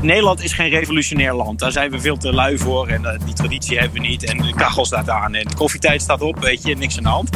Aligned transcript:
Nederland 0.00 0.42
is 0.42 0.52
geen 0.52 0.68
revolutionair 0.68 1.34
land. 1.34 1.58
Daar 1.58 1.72
zijn 1.72 1.90
we 1.90 2.00
veel 2.00 2.16
te 2.16 2.32
lui 2.32 2.58
voor 2.58 2.88
en 2.88 3.02
uh, 3.02 3.10
die 3.24 3.34
traditie 3.34 3.78
hebben 3.78 4.00
we 4.00 4.06
niet. 4.08 4.24
En 4.24 4.36
de 4.36 4.54
kachel 4.54 4.84
staat 4.84 5.10
aan 5.10 5.34
en 5.34 5.46
de 5.48 5.54
koffietijd 5.54 6.02
staat 6.02 6.20
op, 6.20 6.38
weet 6.38 6.62
je, 6.62 6.76
niks 6.76 6.96
aan 6.96 7.02
de 7.02 7.08
hand. 7.08 7.30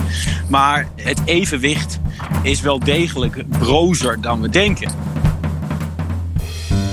Maar 0.49 0.89
het 0.97 1.21
evenwicht 1.25 2.01
is 2.43 2.61
wel 2.61 2.79
degelijk 2.79 3.45
brozer 3.49 4.21
dan 4.21 4.41
we 4.41 4.49
denken. 4.49 4.91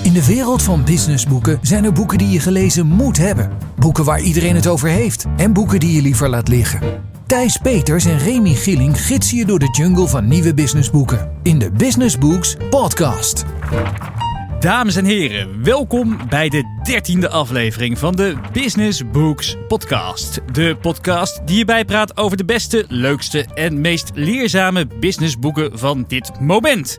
In 0.03 0.13
de 0.13 0.25
wereld 0.25 0.63
van 0.63 0.83
businessboeken 0.83 1.59
zijn 1.61 1.83
er 1.83 1.93
boeken 1.93 2.17
die 2.17 2.29
je 2.29 2.39
gelezen 2.39 2.85
moet 2.85 3.17
hebben. 3.17 3.51
Boeken 3.75 4.03
waar 4.03 4.21
iedereen 4.21 4.55
het 4.55 4.67
over 4.67 4.89
heeft. 4.89 5.25
En 5.37 5.53
boeken 5.53 5.79
die 5.79 5.93
je 5.93 6.01
liever 6.01 6.29
laat 6.29 6.47
liggen. 6.47 6.81
Thijs 7.25 7.57
Peters 7.57 8.05
en 8.05 8.17
Remy 8.17 8.53
Gilling 8.53 9.01
gidsen 9.01 9.37
je 9.37 9.45
door 9.45 9.59
de 9.59 9.69
jungle 9.71 10.07
van 10.07 10.27
nieuwe 10.27 10.53
businessboeken. 10.53 11.31
In 11.43 11.59
de 11.59 11.71
Business 11.71 12.17
Books 12.17 12.55
Podcast. 12.69 13.45
Dames 14.59 14.95
en 14.95 15.05
heren, 15.05 15.63
welkom 15.63 16.19
bij 16.29 16.49
de 16.49 16.79
dertiende 16.83 17.29
aflevering 17.29 17.97
van 17.97 18.15
de 18.15 18.37
Business 18.53 19.09
Books 19.11 19.55
Podcast. 19.67 20.39
De 20.53 20.77
podcast 20.81 21.47
die 21.47 21.57
je 21.57 21.65
bijpraat 21.65 22.17
over 22.17 22.37
de 22.37 22.45
beste, 22.45 22.85
leukste 22.87 23.45
en 23.53 23.81
meest 23.81 24.11
leerzame 24.13 24.87
businessboeken 24.87 25.79
van 25.79 26.05
dit 26.07 26.39
moment. 26.39 26.97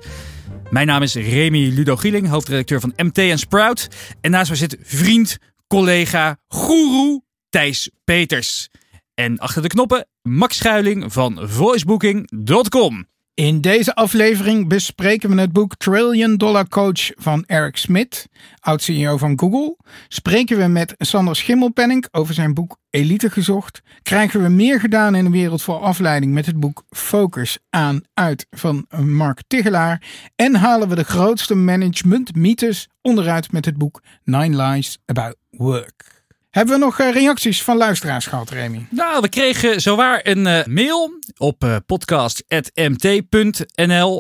Mijn 0.71 0.87
naam 0.87 1.03
is 1.03 1.15
Remy 1.15 1.69
Ludo 1.75 1.97
Gieling, 1.97 2.29
hoofdredacteur 2.29 2.81
van 2.81 2.93
MT 2.97 3.39
Sprout. 3.39 3.89
En 4.21 4.31
naast 4.31 4.49
mij 4.49 4.59
zit 4.59 4.77
vriend, 4.83 5.39
collega, 5.67 6.39
guru 6.49 7.21
Thijs 7.49 7.91
Peters. 8.05 8.69
En 9.15 9.39
achter 9.39 9.63
de 9.63 9.69
knoppen 9.69 10.07
Max 10.23 10.57
Schuiling 10.57 11.13
van 11.13 11.39
voicebooking.com. 11.43 13.09
In 13.35 13.61
deze 13.61 13.95
aflevering 13.95 14.69
bespreken 14.69 15.31
we 15.31 15.41
het 15.41 15.53
boek 15.53 15.77
Trillion 15.77 16.37
Dollar 16.37 16.69
Coach 16.69 17.11
van 17.17 17.45
Eric 17.47 17.77
Smith, 17.77 18.29
oud-CEO 18.61 19.17
van 19.17 19.39
Google. 19.39 19.77
Spreken 20.09 20.59
we 20.59 20.67
met 20.67 20.95
Sander 20.99 21.37
Schimmelpenning 21.37 22.07
over 22.11 22.35
zijn 22.35 22.55
boek 22.55 22.77
Elite 22.91 23.31
gezocht. 23.31 23.83
Krijgen 24.03 24.43
we 24.43 24.49
meer 24.49 24.81
gedaan 24.81 25.15
in 25.15 25.25
de 25.25 25.31
wereld 25.31 25.63
voor 25.63 25.79
afleiding 25.79 26.33
met 26.33 26.47
het 26.47 26.61
boek 26.61 26.85
Focus 26.91 27.59
aan 27.71 28.01
uit 28.15 28.47
van 28.51 28.87
Mark 29.05 29.43
Tigelaar. 29.47 30.03
En 30.37 30.55
halen 30.55 30.89
we 30.89 30.95
de 30.95 31.05
grootste 31.05 31.55
management 31.55 32.35
mythes 32.35 32.89
onderuit 33.03 33.53
met 33.53 33.65
het 33.65 33.77
boek 33.77 34.03
Nine 34.25 34.63
Lies 34.63 34.99
About 35.07 35.37
Work. 35.51 36.20
Hebben 36.51 36.75
we 36.75 36.81
nog 36.81 36.99
eh, 36.99 37.13
reacties 37.13 37.63
van 37.63 37.77
luisteraars 37.77 38.27
gehad, 38.27 38.51
Remy? 38.51 38.87
Nou, 38.91 39.21
we 39.21 39.29
kregen 39.29 39.81
zowaar 39.81 40.21
een 40.23 40.47
uh, 40.47 40.65
mail 40.65 41.19
op 41.37 41.65
uh, 41.65 41.77
podcast.mt.nl 41.87 42.65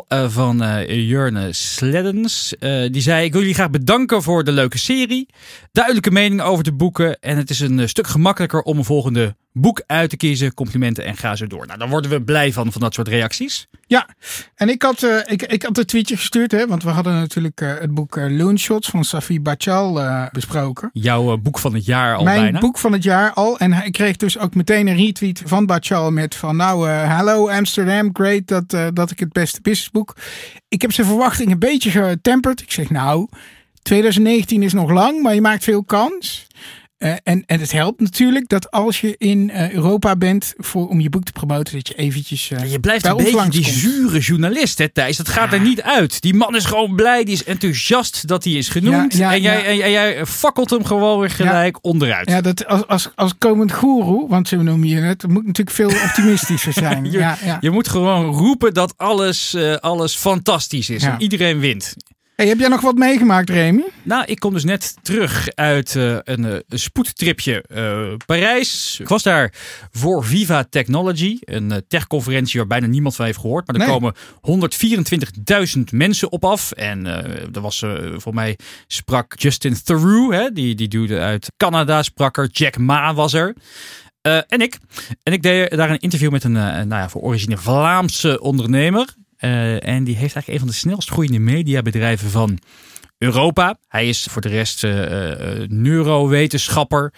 van 0.08 0.84
Jurne 0.86 1.52
Sleddens. 1.52 2.54
die 2.90 3.02
zei, 3.02 3.24
ik 3.24 3.32
wil 3.32 3.40
jullie 3.40 3.56
graag 3.56 3.70
bedanken 3.70 4.22
voor 4.22 4.44
de 4.44 4.52
leuke 4.52 4.78
serie. 4.78 5.28
Duidelijke 5.72 6.10
mening 6.10 6.40
over 6.40 6.64
de 6.64 6.72
boeken. 6.72 7.20
En 7.20 7.36
het 7.36 7.50
is 7.50 7.60
een 7.60 7.88
stuk 7.88 8.06
gemakkelijker 8.06 8.62
om 8.62 8.78
een 8.78 8.84
volgende 8.84 9.36
boek 9.52 9.82
uit 9.86 10.10
te 10.10 10.16
kiezen. 10.16 10.54
Complimenten 10.54 11.04
en 11.04 11.16
ga 11.16 11.36
zo 11.36 11.46
door. 11.46 11.66
Nou, 11.66 11.78
daar 11.78 11.88
worden 11.88 12.10
we 12.10 12.22
blij 12.22 12.52
van, 12.52 12.72
van 12.72 12.80
dat 12.80 12.94
soort 12.94 13.08
reacties. 13.08 13.66
Ja, 13.86 14.08
en 14.54 14.68
ik 14.68 14.82
had, 14.82 15.02
uh, 15.02 15.16
ik, 15.24 15.42
ik 15.42 15.62
had 15.62 15.78
een 15.78 15.84
tweetje 15.84 16.16
gestuurd, 16.16 16.52
hè, 16.52 16.66
want 16.66 16.82
we 16.82 16.90
hadden 16.90 17.12
natuurlijk 17.12 17.60
uh, 17.60 17.72
het 17.78 17.94
boek 17.94 18.16
uh, 18.16 18.38
Loonshots 18.38 18.88
van 18.88 19.04
Safi 19.04 19.40
Bachal 19.40 20.00
besproken. 20.32 20.90
Jouw 20.92 21.36
boek 21.36 21.58
van 21.58 21.74
het 21.74 21.84
jaar 21.84 22.16
al 22.16 22.24
Mijn 22.24 22.42
bijna. 22.42 22.58
boek 22.58 22.78
van 22.78 22.92
het 22.92 23.02
jaar 23.02 23.32
al. 23.32 23.58
En 23.58 23.72
ik 23.72 23.92
kreeg 23.92 24.16
dus 24.16 24.38
ook 24.38 24.54
meteen 24.54 24.86
een 24.86 24.96
retweet 24.96 25.42
van 25.44 25.66
Bachal 25.66 26.10
met 26.10 26.34
van 26.34 26.56
nou, 26.56 26.88
hallo 26.88 27.48
Amsterdam, 27.48 28.10
great 28.12 28.46
dat, 28.46 28.94
dat 28.94 29.10
ik 29.10 29.18
het 29.18 29.32
beste 29.32 29.60
businessboek. 29.60 30.16
Ik 30.68 30.82
heb 30.82 30.92
zijn 30.92 31.06
verwachting 31.06 31.50
een 31.50 31.58
beetje 31.58 31.90
getemperd. 31.90 32.60
Ik 32.60 32.72
zeg 32.72 32.90
nou, 32.90 33.28
2019 33.82 34.62
is 34.62 34.72
nog 34.72 34.90
lang, 34.90 35.22
maar 35.22 35.34
je 35.34 35.40
maakt 35.40 35.64
veel 35.64 35.84
kans. 35.84 36.46
Uh, 37.02 37.12
en, 37.22 37.42
en 37.46 37.60
het 37.60 37.72
helpt 37.72 38.00
natuurlijk 38.00 38.48
dat 38.48 38.70
als 38.70 39.00
je 39.00 39.14
in 39.18 39.48
uh, 39.48 39.72
Europa 39.72 40.16
bent 40.16 40.54
voor, 40.56 40.88
om 40.88 41.00
je 41.00 41.10
boek 41.10 41.24
te 41.24 41.32
promoten, 41.32 41.74
dat 41.74 41.88
je 41.88 41.94
eventjes. 41.94 42.50
Uh, 42.50 42.72
je 42.72 42.80
blijft 42.80 43.06
een 43.06 43.16
beetje 43.16 43.48
die 43.48 43.64
zure 43.64 44.18
journalist, 44.18 44.78
hè, 44.78 44.88
Thijs. 44.88 45.16
Dat 45.16 45.28
gaat 45.28 45.50
ja. 45.50 45.56
er 45.56 45.62
niet 45.62 45.82
uit. 45.82 46.22
Die 46.22 46.34
man 46.34 46.56
is 46.56 46.64
gewoon 46.64 46.94
blij, 46.94 47.24
die 47.24 47.34
is 47.34 47.44
enthousiast 47.44 48.26
dat 48.26 48.44
hij 48.44 48.52
is 48.52 48.68
genoemd. 48.68 49.16
Ja, 49.16 49.30
ja, 49.30 49.34
en, 49.34 49.42
jij, 49.42 49.64
en, 49.64 49.84
en, 49.84 49.90
jij 49.90 50.26
fakkelt 50.26 50.70
hem 50.70 50.84
gewoon 50.84 51.20
weer 51.20 51.30
gelijk 51.30 51.78
onderuit. 51.82 52.28
Ja, 52.28 52.40
dat 52.40 52.66
als, 52.66 52.86
als, 52.86 53.10
als 53.14 53.34
komend 53.38 53.72
goeroe, 53.72 54.28
want 54.28 54.48
zo 54.48 54.62
noem 54.62 54.84
je 54.84 54.96
het, 54.96 55.28
moet 55.28 55.46
natuurlijk 55.46 55.76
veel 55.76 55.90
optimistischer 56.06 56.72
zijn. 56.72 57.10
je, 57.10 57.34
je 57.60 57.70
moet 57.70 57.88
gewoon 57.88 58.24
roepen 58.24 58.74
dat 58.74 58.94
alles, 58.96 59.56
alles 59.80 60.16
fantastisch 60.16 60.90
is 60.90 61.02
en 61.02 61.14
iedereen 61.18 61.58
wint. 61.58 61.94
Hey, 62.40 62.48
heb 62.48 62.58
jij 62.58 62.68
nog 62.68 62.80
wat 62.80 62.94
meegemaakt, 62.94 63.50
Remy? 63.50 63.84
Nou, 64.02 64.24
ik 64.24 64.38
kom 64.38 64.52
dus 64.52 64.64
net 64.64 64.96
terug 65.02 65.48
uit 65.54 65.94
uh, 65.94 66.18
een, 66.24 66.44
een, 66.44 66.78
spoedtripje 66.78 67.64
uh, 67.68 68.16
Parijs. 68.26 68.98
Ik 69.00 69.08
was 69.08 69.22
daar 69.22 69.52
voor 69.90 70.24
Viva 70.24 70.64
Technology, 70.70 71.36
een 71.40 71.70
uh, 71.70 71.76
techconferentie 71.88 72.58
waar 72.58 72.68
bijna 72.68 72.86
niemand 72.86 73.16
van 73.16 73.24
heeft 73.24 73.38
gehoord. 73.38 73.66
Maar 73.66 73.76
er 73.76 73.86
nee. 73.86 73.90
komen 73.90 74.14
124.000 75.76 75.82
mensen 75.90 76.32
op 76.32 76.44
af. 76.44 76.72
En 76.72 77.06
er 77.54 77.60
was, 77.60 77.84
voor 78.16 78.34
mij 78.34 78.58
sprak 78.86 79.34
Justin 79.38 79.76
Theroux, 79.84 80.36
hè, 80.36 80.52
die, 80.52 80.74
die 80.74 80.88
duwde 80.88 81.18
uit 81.18 81.52
Canada, 81.56 82.02
sprak 82.02 82.36
er. 82.36 82.48
Jack 82.52 82.78
Ma 82.78 83.14
was 83.14 83.32
er. 83.32 83.54
Uh, 84.22 84.40
en 84.48 84.60
ik. 84.60 84.78
En 85.22 85.32
ik 85.32 85.42
deed 85.42 85.70
daar 85.70 85.90
een 85.90 85.98
interview 85.98 86.30
met 86.30 86.44
een, 86.44 86.54
uh, 86.54 86.62
nou 86.62 86.88
ja, 86.88 87.08
voor 87.08 87.22
origine 87.22 87.56
Vlaamse 87.56 88.40
ondernemer. 88.40 89.14
Uh, 89.40 89.86
en 89.86 90.04
die 90.04 90.16
heeft 90.16 90.34
eigenlijk 90.34 90.48
een 90.48 90.58
van 90.58 90.68
de 90.68 90.74
snelst 90.74 91.10
groeiende 91.10 91.38
mediabedrijven 91.38 92.30
van 92.30 92.58
Europa. 93.18 93.78
Hij 93.88 94.08
is 94.08 94.26
voor 94.30 94.42
de 94.42 94.48
rest 94.48 94.82
neurowetenschapper. 95.72 97.12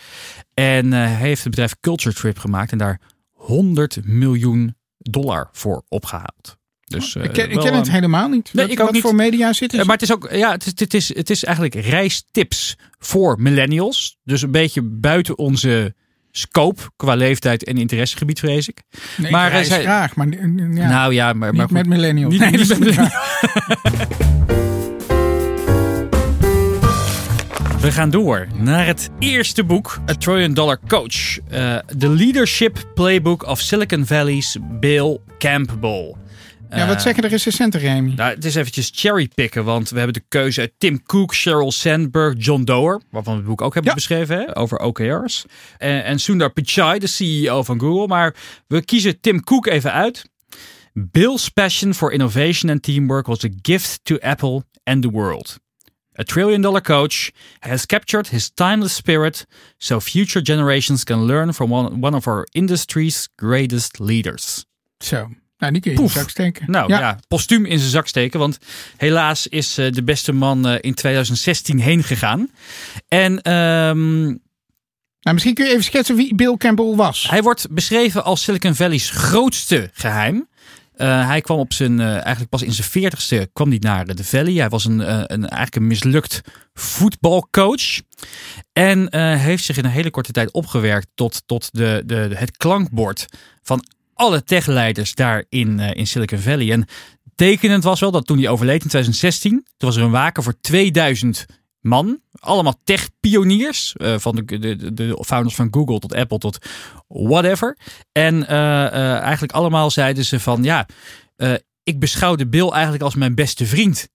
En 0.54 0.92
hij 0.92 1.06
heeft 1.06 1.42
het 1.42 1.50
bedrijf 1.50 1.74
Culture 1.80 2.14
Trip 2.14 2.38
gemaakt 2.38 2.72
en 2.72 2.78
daar 2.78 3.00
100 3.30 3.98
miljoen 4.04 4.74
dollar 4.98 5.48
voor 5.52 5.82
opgehaald. 5.88 6.56
Dus, 6.84 7.14
ik 7.14 7.32
ken, 7.32 7.50
ik 7.50 7.58
ken 7.58 7.74
het 7.74 7.90
helemaal 7.90 8.28
niet. 8.28 8.50
Nee, 8.52 8.64
wat, 8.64 8.74
ik 8.74 8.80
ook 8.80 8.86
wat 8.86 8.94
niet. 8.94 9.02
voor 9.02 9.14
media 9.14 9.52
zit 9.52 9.72
er? 9.72 9.86
maar 9.86 9.94
het 9.94 10.02
is 10.02 10.12
ook, 10.12 10.28
ja, 10.32 10.52
het 10.52 10.66
is, 10.66 10.72
het 10.80 10.94
is, 10.94 11.14
het 11.14 11.30
is 11.30 11.44
eigenlijk 11.44 11.74
reistips 11.74 12.76
voor 12.98 13.40
millennials. 13.40 14.16
Dus 14.24 14.42
een 14.42 14.50
beetje 14.50 14.82
buiten 14.82 15.38
onze 15.38 15.94
scope 16.32 16.82
qua 16.96 17.14
leeftijd 17.14 17.64
en 17.64 17.76
interessegebied, 17.76 18.38
vrees 18.38 18.68
ik. 18.68 18.82
Nee, 19.16 19.30
maar 19.30 19.52
ik 19.52 19.64
zij, 19.64 19.82
graag, 19.82 20.16
maar 20.16 20.28
ja, 20.28 20.88
nou 20.88 21.14
ja, 21.14 21.32
maar, 21.32 21.54
maar 21.54 21.64
niet 21.64 21.70
met 21.70 21.86
millennials. 21.86 22.38
Niet, 22.38 22.50
nee, 22.50 22.94
met. 22.94 23.10
We 27.82 27.92
gaan 27.92 28.10
door 28.10 28.46
naar 28.56 28.86
het 28.86 29.10
eerste 29.18 29.64
boek, 29.64 30.00
A 30.10 30.14
Trillion 30.14 30.54
Dollar 30.54 30.78
Coach. 30.88 31.38
Uh, 31.52 31.76
The 31.98 32.08
Leadership 32.08 32.84
Playbook 32.94 33.46
of 33.46 33.60
Silicon 33.60 34.06
Valley's 34.06 34.56
Bill 34.80 35.18
Campbell. 35.38 36.14
Ja, 36.74 36.86
wat 36.86 37.02
zeggen 37.02 37.22
de 37.22 37.28
recensenten, 37.28 37.80
Remy? 37.80 38.12
Nou, 38.16 38.34
het 38.34 38.44
is 38.44 38.54
eventjes 38.54 38.90
cherrypicken, 38.94 39.64
want 39.64 39.90
we 39.90 39.96
hebben 39.96 40.14
de 40.14 40.24
keuze 40.28 40.60
uit 40.60 40.72
Tim 40.78 41.02
Cook, 41.02 41.34
Sheryl 41.34 41.72
Sandberg, 41.72 42.34
John 42.38 42.62
Doerr, 42.62 43.00
waarvan 43.10 43.32
we 43.32 43.38
het 43.38 43.48
boek 43.48 43.60
ook 43.60 43.74
hebben 43.74 43.90
ja. 43.90 43.96
beschreven, 43.96 44.38
hè, 44.38 44.56
over 44.56 44.78
OKR's. 44.78 45.44
En, 45.78 46.04
en 46.04 46.18
Sundar 46.18 46.52
Pichai, 46.52 46.98
de 46.98 47.06
CEO 47.06 47.62
van 47.62 47.80
Google. 47.80 48.06
Maar 48.06 48.34
we 48.66 48.84
kiezen 48.84 49.20
Tim 49.20 49.44
Cook 49.44 49.66
even 49.66 49.92
uit. 49.92 50.24
Bill's 50.92 51.48
passion 51.48 51.94
for 51.94 52.12
innovation 52.12 52.70
and 52.70 52.82
teamwork 52.82 53.26
was 53.26 53.44
a 53.44 53.48
gift 53.62 54.00
to 54.04 54.18
Apple 54.20 54.64
and 54.84 55.02
the 55.02 55.10
world. 55.10 55.60
A 56.18 56.24
trillion 56.24 56.60
dollar 56.60 56.82
coach 56.82 57.32
has 57.60 57.86
captured 57.86 58.28
his 58.28 58.50
timeless 58.50 58.94
spirit 58.94 59.46
so 59.78 60.00
future 60.00 60.42
generations 60.42 61.04
can 61.04 61.26
learn 61.26 61.52
from 61.52 61.70
one, 61.70 62.00
one 62.00 62.14
of 62.14 62.26
our 62.26 62.46
industry's 62.52 63.28
greatest 63.36 63.98
leaders. 63.98 64.66
Zo. 65.02 65.30
Nou, 65.62 65.74
die 65.74 65.82
kun 65.82 65.90
je 65.90 65.96
Poef. 65.96 66.06
in 66.06 66.12
zijn 66.12 66.24
zak 66.24 66.30
steken. 66.30 66.70
Nou 66.70 66.88
ja. 66.88 66.98
ja, 66.98 67.18
postuum 67.28 67.64
in 67.64 67.78
zijn 67.78 67.90
zak 67.90 68.06
steken. 68.06 68.38
Want 68.38 68.58
helaas 68.96 69.46
is 69.46 69.78
uh, 69.78 69.92
de 69.92 70.02
beste 70.02 70.32
man 70.32 70.68
uh, 70.68 70.74
in 70.80 70.94
2016 70.94 71.78
heen 71.78 72.02
gegaan. 72.02 72.50
En... 73.08 73.52
Um, 73.52 74.40
nou, 75.20 75.34
misschien 75.34 75.54
kun 75.54 75.64
je 75.64 75.70
even 75.70 75.84
schetsen 75.84 76.16
wie 76.16 76.34
Bill 76.34 76.56
Campbell 76.56 76.94
was. 76.94 77.26
Hij 77.30 77.42
wordt 77.42 77.66
beschreven 77.70 78.24
als 78.24 78.42
Silicon 78.42 78.74
Valley's 78.74 79.10
grootste 79.10 79.90
geheim. 79.92 80.48
Uh, 80.96 81.26
hij 81.26 81.40
kwam 81.40 81.58
op 81.58 81.72
zijn, 81.72 82.00
eigenlijk 82.00 82.48
pas 82.48 82.62
in 82.62 82.72
zijn 82.72 82.88
veertigste 82.88 83.50
kwam 83.52 83.68
hij 83.68 83.78
naar 83.78 84.14
de 84.14 84.24
Valley. 84.24 84.52
Hij 84.52 84.68
was 84.68 84.84
een, 84.84 84.98
een, 85.32 85.48
eigenlijk 85.48 85.76
een 85.76 85.86
mislukt 85.86 86.40
voetbalcoach. 86.74 88.00
En 88.72 89.16
heeft 89.38 89.64
zich 89.64 89.76
in 89.76 89.84
een 89.84 89.90
hele 89.90 90.10
korte 90.10 90.32
tijd 90.32 90.52
opgewerkt 90.52 91.06
tot, 91.14 91.42
tot 91.46 91.68
de, 91.72 92.02
de, 92.06 92.30
het 92.34 92.56
klankbord 92.56 93.26
van 93.62 93.84
alle 94.14 94.44
techleiders 94.44 95.14
daar 95.14 95.44
in, 95.48 95.78
uh, 95.78 95.90
in 95.94 96.06
Silicon 96.06 96.38
Valley. 96.38 96.72
En 96.72 96.86
tekenend 97.34 97.84
was 97.84 98.00
wel 98.00 98.10
dat 98.10 98.26
toen 98.26 98.38
hij 98.38 98.48
overleed 98.48 98.82
in 98.82 98.88
2016, 98.88 99.50
toen 99.50 99.88
was 99.88 99.96
er 99.96 100.02
een 100.02 100.10
waken 100.10 100.42
voor 100.42 100.60
2000 100.60 101.46
man. 101.80 102.20
Allemaal 102.32 102.80
tech-pioniers. 102.84 103.94
Uh, 103.96 104.18
van 104.18 104.36
de, 104.36 104.58
de, 104.58 104.92
de 104.94 105.22
founders 105.26 105.54
van 105.54 105.68
Google 105.70 105.98
tot 105.98 106.14
Apple 106.14 106.38
tot 106.38 106.58
whatever. 107.06 107.78
En 108.12 108.34
uh, 108.34 109.18
eigenlijk 109.20 109.52
allemaal 109.52 109.90
zeiden 109.90 110.24
ze 110.24 110.40
van 110.40 110.64
ja, 110.64 110.86
ik 111.82 111.98
beschouwde 111.98 112.46
Bill 112.46 112.68
eigenlijk 112.68 113.02
als 113.02 113.14
mijn 113.14 113.34
beste 113.34 113.66
vriend. 113.66 114.08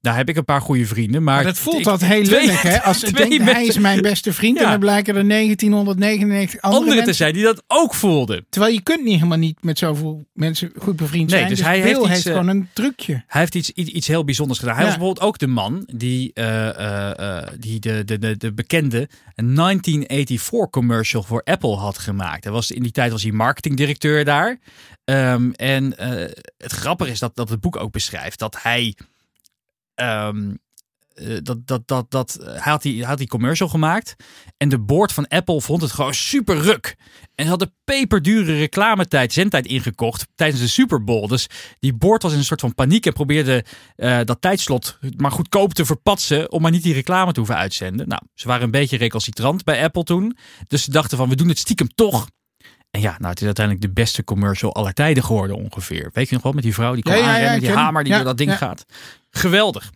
Daar 0.00 0.16
heb 0.16 0.28
ik 0.28 0.36
een 0.36 0.44
paar 0.44 0.60
goede 0.60 0.86
vrienden. 0.86 1.22
Maar, 1.22 1.34
Maar 1.34 1.44
dat 1.44 1.58
voelt 1.58 1.78
ik- 1.78 1.84
dat 1.84 2.00
heel 2.00 2.24
twee- 2.24 2.40
lullig, 2.46 2.62
hè? 2.62 2.82
Als 2.82 2.98
twee 3.14 3.28
denkt, 3.38 3.52
hij 3.52 3.66
is 3.66 3.78
mijn 3.78 4.02
beste 4.02 4.32
vriend 4.32 4.58
en 4.58 4.68
dan 4.70 4.78
blijken 4.80 5.16
er 5.16 5.28
1999 5.28 6.60
andere, 6.60 6.80
anderen 6.82 7.04
te 7.04 7.12
zijn 7.12 7.32
die 7.34 7.42
dat 7.42 7.62
ook 7.66 7.94
voelden. 7.94 8.46
Terwijl 8.48 8.72
je 8.74 8.82
kunt 8.82 9.04
niet 9.04 9.14
helemaal 9.14 9.38
niet 9.38 9.64
met 9.64 9.78
zoveel 9.78 10.24
mensen 10.32 10.72
goed 10.78 10.96
bevriend 10.96 11.30
Nee, 11.30 11.38
zijn. 11.38 11.48
dus 11.48 11.58
Dus, 11.58 11.66
hij 11.66 11.80
heeft 11.80 11.98
iets, 12.06 12.24
eh, 12.26 12.32
gewoon 12.32 12.48
een 12.48 12.68
trucje. 12.72 13.12
Hij 13.26 13.40
heeft 13.40 13.54
iets, 13.54 13.70
iets, 13.70 13.90
iets 13.90 14.06
heel 14.06 14.24
bijzonders 14.24 14.58
gedaan. 14.58 14.74
Hij 14.74 14.84
Ja. 14.84 14.88
was 14.90 14.98
bijvoorbeeld 14.98 15.26
ook 15.28 15.38
de 15.38 15.46
man 15.46 15.88
die, 15.94 16.30
eh, 16.34 17.38
eh, 17.38 17.48
die 17.58 17.80
de, 17.80 18.02
de, 18.04 18.18
de, 18.18 18.36
de 18.36 18.52
bekende 18.52 19.08
1984 19.34 20.70
commercial 20.70 21.22
voor 21.22 21.42
Apple 21.44 21.76
had 21.76 21.98
gemaakt. 21.98 22.44
Hij 22.44 22.52
was, 22.52 22.70
in 22.70 22.82
die 22.82 22.92
tijd 22.92 23.12
was 23.12 23.22
hij 23.22 23.32
marketingdirecteur 23.32 24.24
daar. 24.24 24.58
Ehm, 25.04 25.50
en 25.50 25.94
het 26.58 26.72
grappige 26.72 27.10
is 27.10 27.18
dat, 27.18 27.36
dat 27.36 27.48
het 27.48 27.60
boek 27.60 27.76
ook 27.76 27.92
beschrijft 27.92 28.38
dat 28.38 28.56
hij. 28.62 28.96
Ehm, 29.94 30.54
eh, 31.14 31.36
dat, 31.42 31.66
dat, 31.66 31.88
dat, 31.88 32.10
dat, 32.10 32.38
hij, 32.42 32.72
had 32.72 32.82
die, 32.82 32.98
hij 32.98 33.08
had 33.08 33.18
die 33.18 33.28
commercial 33.28 33.68
gemaakt. 33.68 34.14
En 34.56 34.68
de 34.68 34.78
board 34.78 35.12
van 35.12 35.28
Apple 35.28 35.60
vond 35.60 35.82
het 35.82 35.92
gewoon 35.92 36.14
super 36.14 36.56
ruk. 36.56 36.96
En 37.34 37.44
ze 37.44 37.50
hadden 37.50 37.74
peperdure 37.84 38.58
reclametijd, 38.58 39.32
zendtijd 39.32 39.66
ingekocht 39.66 40.26
tijdens 40.34 40.60
de 40.60 40.68
Super 40.68 41.04
Bowl. 41.04 41.26
Dus 41.26 41.46
die 41.78 41.94
board 41.94 42.22
was 42.22 42.32
in 42.32 42.38
een 42.38 42.44
soort 42.44 42.60
van 42.60 42.74
paniek 42.74 43.06
en 43.06 43.12
probeerde 43.12 43.64
eh, 43.96 44.20
dat 44.24 44.40
tijdslot 44.40 44.98
maar 45.16 45.30
goedkoop 45.30 45.74
te 45.74 45.84
verpatsen. 45.84 46.52
om 46.52 46.62
maar 46.62 46.70
niet 46.70 46.82
die 46.82 46.94
reclame 46.94 47.32
te 47.32 47.38
hoeven 47.38 47.56
uitzenden. 47.56 48.08
Nou, 48.08 48.22
ze 48.34 48.48
waren 48.48 48.64
een 48.64 48.70
beetje 48.70 48.96
recalcitrant 48.96 49.64
bij 49.64 49.84
Apple 49.84 50.04
toen. 50.04 50.36
Dus 50.66 50.84
ze 50.84 50.90
dachten 50.90 51.18
van 51.18 51.28
we 51.28 51.36
doen 51.36 51.48
het 51.48 51.58
stiekem 51.58 51.88
toch. 51.94 52.26
En 52.90 53.00
ja, 53.00 53.14
nou, 53.18 53.30
het 53.30 53.40
is 53.40 53.46
uiteindelijk 53.46 53.86
de 53.86 53.92
beste 53.92 54.24
commercial 54.24 54.74
aller 54.74 54.92
tijden 54.92 55.24
geworden 55.24 55.56
ongeveer. 55.56 56.10
Weet 56.12 56.28
je 56.28 56.34
nog 56.34 56.42
wel, 56.42 56.52
met 56.52 56.62
die 56.62 56.74
vrouw 56.74 56.94
die 56.94 57.02
kwam 57.02 57.16
Ja, 57.16 57.20
ja, 57.20 57.26
ja, 57.26 57.32
aanrennen, 57.32 57.60
ik 57.60 57.66
die 57.66 57.76
hamer 57.76 58.04
die 58.04 58.12
door 58.12 58.24
dat 58.24 58.38
ding 58.38 58.56
gaat. 58.56 58.84
Geweldig. 59.36 59.90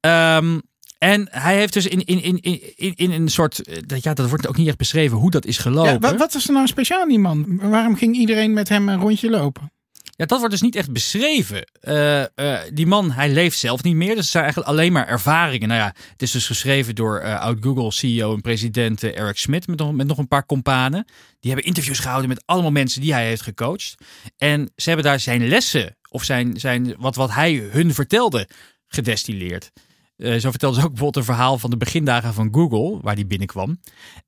Ehm, 0.00 0.58
en 0.98 1.28
hij 1.30 1.56
heeft 1.56 1.72
dus 1.72 1.86
in, 1.86 2.04
in, 2.04 2.22
in, 2.22 2.40
in, 2.76 2.94
in 2.96 3.10
een 3.12 3.28
soort, 3.28 3.62
eh, 3.62 3.76
dat- 3.86 4.02
ja, 4.02 4.14
dat 4.14 4.28
wordt 4.28 4.48
ook 4.48 4.56
niet 4.56 4.68
echt 4.68 4.76
beschreven 4.76 5.16
hoe 5.16 5.30
dat 5.30 5.44
is 5.44 5.58
gelopen. 5.58 5.92
Ja, 5.92 5.98
wat, 5.98 6.16
wat 6.16 6.32
was 6.32 6.46
er 6.46 6.52
nou 6.52 6.66
speciaal 6.66 7.00
aan 7.00 7.08
die 7.08 7.18
man? 7.18 7.58
Waarom 7.62 7.96
ging 7.96 8.16
iedereen 8.16 8.52
met 8.52 8.68
hem 8.68 8.88
een 8.88 9.00
rondje 9.00 9.30
lopen? 9.30 9.72
Ja, 10.16 10.26
dat 10.26 10.38
wordt 10.38 10.52
dus 10.52 10.62
niet 10.62 10.76
echt 10.76 10.92
beschreven. 10.92 11.64
Eh, 11.80 12.22
eh, 12.22 12.60
die 12.72 12.86
man, 12.86 13.10
hij 13.10 13.28
leeft 13.32 13.58
zelf 13.58 13.82
niet 13.82 13.94
meer. 13.94 14.08
Dus 14.08 14.16
het 14.18 14.26
zijn 14.28 14.42
eigenlijk 14.44 14.72
alleen 14.72 14.92
maar 14.92 15.06
ervaringen. 15.08 15.68
Nou 15.68 15.80
ja, 15.80 15.94
het 16.12 16.22
is 16.22 16.30
dus 16.30 16.46
geschreven 16.46 16.94
door 16.94 17.18
eh, 17.18 17.40
oud-Google-CEO 17.40 18.34
en 18.34 18.40
president 18.40 19.02
Eric 19.02 19.36
Schmidt 19.38 19.66
met 19.66 19.78
nog, 19.78 19.92
met 19.92 20.06
nog 20.06 20.18
een 20.18 20.28
paar 20.28 20.46
companen. 20.46 21.04
Die 21.40 21.50
hebben 21.50 21.68
interviews 21.68 21.98
gehouden 21.98 22.28
met 22.28 22.42
allemaal 22.46 22.70
mensen 22.70 23.00
die 23.00 23.12
hij 23.12 23.26
heeft 23.26 23.42
gecoacht. 23.42 23.94
En 24.36 24.72
ze 24.76 24.88
hebben 24.88 25.06
daar 25.06 25.20
zijn 25.20 25.48
lessen, 25.48 25.96
of 26.08 26.24
zijn, 26.24 26.60
zijn, 26.60 26.94
wat, 26.98 27.16
wat 27.16 27.30
hij 27.30 27.54
hun 27.54 27.94
vertelde, 27.94 28.48
gedestilleerd. 28.86 29.70
Eh, 30.16 30.36
zo 30.36 30.50
vertelde 30.50 30.76
ze 30.80 30.84
ook 30.84 30.92
bijvoorbeeld 30.92 31.16
een 31.16 31.34
verhaal 31.34 31.58
van 31.58 31.70
de 31.70 31.76
begindagen 31.76 32.34
van 32.34 32.48
Google, 32.52 32.98
waar 33.02 33.14
die 33.14 33.26
binnenkwam. 33.26 33.80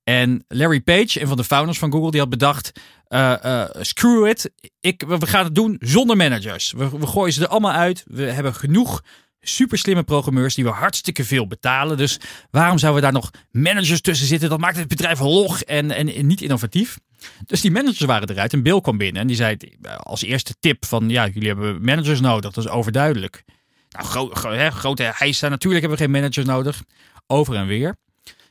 En 0.05 0.45
Larry 0.49 0.81
Page, 0.81 1.21
een 1.21 1.27
van 1.27 1.37
de 1.37 1.45
founders 1.45 1.79
van 1.79 1.93
Google, 1.93 2.11
die 2.11 2.21
had 2.21 2.29
bedacht: 2.31 2.73
eh, 3.07 3.45
eh, 3.45 3.69
screw 3.81 4.27
it, 4.27 4.53
ik, 4.81 5.05
we 5.07 5.27
gaan 5.27 5.45
het 5.45 5.55
doen 5.55 5.77
zonder 5.81 6.17
managers. 6.17 6.73
We 6.73 7.07
gooien 7.07 7.33
ze 7.33 7.43
er 7.43 7.49
allemaal 7.49 7.73
uit. 7.73 8.05
We 8.07 8.23
hebben 8.23 8.55
genoeg 8.55 9.03
super 9.41 9.79
slimme 9.79 10.03
programmeurs 10.03 10.55
die 10.55 10.65
we 10.65 10.71
hartstikke 10.71 11.25
veel 11.25 11.47
betalen. 11.47 11.97
Dus 11.97 12.21
waarom 12.51 12.79
zouden 12.79 13.03
we 13.03 13.11
daar 13.11 13.21
nog 13.21 13.31
managers 13.51 14.01
tussen 14.01 14.27
zitten? 14.27 14.49
Dat 14.49 14.59
maakt 14.59 14.77
het 14.77 14.89
bedrijf 14.89 15.21
log 15.21 15.63
en, 15.63 15.91
en, 15.91 16.27
niet 16.27 16.41
innovatief. 16.41 16.99
Dus 17.47 17.61
die 17.61 17.71
managers 17.71 18.01
waren 18.01 18.31
eruit 18.31 18.53
en 18.53 18.63
Bill 18.63 18.81
kwam 18.81 18.99
binnen 18.99 19.23
en 19.23 19.27
die 19.27 19.37
zei 19.37 19.57
eh, 19.57 19.97
als 19.97 20.23
eerste 20.23 20.55
tip 20.61 20.85
van 20.85 21.09
ja, 21.09 21.27
jullie 21.27 21.49
hebben 21.49 21.85
managers 21.85 22.21
nodig. 22.21 22.53
Dat 22.53 22.65
is 22.65 22.71
overduidelijk. 22.71 23.45
Nou, 23.91 24.35
grote 24.71 25.13
hijsa, 25.15 25.49
natuurlijk 25.49 25.81
hebben 25.81 25.99
we 25.99 26.05
geen 26.05 26.23
managers 26.23 26.47
nodig. 26.47 26.83
Over 27.27 27.55
en 27.55 27.67
weer. 27.67 27.89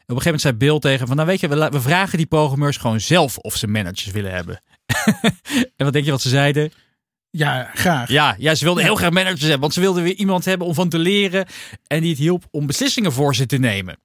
Op 0.09 0.15
een 0.15 0.21
gegeven 0.21 0.23
moment 0.23 0.41
zei 0.41 0.53
Bill 0.53 0.91
tegen 0.91 1.07
van, 1.07 1.15
nou 1.15 1.27
weet 1.27 1.39
je, 1.39 1.47
we, 1.47 1.69
we 1.69 1.81
vragen 1.81 2.17
die 2.17 2.27
programmeurs 2.27 2.77
gewoon 2.77 2.99
zelf 2.99 3.37
of 3.37 3.55
ze 3.55 3.67
managers 3.67 4.11
willen 4.11 4.31
hebben. 4.31 4.61
en 5.77 5.85
wat 5.85 5.93
denk 5.93 6.05
je 6.05 6.11
wat 6.11 6.21
ze 6.21 6.29
zeiden? 6.29 6.71
Ja, 7.31 7.71
graag. 7.73 8.09
Ja, 8.09 8.35
ja 8.37 8.55
ze 8.55 8.63
wilden 8.63 8.83
heel 8.83 8.95
graag 8.95 9.11
managers 9.11 9.41
hebben, 9.41 9.59
want 9.59 9.73
ze 9.73 9.79
wilden 9.79 10.03
weer 10.03 10.15
iemand 10.15 10.45
hebben 10.45 10.67
om 10.67 10.73
van 10.73 10.89
te 10.89 10.99
leren 10.99 11.45
en 11.87 12.01
die 12.01 12.09
het 12.09 12.19
hielp 12.19 12.47
om 12.51 12.65
beslissingen 12.65 13.11
voor 13.11 13.35
ze 13.35 13.45
te 13.45 13.57
nemen. 13.57 13.97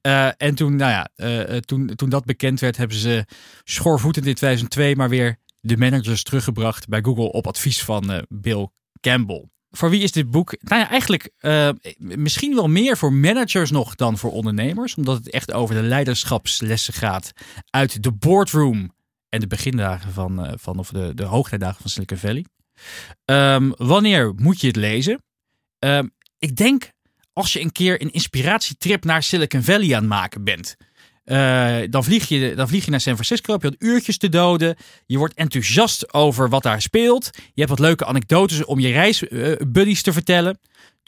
Eh, 0.00 0.28
en 0.36 0.54
toen, 0.54 0.76
nou 0.76 0.90
ja, 0.90 1.08
eh, 1.16 1.56
eh, 1.56 1.62
toen, 1.62 1.86
toen 1.94 2.08
dat 2.08 2.24
bekend 2.24 2.60
werd, 2.60 2.76
hebben 2.76 2.96
ze 2.96 3.24
schoorvoetend 3.64 4.26
in 4.26 4.34
2002 4.34 4.96
maar 4.96 5.08
weer 5.08 5.38
de 5.60 5.76
managers 5.76 6.22
teruggebracht 6.22 6.88
bij 6.88 7.02
Google 7.02 7.32
op 7.32 7.46
advies 7.46 7.84
van 7.84 8.26
Bill 8.28 8.68
Campbell. 9.00 9.48
Voor 9.70 9.90
wie 9.90 10.02
is 10.02 10.12
dit 10.12 10.30
boek? 10.30 10.56
Nou 10.60 10.80
ja, 10.82 10.88
eigenlijk 10.88 11.30
misschien 11.98 12.54
wel 12.54 12.68
meer 12.68 12.96
voor 12.96 13.12
managers 13.12 13.70
nog 13.70 13.94
dan 13.94 14.18
voor 14.18 14.32
ondernemers, 14.32 14.94
omdat 14.94 15.16
het 15.16 15.30
echt 15.30 15.52
over 15.52 15.74
de 15.74 15.82
leiderschapslessen 15.82 16.94
gaat 16.94 17.32
uit 17.70 18.02
de 18.02 18.12
boardroom 18.12 18.92
en 19.28 19.40
de 19.40 19.46
begindagen 19.46 20.12
van, 20.12 20.54
van 20.58 20.78
of 20.78 20.88
de, 20.90 21.14
de 21.14 21.24
hoogtijdagen 21.24 21.80
van 21.80 21.90
Silicon 21.90 22.18
Valley. 22.18 22.44
Ehm, 23.24 23.70
wanneer 23.76 24.32
moet 24.36 24.60
je 24.60 24.66
het 24.66 24.76
lezen? 24.76 25.22
Ehm, 25.78 26.06
ik 26.38 26.56
denk 26.56 26.90
als 27.32 27.52
je 27.52 27.60
een 27.60 27.72
keer 27.72 28.02
een 28.02 28.12
inspiratietrip 28.12 29.04
naar 29.04 29.22
Silicon 29.22 29.62
Valley 29.62 29.94
aan 29.94 30.00
het 30.00 30.08
maken 30.08 30.44
bent. 30.44 30.76
Eh, 31.24 31.78
dan, 31.90 32.04
vlieg 32.04 32.28
je, 32.28 32.54
dan 32.54 32.68
vlieg 32.68 32.84
je 32.84 32.90
naar 32.90 33.00
San 33.00 33.14
Francisco, 33.14 33.52
heb 33.52 33.62
je 33.62 33.68
wat 33.68 33.82
uurtjes 33.82 34.18
te 34.18 34.28
doden. 34.28 34.76
Je 35.06 35.18
wordt 35.18 35.34
enthousiast 35.34 36.12
over 36.14 36.48
wat 36.48 36.62
daar 36.62 36.82
speelt. 36.82 37.30
Je 37.32 37.40
hebt 37.54 37.68
wat 37.68 37.78
leuke 37.78 38.04
anekdotes 38.04 38.64
om 38.64 38.78
je 38.78 38.92
reisbuddies 38.92 40.02
te 40.02 40.12
vertellen. 40.12 40.58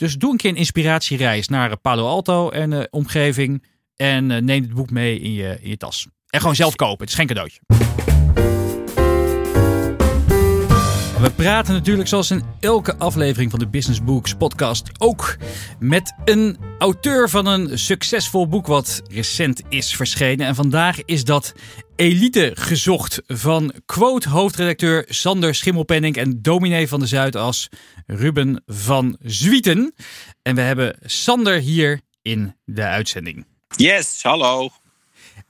Dus 0.00 0.14
doe 0.16 0.30
een 0.30 0.36
keer 0.36 0.50
een 0.50 0.56
inspiratiereis 0.56 1.48
naar 1.48 1.70
eh, 1.70 1.76
Palo 1.82 2.06
Alto 2.06 2.50
en 2.50 2.72
eh, 2.72 2.84
omgeving. 2.90 3.64
En 3.96 4.30
eh, 4.30 4.42
neem 4.42 4.62
het 4.62 4.74
boek 4.74 4.90
mee 4.90 5.18
in 5.18 5.32
je, 5.32 5.58
in 5.60 5.68
je 5.68 5.76
tas. 5.76 6.06
En 6.26 6.40
gewoon 6.40 6.54
zelf 6.54 6.74
kopen, 6.74 7.00
het 7.00 7.08
is 7.08 7.14
geen 7.14 7.26
cadeautje. 7.26 7.60
We 11.20 11.30
praten 11.30 11.74
natuurlijk 11.74 12.08
zoals 12.08 12.30
in 12.30 12.42
elke 12.60 12.96
aflevering 12.96 13.50
van 13.50 13.58
de 13.58 13.68
Business 13.68 14.04
Books 14.04 14.34
podcast 14.34 14.90
ook 14.98 15.36
met 15.78 16.14
een 16.24 16.58
auteur 16.78 17.28
van 17.28 17.46
een 17.46 17.78
succesvol 17.78 18.48
boek 18.48 18.66
wat 18.66 19.02
recent 19.08 19.62
is 19.68 19.96
verschenen. 19.96 20.46
En 20.46 20.54
vandaag 20.54 21.04
is 21.04 21.24
dat 21.24 21.52
Elite 21.96 22.50
gezocht 22.54 23.22
van 23.26 23.72
quote 23.86 24.28
hoofdredacteur 24.28 25.04
Sander 25.08 25.54
Schimmelpenning 25.54 26.16
en 26.16 26.42
dominee 26.42 26.88
van 26.88 27.00
de 27.00 27.06
Zuidas 27.06 27.68
Ruben 28.06 28.62
van 28.66 29.16
Zwieten. 29.22 29.94
En 30.42 30.54
we 30.54 30.60
hebben 30.60 30.96
Sander 31.02 31.58
hier 31.58 32.00
in 32.22 32.56
de 32.64 32.84
uitzending. 32.84 33.46
Yes, 33.76 34.22
hallo. 34.22 34.70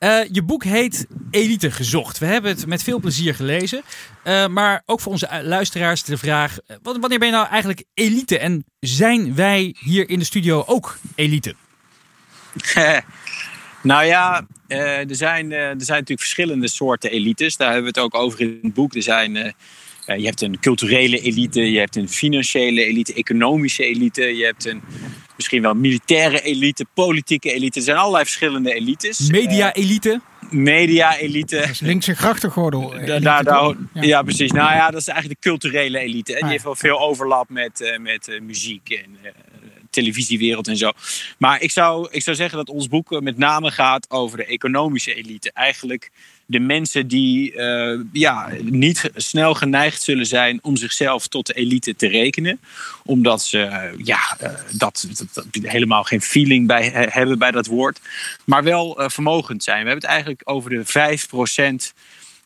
Eh, 0.00 0.18
je 0.32 0.42
boek 0.42 0.64
heet 0.64 1.06
Elite 1.30 1.70
gezocht. 1.70 2.18
We 2.18 2.26
hebben 2.26 2.50
het 2.50 2.66
met 2.66 2.82
veel 2.82 3.00
plezier 3.00 3.34
gelezen. 3.34 3.82
Eh, 4.22 4.46
maar 4.46 4.82
ook 4.86 5.00
voor 5.00 5.12
onze 5.12 5.28
u- 5.32 5.46
luisteraars 5.46 6.02
de 6.02 6.16
vraag: 6.18 6.58
eh, 6.66 6.76
wanneer 6.82 7.18
ben 7.18 7.28
je 7.28 7.34
nou 7.34 7.48
eigenlijk 7.48 7.84
elite? 7.94 8.38
En 8.38 8.64
zijn 8.78 9.34
wij 9.34 9.74
hier 9.78 10.08
in 10.08 10.18
de 10.18 10.24
studio 10.24 10.64
ook 10.66 10.98
elite? 11.14 11.54
nou 13.82 14.04
ja, 14.04 14.46
eh, 14.66 15.08
er, 15.10 15.16
zijn, 15.16 15.52
eh, 15.52 15.58
er 15.58 15.74
zijn 15.82 15.98
natuurlijk 15.98 16.20
verschillende 16.20 16.68
soorten 16.68 17.10
elites. 17.10 17.56
Daar 17.56 17.72
hebben 17.72 17.92
we 17.92 18.00
het 18.00 18.06
ook 18.12 18.22
over 18.22 18.40
in 18.40 18.58
het 18.62 18.74
boek. 18.74 18.94
Er 18.94 19.02
zijn, 19.02 19.36
eh, 19.36 19.52
eh, 20.06 20.18
je 20.18 20.24
hebt 20.26 20.40
een 20.40 20.60
culturele 20.60 21.20
elite, 21.20 21.70
je 21.72 21.78
hebt 21.78 21.96
een 21.96 22.08
financiële 22.08 22.84
elite, 22.84 23.14
economische 23.14 23.84
elite. 23.84 24.22
Je 24.36 24.44
hebt 24.44 24.64
een 24.64 24.82
misschien 25.40 25.62
wel 25.62 25.74
militaire 25.74 26.40
elite, 26.42 26.86
politieke 26.94 27.52
elite. 27.52 27.78
Er 27.78 27.84
zijn 27.84 27.96
allerlei 27.96 28.24
verschillende 28.24 28.74
elites. 28.74 29.30
Media-elite? 29.30 30.20
Media-elite. 30.50 31.56
Dat 31.56 31.68
is 31.68 31.80
linkse 31.80 32.14
grachtengordel. 32.14 32.90
Daar- 33.06 33.20
daar- 33.44 33.44
ja. 33.94 34.02
Ja. 34.02 34.22
precies. 34.22 34.50
Nou 34.52 34.72
ja, 34.72 34.90
dat 34.90 35.00
is 35.00 35.08
eigenlijk 35.08 35.42
de 35.42 35.48
culturele 35.48 35.98
elite. 35.98 36.30
En 36.32 36.36
die 36.36 36.44
Ah, 36.44 36.50
heeft 36.50 36.64
wel 36.64 36.76
veel 36.76 37.00
overlap 37.00 37.48
met, 37.48 37.80
eh, 37.80 37.98
met 37.98 38.28
eh, 38.28 38.40
muziek 38.40 38.90
en 38.90 39.16
eh, 39.22 39.30
televisiewereld 39.90 40.68
en 40.68 40.76
zo. 40.76 40.90
Maar 41.38 41.60
ik 41.62 41.70
zou, 41.70 42.08
ik 42.10 42.22
zou 42.22 42.36
zeggen 42.36 42.56
dat 42.58 42.68
ons 42.68 42.88
boek 42.88 43.12
eh, 43.12 43.18
met 43.18 43.38
name 43.38 43.70
gaat 43.70 44.10
over 44.10 44.36
de 44.36 44.44
economische 44.44 45.14
elite. 45.14 45.50
Eigenlijk 45.52 46.10
de 46.50 46.58
mensen 46.58 47.06
die 47.08 47.54
eh, 47.54 47.98
ja, 48.12 48.48
niet 48.62 49.10
snel 49.14 49.54
geneigd 49.54 50.02
zullen 50.02 50.26
zijn 50.26 50.58
om 50.62 50.76
zichzelf 50.76 51.26
tot 51.26 51.46
de 51.46 51.52
elite 51.52 51.96
te 51.96 52.06
rekenen. 52.06 52.60
Omdat 53.04 53.42
ze 53.42 53.62
eh, 53.62 53.98
ja, 54.04 54.36
eh, 54.38 54.50
dat, 54.70 55.06
dat, 55.32 55.46
helemaal 55.62 56.04
geen 56.04 56.22
feeling 56.22 56.66
bij 56.66 56.88
he- 56.88 57.06
hebben 57.08 57.38
bij 57.38 57.50
dat 57.50 57.66
woord. 57.66 58.00
Maar 58.44 58.62
wel 58.62 59.02
vermogend 59.06 59.64
zijn. 59.64 59.82
We 59.82 59.90
hebben 59.90 60.08
het 60.08 60.12
eigenlijk 60.12 60.42
over 60.44 60.70
de 60.70 60.84
5% 61.92 61.92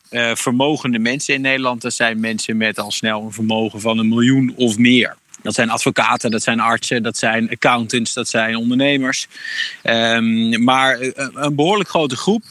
eh, 0.09 0.35
vermogende 0.35 0.99
mensen 0.99 1.33
in 1.33 1.41
Nederland. 1.41 1.81
Dat 1.81 1.93
zijn 1.93 2.19
mensen 2.19 2.57
met 2.57 2.79
al 2.79 2.91
snel 2.91 3.21
een 3.21 3.31
vermogen 3.31 3.81
van 3.81 3.97
een 3.97 4.09
miljoen 4.09 4.53
of 4.55 4.77
meer. 4.77 5.15
Dat 5.41 5.53
zijn 5.53 5.69
advocaten, 5.69 6.31
dat 6.31 6.43
zijn 6.43 6.59
artsen, 6.59 7.03
dat 7.03 7.17
zijn 7.17 7.49
accountants, 7.49 8.13
dat 8.13 8.27
zijn 8.27 8.55
ondernemers. 8.55 9.27
Ehm, 9.81 10.63
maar 10.63 10.99
een 11.33 11.55
behoorlijk 11.55 11.89
grote 11.89 12.15
groep 12.15 12.43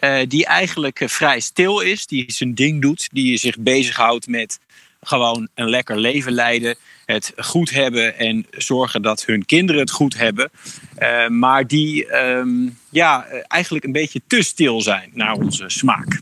eh, 0.00 0.28
die 0.28 0.46
eigenlijk 0.46 1.00
eh, 1.00 1.08
vrij 1.08 1.40
stil 1.40 1.80
is, 1.80 2.06
die 2.06 2.24
zijn 2.32 2.54
ding 2.54 2.82
doet, 2.82 3.08
die 3.12 3.36
zich 3.36 3.58
bezighoudt 3.58 4.26
met 4.26 4.58
gewoon 5.00 5.48
een 5.54 5.68
lekker 5.68 5.98
leven 5.98 6.32
leiden, 6.32 6.76
het 7.04 7.32
goed 7.36 7.70
hebben 7.70 8.18
en 8.18 8.46
zorgen 8.50 9.02
dat 9.02 9.24
hun 9.24 9.46
kinderen 9.46 9.80
het 9.80 9.90
goed 9.90 10.16
hebben. 10.16 10.50
Uh, 10.98 11.28
maar 11.28 11.66
die 11.66 12.06
ehm, 12.06 12.68
ja, 12.88 13.26
eigenlijk 13.46 13.84
een 13.84 13.92
beetje 13.92 14.20
te 14.26 14.42
stil 14.42 14.80
zijn 14.80 15.10
naar 15.12 15.32
onze 15.32 15.64
smaak. 15.68 16.20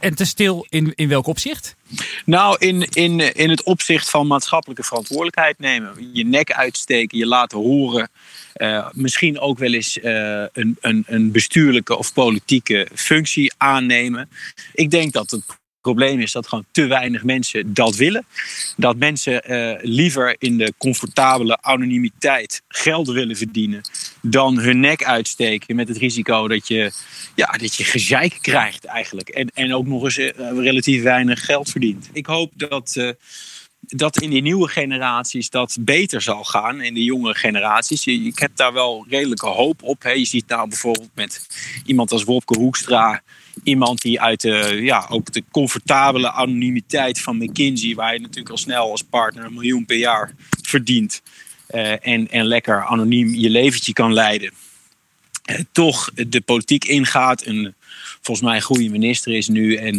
En 0.00 0.14
te 0.14 0.24
stil 0.24 0.66
in, 0.68 0.92
in 0.94 1.08
welk 1.08 1.26
opzicht? 1.26 1.76
Nou, 2.24 2.56
in, 2.58 2.82
in, 2.82 3.34
in 3.34 3.50
het 3.50 3.62
opzicht 3.62 4.10
van 4.10 4.26
maatschappelijke 4.26 4.82
verantwoordelijkheid 4.82 5.58
nemen. 5.58 6.10
Je 6.12 6.26
nek 6.26 6.52
uitsteken, 6.52 7.18
je 7.18 7.26
laten 7.26 7.58
horen. 7.58 8.08
Uh, 8.56 8.88
misschien 8.92 9.38
ook 9.38 9.58
wel 9.58 9.72
eens 9.72 9.98
uh, 9.98 10.44
een, 10.52 10.76
een, 10.80 11.04
een 11.06 11.32
bestuurlijke 11.32 11.96
of 11.96 12.12
politieke 12.12 12.88
functie 12.94 13.52
aannemen. 13.56 14.28
Ik 14.72 14.90
denk 14.90 15.12
dat 15.12 15.30
het 15.30 15.44
probleem 15.84 16.20
is 16.20 16.32
dat 16.32 16.48
gewoon 16.48 16.64
te 16.70 16.86
weinig 16.86 17.24
mensen 17.24 17.74
dat 17.74 17.96
willen. 17.96 18.26
Dat 18.76 18.96
mensen 18.96 19.42
uh, 19.50 19.78
liever 19.82 20.36
in 20.38 20.58
de 20.58 20.72
comfortabele 20.78 21.58
anonimiteit 21.60 22.62
geld 22.68 23.08
willen 23.08 23.36
verdienen 23.36 23.80
dan 24.22 24.58
hun 24.58 24.80
nek 24.80 25.04
uitsteken 25.04 25.76
met 25.76 25.88
het 25.88 25.96
risico 25.96 26.48
dat 26.48 26.68
je, 26.68 26.92
ja, 27.34 27.46
dat 27.46 27.74
je 27.74 27.84
gezeik 27.84 28.38
krijgt 28.40 28.84
eigenlijk. 28.84 29.28
En, 29.28 29.48
en 29.54 29.74
ook 29.74 29.86
nog 29.86 30.04
eens 30.04 30.18
uh, 30.18 30.30
relatief 30.38 31.02
weinig 31.02 31.44
geld 31.44 31.70
verdient. 31.70 32.10
Ik 32.12 32.26
hoop 32.26 32.52
dat. 32.56 32.94
Uh, 32.96 33.10
dat 33.86 34.22
in 34.22 34.30
die 34.30 34.42
nieuwe 34.42 34.68
generaties 34.68 35.50
dat 35.50 35.76
beter 35.80 36.22
zal 36.22 36.44
gaan. 36.44 36.80
In 36.80 36.94
de 36.94 37.04
jongere 37.04 37.34
generaties. 37.34 38.06
Ik 38.06 38.38
heb 38.38 38.56
daar 38.56 38.72
wel 38.72 39.06
redelijke 39.08 39.46
hoop 39.46 39.82
op. 39.82 40.02
Je 40.02 40.24
ziet 40.24 40.48
nou 40.48 40.68
bijvoorbeeld 40.68 41.10
met 41.14 41.46
iemand 41.84 42.12
als 42.12 42.24
Wopke 42.24 42.58
Hoekstra 42.58 43.22
iemand 43.62 44.00
die 44.00 44.20
uit 44.20 44.40
de, 44.40 44.78
ja, 44.82 45.06
ook 45.08 45.32
de 45.32 45.44
comfortabele 45.50 46.30
anonimiteit 46.30 47.20
van 47.20 47.36
McKinsey, 47.36 47.94
waar 47.94 48.12
je 48.12 48.20
natuurlijk 48.20 48.50
al 48.50 48.56
snel 48.56 48.90
als 48.90 49.02
partner 49.02 49.44
een 49.44 49.54
miljoen 49.54 49.84
per 49.84 49.96
jaar 49.96 50.34
verdient. 50.62 51.22
Uh, 51.70 52.06
en, 52.06 52.30
en 52.30 52.44
lekker 52.44 52.84
anoniem 52.84 53.34
je 53.34 53.50
leventje 53.50 53.92
kan 53.92 54.12
leiden. 54.12 54.50
Uh, 55.50 55.58
toch 55.72 56.10
de 56.14 56.40
politiek 56.40 56.84
ingaat. 56.84 57.46
Een 57.46 57.74
volgens 58.20 58.46
mij 58.46 58.56
een 58.56 58.62
goede 58.62 58.88
minister 58.88 59.32
is 59.32 59.48
nu. 59.48 59.74
En 59.74 59.94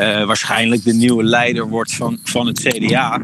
uh, 0.00 0.24
waarschijnlijk 0.24 0.84
de 0.84 0.94
nieuwe 0.94 1.24
leider 1.24 1.68
wordt 1.68 1.94
van, 1.94 2.20
van 2.22 2.46
het 2.46 2.60
CDA. 2.60 3.18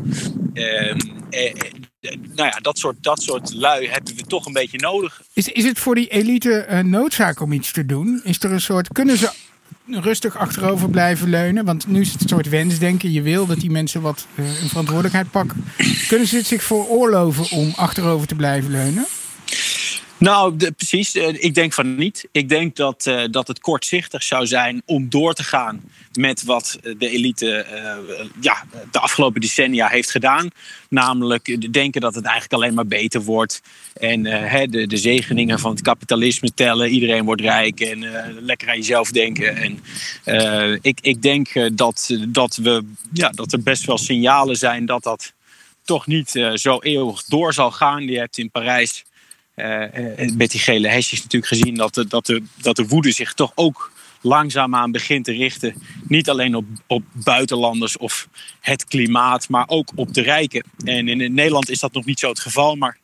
nou 2.34 2.48
ja, 2.48 2.58
dat 2.62 2.78
soort, 2.78 2.96
dat 3.00 3.22
soort 3.22 3.54
lui 3.54 3.88
hebben 3.88 4.16
we 4.16 4.22
toch 4.22 4.46
een 4.46 4.52
beetje 4.52 4.78
nodig. 4.78 5.22
Is, 5.32 5.48
is 5.48 5.64
het 5.64 5.78
voor 5.78 5.94
die 5.94 6.08
elite 6.08 6.82
noodzaak 6.84 7.40
om 7.40 7.52
iets 7.52 7.72
te 7.72 7.86
doen? 7.86 8.20
Is 8.24 8.42
er 8.42 8.52
een 8.52 8.60
soort. 8.60 8.88
Kunnen 8.92 9.16
ze 9.16 9.30
rustig 9.86 10.36
achterover 10.36 10.90
blijven 10.90 11.28
leunen? 11.28 11.64
Want 11.64 11.86
nu 11.86 12.00
is 12.00 12.12
het 12.12 12.22
een 12.22 12.28
soort 12.28 12.48
wensdenken. 12.48 13.12
Je 13.12 13.22
wil 13.22 13.46
dat 13.46 13.60
die 13.60 13.70
mensen 13.70 14.00
wat 14.00 14.26
uh, 14.34 14.62
een 14.62 14.68
verantwoordelijkheid 14.68 15.30
pakken. 15.30 15.64
Kunnen 16.08 16.26
ze 16.26 16.36
het 16.36 16.46
zich 16.46 16.62
veroorloven 16.62 17.56
om 17.56 17.72
achterover 17.76 18.26
te 18.26 18.34
blijven 18.34 18.70
leunen? 18.70 19.06
Nou, 20.20 20.72
precies. 20.72 21.14
Ik 21.14 21.54
denk 21.54 21.72
van 21.72 21.94
niet. 21.94 22.28
Ik 22.32 22.48
denk 22.48 22.76
dat, 22.76 23.06
uh, 23.06 23.22
dat 23.30 23.48
het 23.48 23.60
kortzichtig 23.60 24.22
zou 24.22 24.46
zijn 24.46 24.82
om 24.86 25.08
door 25.08 25.34
te 25.34 25.44
gaan 25.44 25.82
met 26.12 26.42
wat 26.42 26.78
de 26.98 27.08
elite 27.08 27.66
ja, 28.40 28.64
de 28.90 28.98
afgelopen 28.98 29.40
decennia 29.40 29.88
heeft 29.88 30.10
gedaan. 30.10 30.48
Namelijk 30.88 31.72
denken 31.72 32.00
dat 32.00 32.14
het 32.14 32.24
eigenlijk 32.24 32.52
alleen 32.52 32.74
maar 32.74 32.86
beter 32.86 33.22
wordt. 33.22 33.62
En 33.94 34.24
uh, 34.24 34.62
de, 34.68 34.86
de 34.86 34.96
zegeningen 34.96 35.58
van 35.58 35.70
het 35.70 35.82
kapitalisme 35.82 36.54
tellen. 36.54 36.90
Iedereen 36.90 37.24
wordt 37.24 37.40
rijk 37.40 37.80
en 37.80 38.04
lekker 38.40 38.68
aan 38.68 38.76
jezelf 38.76 39.10
denken. 39.10 39.56
En 39.56 39.80
ik, 40.82 40.98
ik 41.00 41.22
denk 41.22 41.76
dat, 41.76 42.16
dat, 42.28 42.56
we, 42.56 42.84
ja, 43.12 43.28
dat 43.28 43.52
er 43.52 43.62
best 43.62 43.84
wel 43.84 43.98
signalen 43.98 44.56
zijn 44.56 44.86
dat 44.86 45.02
dat 45.02 45.32
toch 45.84 46.06
niet 46.06 46.30
zo 46.54 46.78
eeuwig 46.80 47.24
door 47.24 47.52
zal 47.52 47.70
gaan. 47.70 48.04
Je 48.04 48.18
hebt 48.18 48.38
in 48.38 48.50
Parijs 48.50 49.04
met 50.36 50.50
die 50.50 50.60
gele 50.60 50.88
hesjes 50.88 51.22
natuurlijk 51.22 51.52
gezien 51.52 51.74
dat 51.74 51.94
de, 51.94 52.06
dat, 52.06 52.26
de, 52.26 52.42
dat 52.54 52.76
de 52.76 52.86
woede 52.86 53.12
zich 53.12 53.34
toch 53.34 53.52
ook 53.54 53.92
langzaamaan 54.20 54.90
begint 54.90 55.24
te 55.24 55.32
richten. 55.32 55.74
Niet 56.08 56.30
alleen 56.30 56.54
op, 56.54 56.64
op 56.86 57.02
buitenlanders 57.12 57.96
of 57.96 58.28
het 58.60 58.84
klimaat, 58.84 59.48
maar 59.48 59.64
ook 59.66 59.92
op 59.94 60.14
de 60.14 60.22
rijken. 60.22 60.64
En 60.84 61.08
in 61.08 61.34
Nederland 61.34 61.70
is 61.70 61.80
dat 61.80 61.92
nog 61.92 62.04
niet 62.04 62.18
zo 62.18 62.28
het 62.28 62.40
geval. 62.40 62.76
Maar 62.76 62.98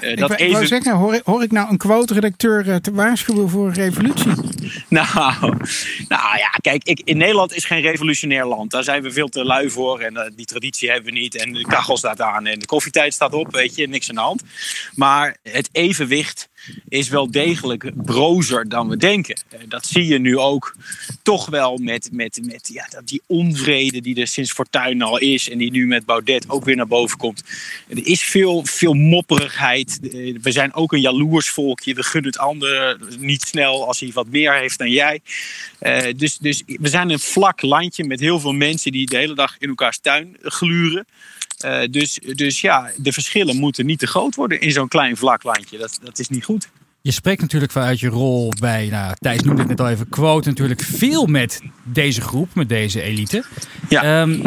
uh, 0.00 0.16
dat 0.16 0.30
ik, 0.30 0.38
even... 0.38 0.52
wou 0.52 0.66
zeggen, 0.66 0.92
hoor, 0.92 1.20
hoor 1.24 1.42
ik 1.42 1.52
nou 1.52 1.70
een 1.70 1.76
quote-redacteur 1.76 2.80
te 2.80 2.92
waarschuwen 2.92 3.48
voor 3.48 3.66
een 3.66 3.74
revolutie? 3.74 4.32
Nou, 4.88 5.40
nou 6.08 6.38
ja, 6.38 6.50
kijk, 6.60 6.84
ik, 6.84 7.00
in 7.04 7.16
Nederland 7.16 7.54
is 7.54 7.64
geen 7.64 7.80
revolutionair 7.80 8.46
land. 8.46 8.70
Daar 8.70 8.84
zijn 8.84 9.02
we 9.02 9.10
veel 9.10 9.28
te 9.28 9.44
lui 9.44 9.70
voor 9.70 10.00
en 10.00 10.14
uh, 10.14 10.22
die 10.36 10.46
traditie 10.46 10.90
hebben 10.90 11.12
we 11.12 11.18
niet. 11.18 11.34
En 11.34 11.52
de 11.52 11.66
kachel 11.66 11.96
staat 11.96 12.20
aan 12.20 12.46
en 12.46 12.58
de 12.58 12.66
koffietijd 12.66 13.14
staat 13.14 13.32
op, 13.32 13.52
weet 13.52 13.74
je, 13.74 13.88
niks 13.88 14.08
aan 14.08 14.14
de 14.14 14.20
hand. 14.20 14.42
Maar 14.94 15.36
het 15.42 15.68
evenwicht 15.72 16.48
is 16.88 17.08
wel 17.08 17.30
degelijk 17.30 17.90
brozer 17.94 18.68
dan 18.68 18.88
we 18.88 18.96
denken. 18.96 19.38
Dat 19.68 19.86
zie 19.86 20.06
je 20.06 20.18
nu 20.18 20.38
ook 20.38 20.76
toch 21.22 21.46
wel 21.46 21.76
met, 21.76 22.08
met, 22.12 22.38
met 22.42 22.70
ja, 22.72 22.88
die 23.04 23.22
onvrede 23.26 24.00
die 24.00 24.20
er 24.20 24.26
sinds 24.26 24.52
Fortuyn 24.52 25.02
al 25.02 25.18
is 25.18 25.50
en 25.50 25.58
die 25.58 25.70
nu 25.70 25.86
met 25.86 26.04
Baudet 26.04 26.50
ook 26.50 26.64
weer 26.64 26.76
naar 26.76 26.86
boven 26.86 27.18
komt. 27.18 27.42
Er 27.88 28.06
is 28.06 28.22
veel, 28.22 28.64
veel 28.64 28.94
mopperigheid. 29.46 29.98
We 30.42 30.52
zijn 30.52 30.74
ook 30.74 30.92
een 30.92 31.00
jaloers 31.00 31.48
volkje. 31.48 31.94
We 31.94 32.02
gunnen 32.02 32.30
het 32.30 32.40
ander 32.40 32.98
niet 33.18 33.42
snel 33.42 33.86
als 33.86 34.00
hij 34.00 34.10
wat 34.14 34.28
meer 34.28 34.54
heeft 34.54 34.78
dan 34.78 34.90
jij. 34.90 35.20
Uh, 35.80 35.98
dus, 36.16 36.38
dus 36.38 36.62
we 36.66 36.88
zijn 36.88 37.10
een 37.10 37.18
vlak 37.18 37.62
landje 37.62 38.04
met 38.04 38.20
heel 38.20 38.40
veel 38.40 38.52
mensen 38.52 38.92
die 38.92 39.06
de 39.06 39.16
hele 39.16 39.34
dag 39.34 39.56
in 39.58 39.68
elkaars 39.68 39.98
tuin 39.98 40.36
gluren. 40.42 41.06
Uh, 41.64 41.80
dus, 41.90 42.18
dus 42.34 42.60
ja, 42.60 42.90
de 42.96 43.12
verschillen 43.12 43.56
moeten 43.56 43.86
niet 43.86 43.98
te 43.98 44.06
groot 44.06 44.34
worden 44.34 44.60
in 44.60 44.72
zo'n 44.72 44.88
klein 44.88 45.16
vlak 45.16 45.42
landje. 45.42 45.78
Dat, 45.78 45.98
dat 46.02 46.18
is 46.18 46.28
niet 46.28 46.44
goed. 46.44 46.68
Je 47.00 47.12
spreekt 47.12 47.40
natuurlijk 47.40 47.72
vanuit 47.72 48.00
je 48.00 48.08
rol 48.08 48.52
bij, 48.60 48.88
nou, 48.90 49.14
Thijs 49.18 49.40
noemde 49.40 49.60
het 49.60 49.68
net 49.68 49.80
al 49.80 49.88
even, 49.88 50.08
quote 50.08 50.48
natuurlijk 50.48 50.82
veel 50.82 51.26
met 51.26 51.60
deze 51.82 52.20
groep, 52.20 52.54
met 52.54 52.68
deze 52.68 53.02
elite. 53.02 53.44
Ja. 53.88 54.20
Um, 54.20 54.42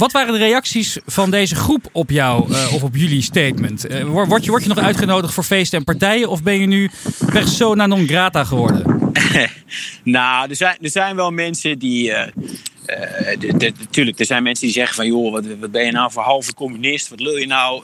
wat 0.00 0.12
waren 0.12 0.32
de 0.32 0.38
reacties 0.38 0.98
van 1.06 1.30
deze 1.30 1.54
groep 1.54 1.88
op 1.92 2.10
jou 2.10 2.50
uh, 2.50 2.74
of 2.74 2.82
op 2.82 2.96
jullie 2.96 3.22
statement? 3.22 3.90
Uh, 3.90 4.04
word, 4.04 4.44
je, 4.44 4.50
word 4.50 4.62
je 4.62 4.68
nog 4.68 4.78
uitgenodigd 4.78 5.34
voor 5.34 5.44
feesten 5.44 5.78
en 5.78 5.84
partijen 5.84 6.28
of 6.28 6.42
ben 6.42 6.60
je 6.60 6.66
nu 6.66 6.90
persona 7.32 7.86
non 7.86 8.06
grata 8.06 8.44
geworden? 8.44 9.12
nou, 10.04 10.50
er 10.50 10.56
zijn, 10.56 10.76
er 10.80 10.90
zijn 10.90 11.16
wel 11.16 11.30
mensen 11.30 11.78
die. 11.78 12.10
Uh, 12.10 12.22
natuurlijk, 13.88 14.18
er 14.18 14.26
zijn 14.26 14.42
mensen 14.42 14.64
die 14.64 14.74
zeggen 14.74 14.94
van 14.94 15.06
joh, 15.06 15.32
wat, 15.32 15.44
wat, 15.60 15.70
ben 15.70 15.84
je 15.84 15.92
nou 15.92 16.12
voor 16.12 16.22
halve 16.22 16.54
communist? 16.54 17.08
Wat 17.08 17.20
wil 17.20 17.36
je 17.36 17.46
nou? 17.46 17.82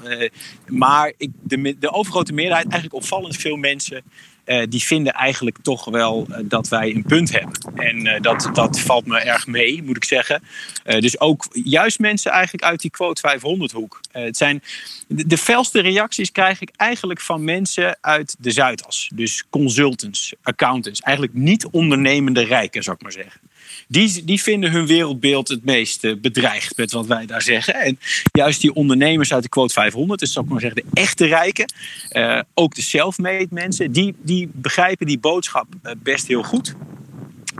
maar 0.66 1.12
ik, 1.16 1.30
de, 1.42 1.76
de 1.78 1.92
overgrote 1.92 2.32
meerderheid, 2.32 2.68
eigenlijk 2.68 3.02
opvallend 3.02 3.37
veel 3.37 3.56
mensen, 3.56 4.02
uh, 4.46 4.62
die 4.68 4.82
vinden 4.82 5.12
eigenlijk 5.12 5.58
toch 5.62 5.84
wel 5.84 6.26
uh, 6.30 6.36
dat 6.44 6.68
wij 6.68 6.94
een 6.94 7.02
punt 7.02 7.32
hebben. 7.32 7.74
En 7.74 8.06
uh, 8.06 8.20
dat, 8.20 8.50
dat 8.52 8.80
valt 8.80 9.06
me 9.06 9.18
erg 9.18 9.46
mee, 9.46 9.82
moet 9.82 9.96
ik 9.96 10.04
zeggen. 10.04 10.42
dus 10.84 11.20
ook 11.20 11.48
juist 11.52 11.98
mensen 11.98 12.30
eigenlijk 12.30 12.64
uit 12.64 12.80
die 12.80 12.90
quote 12.90 13.20
500 13.20 13.72
hoek. 13.72 14.00
het 14.12 14.36
zijn, 14.36 14.62
de, 15.06 15.26
de 15.26 15.38
felste 15.38 15.80
reacties 15.80 16.32
krijg 16.32 16.60
ik 16.60 16.70
eigenlijk 16.76 17.20
van 17.20 17.44
mensen 17.44 17.98
uit 18.00 18.36
de 18.38 18.50
Zuidas. 18.50 19.10
Dus 19.14 19.44
consultants, 19.50 20.34
accountants. 20.42 21.00
Eigenlijk 21.00 21.36
niet 21.36 21.66
ondernemende 21.66 22.44
rijken, 22.44 22.82
zou 22.82 22.96
ik 22.96 23.02
maar 23.02 23.12
zeggen 23.12 23.40
die, 23.88 24.25
die 24.25 24.42
vinden 24.42 24.70
hun 24.70 24.87
wereldbeeld 24.87 25.49
het 25.49 25.64
meest 25.64 26.04
eh, 26.04 26.12
bedreigd 26.20 26.76
met 26.76 26.92
wat 26.92 27.06
wij 27.06 27.26
daar 27.26 27.42
zeggen. 27.42 27.75
En 27.75 27.99
juist 28.32 28.61
die 28.61 28.75
ondernemers 28.75 29.32
uit 29.32 29.42
de 29.42 29.49
quote 29.49 29.73
500, 29.73 30.20
dus 30.20 30.32
zou 30.32 30.44
ik 30.44 30.50
maar 30.50 30.61
zeggen 30.61 30.82
de 30.85 31.00
echte 31.00 31.26
rijken, 31.26 31.73
uh, 32.12 32.40
ook 32.54 32.75
de 32.75 32.82
self-made 32.82 33.46
mensen, 33.50 33.92
die, 33.92 34.14
die 34.23 34.49
begrijpen 34.52 35.06
die 35.06 35.18
boodschap 35.18 35.66
uh, 35.85 35.92
best 36.02 36.26
heel 36.26 36.42
goed. 36.42 36.75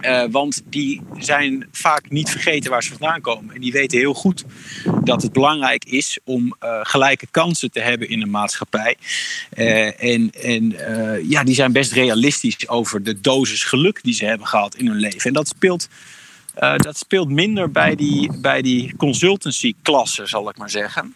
Uh, 0.01 0.25
want 0.31 0.63
die 0.65 1.03
zijn 1.19 1.69
vaak 1.73 2.11
niet 2.11 2.31
vergeten 2.31 2.71
waar 2.71 2.83
ze 2.83 2.91
vandaan 2.91 3.21
komen. 3.21 3.55
En 3.55 3.61
die 3.61 3.73
weten 3.73 3.99
heel 3.99 4.15
goed 4.15 4.45
dat 5.05 5.23
het 5.23 5.33
belangrijk 5.33 5.85
is 5.85 6.19
om 6.25 6.57
uh, 6.65 6.79
gelijke 6.83 7.27
kansen 7.31 7.71
te 7.71 7.81
hebben 7.81 8.09
in 8.09 8.23
een 8.23 8.31
maatschappij. 8.31 8.97
Uh, 9.57 10.03
en 10.03 10.31
en 10.31 10.77
ja, 11.29 11.45
die 11.45 11.55
zijn 11.55 11.73
best 11.73 11.93
realistisch 11.93 12.69
over 12.69 13.03
de 13.03 13.21
dosis 13.21 13.65
geluk 13.65 14.03
die 14.03 14.15
ze 14.15 14.25
hebben 14.25 14.47
gehad 14.47 14.75
in 14.75 14.87
hun 14.87 14.97
leven. 14.97 15.21
En 15.21 15.33
dat 15.33 15.49
speelt 15.49 15.89
dat 16.77 16.99
speelt 16.99 17.31
minder 17.31 17.71
bij 17.71 17.95
die, 17.95 18.41
bij 18.41 18.63
die 18.63 18.97
consultancy-klassen, 18.97 20.29
zal 20.29 20.49
ik 20.49 20.57
maar 20.57 20.71
zeggen. 20.71 21.15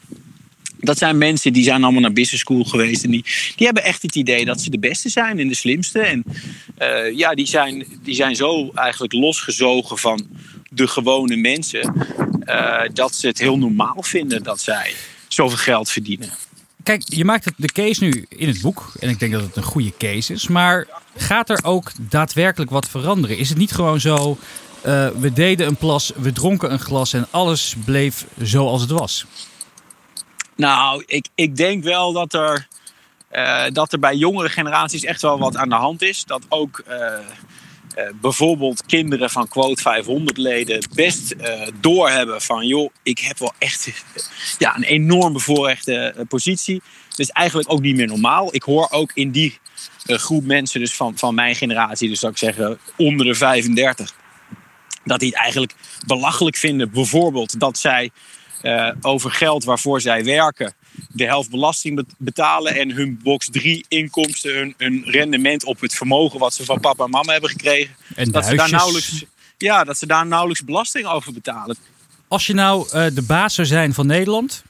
Dat 0.81 0.99
zijn 0.99 1.19
mensen 1.19 1.53
die 1.53 1.65
zijn 1.65 1.83
allemaal 1.83 2.01
naar 2.01 2.13
business 2.13 2.43
school 2.43 2.65
geweest. 2.65 3.05
En 3.05 3.11
die, 3.11 3.25
die 3.57 3.67
hebben 3.67 3.85
echt 3.85 4.03
het 4.03 4.15
idee 4.15 4.45
dat 4.45 4.61
ze 4.61 4.71
de 4.71 4.79
beste 4.79 5.09
zijn 5.09 5.39
en 5.39 5.49
de 5.49 5.55
slimste. 5.55 5.99
En 6.01 6.25
uh, 6.79 7.17
ja, 7.17 7.35
die 7.35 7.47
zijn, 7.47 7.85
die 8.03 8.15
zijn 8.15 8.37
zo 8.37 8.71
eigenlijk 8.75 9.13
losgezogen 9.13 9.99
van 9.99 10.29
de 10.71 10.87
gewone 10.87 11.37
mensen. 11.37 11.95
Uh, 12.45 12.81
dat 12.93 13.15
ze 13.15 13.27
het 13.27 13.39
heel 13.39 13.59
normaal 13.59 14.03
vinden 14.03 14.43
dat 14.43 14.61
zij 14.61 14.95
zoveel 15.29 15.59
geld 15.59 15.91
verdienen. 15.91 16.31
Kijk, 16.83 17.03
je 17.07 17.25
maakt 17.25 17.53
de 17.57 17.73
case 17.73 18.05
nu 18.05 18.27
in 18.29 18.49
het 18.49 18.61
boek. 18.61 18.93
En 19.01 19.09
ik 19.09 19.19
denk 19.19 19.33
dat 19.33 19.43
het 19.43 19.57
een 19.57 19.63
goede 19.63 19.93
case 19.99 20.33
is. 20.33 20.49
Maar 20.49 20.87
gaat 21.17 21.51
er 21.51 21.61
ook 21.63 21.93
daadwerkelijk 22.01 22.71
wat 22.71 22.89
veranderen? 22.89 23.39
Is 23.39 23.49
het 23.49 23.59
niet 23.59 23.73
gewoon 23.73 24.01
zo 24.01 24.39
Eh, 24.83 25.09
we 25.19 25.33
deden 25.33 25.67
een 25.67 25.77
plas, 25.77 26.13
we 26.17 26.33
dronken 26.33 26.73
een 26.73 26.79
glas 26.79 27.13
en 27.13 27.27
alles 27.31 27.75
bleef 27.85 28.27
zoals 28.43 28.81
het 28.81 28.91
was. 28.91 29.27
Nou, 30.57 31.03
ik, 31.07 31.29
ik 31.35 31.57
denk 31.57 31.85
wel 31.85 32.13
dat 32.13 32.35
er, 32.35 32.69
eh, 33.29 33.65
dat 33.73 33.93
er 33.93 33.99
bij 33.99 34.15
jongere 34.15 34.49
generaties 34.49 35.05
echt 35.05 35.23
wel 35.23 35.39
wat 35.39 35.57
aan 35.57 35.69
de 35.69 35.75
hand 35.75 36.03
is. 36.03 36.25
Dat 36.25 36.43
ook 36.49 36.79
eh, 36.79 37.15
eh, 37.15 37.21
bijvoorbeeld 38.21 38.87
kinderen 38.87 39.31
van 39.31 39.49
quote 39.49 39.83
500 39.83 40.37
leden 40.37 40.89
best 40.95 41.35
doorhebben 41.81 42.43
van... 42.43 42.67
joh, 42.67 42.91
ik 43.03 43.19
heb 43.19 43.39
wel 43.39 43.53
echt 43.59 43.91
ja, 44.59 44.77
een 44.77 44.83
enorm 44.83 45.33
bevoorrechte 45.33 46.25
positie. 46.29 46.83
Dat 47.09 47.19
is 47.19 47.31
eigenlijk 47.31 47.73
ook 47.73 47.81
niet 47.81 47.97
meer 47.97 48.07
normaal. 48.07 48.55
Ik 48.55 48.63
hoor 48.63 48.89
ook 48.91 49.11
in 49.15 49.31
die 49.31 49.59
groep 50.07 50.45
mensen 50.45 50.81
dus 50.81 50.95
van, 50.95 51.19
van 51.19 51.35
mijn 51.35 51.55
generatie, 51.55 52.09
dus 52.09 52.21
zou 52.21 52.33
ik 52.33 52.39
zeggen 52.39 52.79
onder 52.97 53.27
de 53.27 53.35
35... 53.35 54.15
dat 55.05 55.21
die 55.21 55.29
het 55.29 55.39
eigenlijk 55.39 55.75
belachelijk 56.07 56.57
vinden 56.57 56.91
bijvoorbeeld 56.91 57.61
dat 57.61 57.79
zij 57.79 58.11
eh, 58.61 58.91
over 59.01 59.31
geld 59.31 59.65
waarvoor 59.65 60.01
zij 60.01 60.25
werken 60.25 60.75
de 61.09 61.25
helft 61.25 61.51
belasting 61.51 61.95
bet- 61.97 62.15
betalen 62.19 62.75
en 62.75 62.91
hun 62.91 63.21
box 63.23 63.49
3 63.51 63.85
inkomsten, 63.89 64.55
hun, 64.55 64.75
hun 64.77 65.03
rendement 65.07 65.65
op 65.65 65.81
het 65.81 65.95
vermogen 65.95 66.39
wat 66.39 66.55
ze 66.55 66.65
van 66.65 66.81
papa 66.81 67.05
en 67.05 67.11
mama 67.11 67.33
hebben 67.33 67.51
gekregen, 67.51 67.95
En 68.15 68.31
dat 68.31 68.47
ze, 68.47 68.55
daar 68.55 68.71
nauwelijks, 68.71 69.25
ja, 69.59 69.85
dat 69.85 69.99
ze 69.99 70.07
daar 70.07 70.27
nauwelijks 70.27 70.65
belasting 70.65 71.07
over 71.07 71.33
betalen. 71.33 71.77
Als 72.29 72.47
je 72.47 72.55
nou 72.55 72.89
eh, 72.93 73.07
de 73.15 73.23
baas 73.23 73.55
zou 73.55 73.67
zijn 73.67 73.95
van 73.95 74.07
Nederland. 74.07 74.63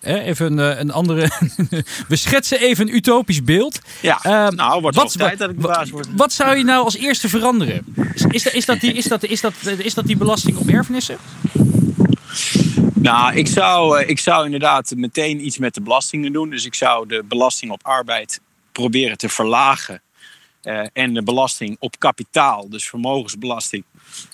Even 0.00 0.58
een, 0.58 0.72
eh, 0.74 0.78
een 0.80 0.90
andere. 0.90 1.30
we 2.08 2.16
schetsen 2.16 2.60
even 2.60 2.88
een 2.88 2.94
utopisch 2.94 3.44
beeld. 3.44 3.78
Ja, 4.02 4.18
Eh, 4.22 4.48
nou, 4.48 4.80
wordt 4.80 4.96
wat, 4.96 5.12
tijd 5.18 5.38
dat 5.38 5.50
ik 5.50 5.60
de 5.60 5.66
baas 5.66 5.90
word. 5.90 6.08
wat 6.16 6.32
zou 6.32 6.56
je 6.56 6.64
nou 6.64 6.84
als 6.84 6.96
eerste 6.96 7.28
veranderen? 7.28 7.84
Is, 8.14 8.24
is, 8.24 8.42
dat, 8.42 8.52
is, 8.52 8.64
dat 8.64 8.80
die, 8.80 8.92
is, 8.92 9.04
dat, 9.04 9.22
is, 9.22 9.40
dat, 9.40 9.52
is 9.78 9.94
dat 9.94 10.06
die 10.06 10.16
belasting 10.16 10.56
op 10.56 10.68
erfenissen? 10.68 11.16
Nou, 13.02 13.34
ik 13.34 13.46
zou, 13.46 14.00
eh, 14.00 14.08
ik 14.08 14.18
zou 14.18 14.44
inderdaad 14.44 14.92
meteen 14.96 15.46
iets 15.46 15.58
met 15.58 15.74
de 15.74 15.80
belastingen 15.80 16.32
doen. 16.32 16.50
Dus 16.50 16.64
ik 16.64 16.74
zou 16.74 17.06
de 17.08 17.24
belasting 17.24 17.70
op 17.70 17.80
arbeid 17.82 18.40
proberen 18.72 19.18
te 19.18 19.28
verlagen. 19.28 20.02
Eh, 20.62 20.86
en 20.92 21.14
de 21.14 21.22
belasting 21.22 21.76
op 21.78 21.98
kapitaal, 21.98 22.68
dus 22.68 22.88
vermogensbelasting. 22.88 23.84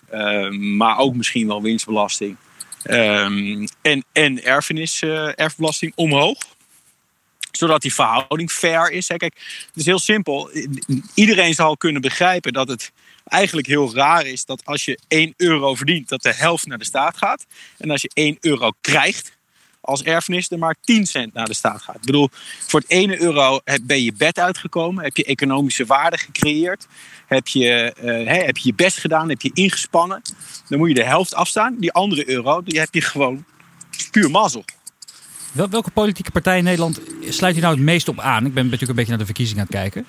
eh, 0.08 0.48
maar 0.50 0.98
ook 0.98 1.14
misschien 1.14 1.46
wel 1.46 1.62
winstbelasting. 1.62 2.37
Ehm, 2.82 3.66
en 3.82 4.04
en 4.12 4.44
erfenis, 4.44 5.02
eh, 5.02 5.38
erfbelasting 5.38 5.92
omhoog. 5.94 6.38
Zodat 7.52 7.82
die 7.82 7.94
verhouding 7.94 8.50
fair 8.50 8.90
is. 8.90 9.08
Hè. 9.08 9.16
Kijk, 9.16 9.34
het 9.66 9.76
is 9.76 9.87
heel 9.87 9.98
simpel. 9.98 10.50
Iedereen 11.14 11.54
zal 11.54 11.76
kunnen 11.76 12.02
begrijpen 12.02 12.52
dat 12.52 12.68
het 12.68 12.92
eigenlijk 13.28 13.66
heel 13.66 13.94
raar 13.94 14.26
is 14.26 14.44
dat 14.44 14.64
als 14.64 14.85
je 14.85 14.99
1 15.08 15.35
euro 15.37 15.75
verdient, 15.75 16.08
dat 16.08 16.23
de 16.23 16.35
helft 16.35 16.66
naar 16.66 16.78
de 16.78 16.85
staat 16.85 17.16
gaat. 17.16 17.47
En 17.78 17.90
als 17.90 18.02
je 18.02 18.11
1 18.14 18.37
euro 18.40 18.70
krijgt 18.80 19.38
als 19.80 20.02
erfenis, 20.02 20.50
er 20.50 20.58
maar 20.58 20.76
10 20.80 21.06
cent 21.06 21.32
naar 21.32 21.47
de 21.47 21.54
staat 21.54 21.82
gaat. 21.82 21.94
Ik 21.94 22.04
bedoel, 22.04 22.28
voor 22.66 22.80
het 22.80 22.90
1 22.90 23.20
euro 23.20 23.61
ben 23.82 24.02
je 24.02 24.12
bed 24.12 24.38
uitgekomen, 24.38 25.04
heb 25.04 25.16
je 25.16 25.25
economische 25.25 25.85
waarde 25.85 26.18
gecreëerd, 26.18 26.87
heb 27.26 27.49
je, 27.49 27.92
eh, 27.92 28.44
heb 28.44 28.56
je 28.56 28.68
je 28.68 28.75
best 28.75 28.99
gedaan, 28.99 29.28
heb 29.28 29.40
je 29.40 29.50
ingespannen. 29.54 30.23
Dan 30.68 30.78
moet 30.78 30.88
je 30.88 30.94
de 30.94 31.04
helft 31.04 31.35
afstaan. 31.35 31.76
Die 31.78 31.92
andere 31.92 32.28
euro, 32.28 32.62
die 32.62 32.78
heb 32.78 32.94
je 32.94 33.00
gewoon 33.00 33.44
puur 34.11 34.30
mazzel. 34.30 34.64
Wel, 35.52 35.68
welke 35.68 35.90
politieke 35.90 36.30
partij 36.30 36.58
in 36.58 36.64
Nederland 36.64 37.00
sluit 37.28 37.54
je 37.54 37.61
nou 37.61 37.75
het 37.75 37.85
meest 37.85 38.08
op 38.08 38.20
aan? 38.20 38.47
Ik 38.47 38.54
ben 38.54 38.64
natuurlijk 38.64 38.90
een 38.90 38.97
beetje 38.97 39.11
naar 39.11 39.18
de 39.18 39.25
verkiezingen 39.25 39.61
aan 39.61 39.68
het 39.70 39.76
kijken. 39.76 40.06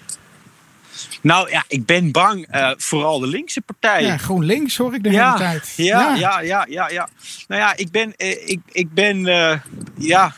Nou 1.21 1.49
ja, 1.49 1.63
ik 1.67 1.85
ben 1.85 2.11
bang, 2.11 2.47
eh, 2.49 2.71
vooral 2.77 3.19
de 3.19 3.27
linkse 3.27 3.61
partijen. 3.61 4.07
Ja, 4.07 4.17
GroenLinks 4.17 4.77
hoor 4.77 4.93
ik 4.93 5.03
de 5.03 5.11
ja, 5.11 5.25
hele 5.25 5.51
tijd. 5.51 5.73
Ja, 5.75 6.15
ja, 6.15 6.41
ja, 6.41 6.65
ja, 6.69 6.89
ja. 6.89 7.09
Nou 7.47 7.61
ja, 7.61 7.75
ik 7.75 7.91
ben, 7.91 8.15
eh, 8.15 8.47
ik, 8.49 8.59
ik 8.71 8.93
ben, 8.93 9.25
eh, 9.27 9.59
ja, 9.97 10.35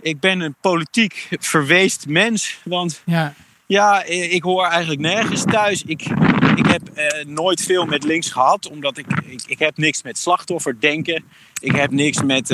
ik 0.00 0.20
ben 0.20 0.40
een 0.40 0.54
politiek 0.60 1.28
verweest 1.30 2.06
mens. 2.08 2.58
Want 2.64 3.02
Ja. 3.04 3.34
ja, 3.66 4.04
ik 4.04 4.42
hoor 4.42 4.66
eigenlijk 4.66 5.00
nergens 5.00 5.44
thuis. 5.44 5.82
Ik, 5.82 6.02
ik 6.54 6.66
heb 6.66 6.82
nooit 7.26 7.60
veel 7.60 7.84
met 7.84 8.04
links 8.04 8.30
gehad, 8.30 8.68
omdat 8.68 8.98
ik, 8.98 9.06
ik, 9.24 9.42
ik 9.46 9.58
heb 9.58 9.76
niks 9.76 10.02
met 10.02 10.18
slachtofferdenken. 10.18 11.24
Ik 11.60 11.74
heb 11.76 11.90
niks 11.90 12.22
met 12.22 12.48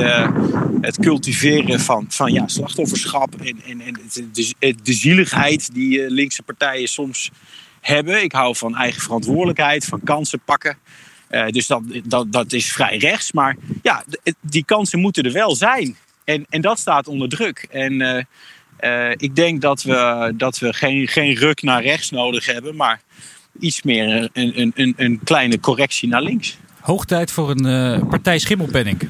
het 0.80 0.98
cultiveren 1.00 1.80
van, 1.80 2.06
van 2.08 2.32
ja, 2.32 2.48
slachtofferschap 2.48 3.34
en, 3.40 3.62
en, 3.66 3.80
en 3.80 4.00
de, 4.32 4.74
de, 4.82 4.92
zieligheid 4.92 5.74
die 5.74 6.10
linkse 6.10 6.42
partijen 6.42 6.88
soms 6.88 7.30
hebben. 7.82 8.22
Ik 8.22 8.32
hou 8.32 8.56
van 8.56 8.76
eigen 8.76 9.02
verantwoordelijkheid, 9.02 9.84
van 9.84 10.00
kansen 10.04 10.40
pakken. 10.44 10.78
Eh, 11.28 11.46
dus 11.46 11.66
dat, 11.66 11.82
dat, 12.04 12.32
dat 12.32 12.52
is 12.52 12.72
vrij 12.72 12.96
rechts. 12.96 13.32
Maar 13.32 13.56
ja, 13.82 14.04
die 14.40 14.64
kansen 14.64 15.00
moeten 15.00 15.24
er 15.24 15.32
wel 15.32 15.54
zijn. 15.54 15.96
En, 16.24 16.46
en 16.48 16.60
dat 16.60 16.78
staat 16.78 17.08
onder 17.08 17.28
druk. 17.28 17.66
En 17.70 18.00
eh, 18.00 18.24
eh, 18.76 19.14
ik 19.16 19.36
denk 19.36 19.60
dat 19.60 19.82
we, 19.82 20.32
dat 20.36 20.58
we 20.58 20.72
geen, 20.72 21.08
geen 21.08 21.34
ruk 21.34 21.62
naar 21.62 21.82
rechts 21.82 22.10
nodig 22.10 22.46
hebben, 22.46 22.76
maar 22.76 23.00
iets 23.60 23.82
meer 23.82 24.30
een, 24.32 24.60
een, 24.60 24.72
een, 24.74 24.94
een 24.96 25.20
kleine 25.24 25.60
correctie 25.60 26.08
naar 26.08 26.22
links. 26.22 26.58
Hoog 26.80 27.04
tijd 27.04 27.30
voor 27.30 27.50
een 27.50 27.66
eh, 27.66 28.08
partij 28.08 28.38
Schimmelpenning. 28.38 29.08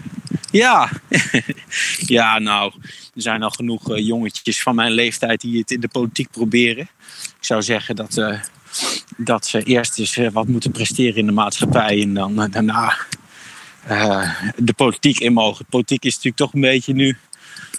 Ja. 0.50 0.90
ja, 2.16 2.38
nou, 2.38 2.72
er 3.14 3.22
zijn 3.22 3.42
al 3.42 3.50
genoeg 3.50 3.98
jongetjes 3.98 4.62
van 4.62 4.74
mijn 4.74 4.92
leeftijd 4.92 5.40
die 5.40 5.58
het 5.58 5.70
in 5.70 5.80
de 5.80 5.88
politiek 5.88 6.30
proberen. 6.30 6.88
Ik 7.38 7.44
zou 7.44 7.62
zeggen 7.62 7.96
dat, 7.96 8.14
dat 9.16 9.46
ze 9.46 9.62
eerst 9.62 9.98
eens 9.98 10.16
eh, 10.16 10.28
wat 10.32 10.46
moeten 10.48 10.70
presteren 10.70 11.16
in 11.16 11.26
de 11.26 11.32
maatschappij 11.32 12.02
en 12.02 12.14
dan 12.14 12.42
eh, 12.42 12.50
daarna 12.50 12.96
eh, 13.86 14.30
de 14.56 14.72
politiek 14.72 15.18
in 15.18 15.32
mogen. 15.32 15.64
Politiek 15.70 16.04
is 16.04 16.10
natuurlijk 16.14 16.36
toch 16.36 16.54
een 16.54 16.60
beetje 16.60 16.92
nu 16.94 17.16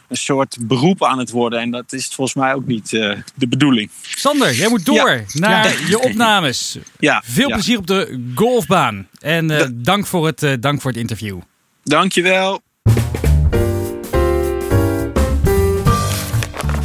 een 0.08 0.18
soort 0.18 0.58
beroep 0.62 1.04
aan 1.04 1.20
het 1.20 1.30
worden 1.30 1.60
en 1.60 1.72
dat 1.72 1.94
is 1.94 2.08
volgens 2.08 2.36
mij 2.38 2.54
ook 2.54 2.66
niet 2.66 2.94
eh, 2.94 3.18
de 3.36 3.48
bedoeling. 3.48 3.90
Sander, 4.02 4.54
jij 4.54 4.70
moet 4.70 4.86
door 4.86 5.10
Ja. 5.10 5.24
naar 5.34 5.80
Ja. 5.82 5.88
je 5.88 6.00
opnames. 6.00 6.78
Ja, 7.00 7.22
Veel 7.26 7.48
ja. 7.48 7.54
plezier 7.56 7.78
op 7.78 7.88
de 7.88 8.32
golfbaan. 8.36 9.08
En 9.20 9.52
eh, 9.52 9.68
dank, 9.74 10.06
voor 10.08 10.26
het, 10.26 10.44
eh, 10.44 10.54
dank 10.60 10.82
voor 10.82 10.92
het 10.92 11.00
interview. 11.00 11.40
Dankjewel. 11.84 12.62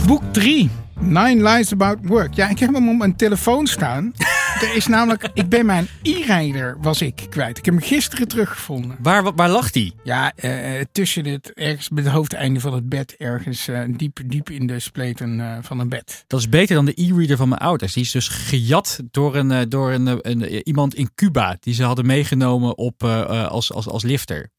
Boek 0.07 0.23
3. 0.33 0.71
Nine 1.01 1.51
Lies 1.51 1.73
About 1.73 1.99
Work. 2.03 2.35
Ja, 2.35 2.49
ik 2.49 2.59
heb 2.59 2.75
hem 2.75 2.89
op 2.89 2.97
mijn 2.97 3.17
telefoon 3.17 3.67
staan. 3.67 4.13
er 4.63 4.77
is 4.77 4.87
namelijk, 4.87 5.31
ik 5.35 5.49
ben 5.49 5.67
mijn 5.67 5.89
e-rider 6.03 6.77
was 6.81 7.03
ik 7.03 7.27
kwijt. 7.29 7.59
Ik 7.59 7.65
heb 7.65 7.75
hem 7.75 7.83
gisteren 7.83 8.29
teruggevonden. 8.29 8.97
Waar, 9.03 9.35
waar 9.35 9.49
lag 9.49 9.71
die? 9.71 9.95
Ja, 10.05 10.33
eh, 10.35 10.85
tussen 10.93 11.25
het, 11.27 11.53
ergens 11.53 11.89
bij 11.89 12.03
het 12.03 12.13
hoofdeinde 12.13 12.61
van 12.61 12.75
het 12.75 12.89
bed. 12.89 13.17
Ergens 13.17 13.69
eh, 13.69 13.81
diep, 13.97 14.21
diep 14.27 14.51
in 14.51 14.67
de 14.67 14.81
spleten 14.81 15.41
eh, 15.41 15.59
van 15.61 15.79
een 15.79 15.89
bed. 15.89 16.25
Dat 16.27 16.41
is 16.41 16.49
beter 16.49 16.75
dan 16.75 16.85
de 16.85 17.03
e-reader 17.03 17.37
van 17.37 17.49
mijn 17.49 17.61
ouders. 17.61 17.93
Die 17.93 18.03
is 18.03 18.11
dus 18.11 18.29
gejat 18.29 19.01
door, 19.11 19.37
een, 19.37 19.51
eh, 19.51 19.61
door 19.69 19.93
een, 19.93 20.09
eh, 20.09 20.17
een, 20.21 20.43
eh, 20.45 20.61
iemand 20.65 20.95
in 20.95 21.11
Cuba. 21.15 21.57
Die 21.61 21.75
ze 21.75 21.85
hadden 21.85 22.07
meegenomen 22.07 22.79
op, 22.79 23.03
eh, 23.03 23.21
eh, 23.21 23.49
als, 23.49 23.73
als, 23.73 23.89
als 23.89 24.03
lifter. 24.03 24.51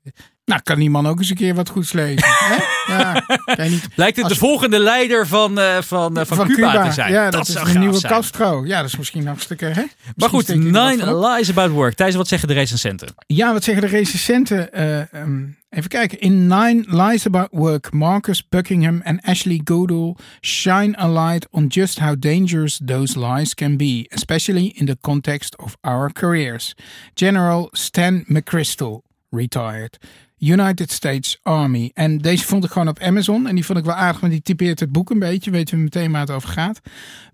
Nou, 0.49 0.61
kan 0.63 0.79
die 0.79 0.89
man 0.89 1.07
ook 1.07 1.19
eens 1.19 1.29
een 1.29 1.35
keer 1.35 1.55
wat 1.55 1.69
goeds 1.69 1.93
lezen. 1.93 2.27
hè? 2.51 2.55
Ja, 2.93 3.23
niet... 3.67 3.87
Lijkt 3.95 4.15
het 4.15 4.25
Als- 4.25 4.33
de 4.33 4.39
volgende 4.39 4.79
leider 4.79 5.27
van, 5.27 5.59
eh, 5.59 5.77
van, 5.81 6.25
van, 6.25 6.47
Cuba, 6.47 6.87
te 6.87 6.91
zijn. 6.91 7.11
Ja, 7.11 7.29
dat, 7.29 7.47
is 7.47 7.55
een 7.55 7.79
nieuwe 7.79 7.97
zijn. 7.97 8.13
Castro. 8.13 8.65
Ja, 8.65 8.81
dat 8.81 8.87
is 8.89 8.97
misschien 8.97 9.27
hartstikke... 9.27 9.65
Hè? 9.65 9.83
Maar 10.15 10.29
goed, 10.29 10.47
Nine. 10.47 11.27
Lies 11.27 11.49
About 11.49 11.71
Work. 11.71 11.93
Thijs, 11.93 12.15
wat 12.15 12.27
zeggen 12.27 12.47
de 12.47 12.53
recensenten? 12.53 13.07
Ja, 13.27 13.53
wat 13.53 13.63
zeggen 13.63 13.83
de 13.83 13.89
recensenten? 13.89 14.73
Eh, 14.73 15.13
ehm, 15.13 15.45
even 15.69 15.89
kijken. 15.89 16.19
In 16.19 16.47
Nine 16.47 16.83
Lies 16.87 17.25
About 17.25 17.47
Work, 17.51 17.91
Marcus 17.91 18.47
Buckingham 18.49 19.01
en 19.01 19.21
Ashley 19.21 19.61
Goodall 19.63 20.15
shine 20.41 20.99
a 20.99 21.09
light 21.09 21.47
on 21.51 21.67
just 21.67 21.99
how 21.99 22.15
dangerous 22.19 22.79
those 22.85 23.19
lies 23.19 23.53
can 23.53 23.77
be, 23.77 24.05
especially 24.09 24.73
in 24.75 24.85
the 24.85 24.97
context 25.01 25.57
of 25.57 25.77
our 25.81 26.13
careers. 26.13 26.75
General 27.13 27.67
Stan 27.71 28.23
McChrystal, 28.27 29.01
retired. 29.29 29.97
United 30.39 30.91
States 30.91 31.39
Army. 31.43 31.91
En 31.93 32.17
deze 32.17 32.45
vond 32.45 32.63
ik 32.63 32.71
gewoon 32.71 32.87
op 32.87 32.99
Amazon. 32.99 33.47
En 33.47 33.55
die 33.55 33.65
vond 33.65 33.79
ik 33.79 33.85
wel 33.85 33.93
aardig, 33.93 34.19
want 34.19 34.31
die 34.31 34.41
typeert 34.41 34.79
het 34.79 34.91
boek 34.91 35.09
een 35.09 35.19
beetje. 35.19 35.51
Weten 35.51 35.77
we 35.77 35.83
meteen 35.83 36.11
waar 36.11 36.21
het 36.21 36.31
over 36.31 36.49
gaat. 36.49 36.79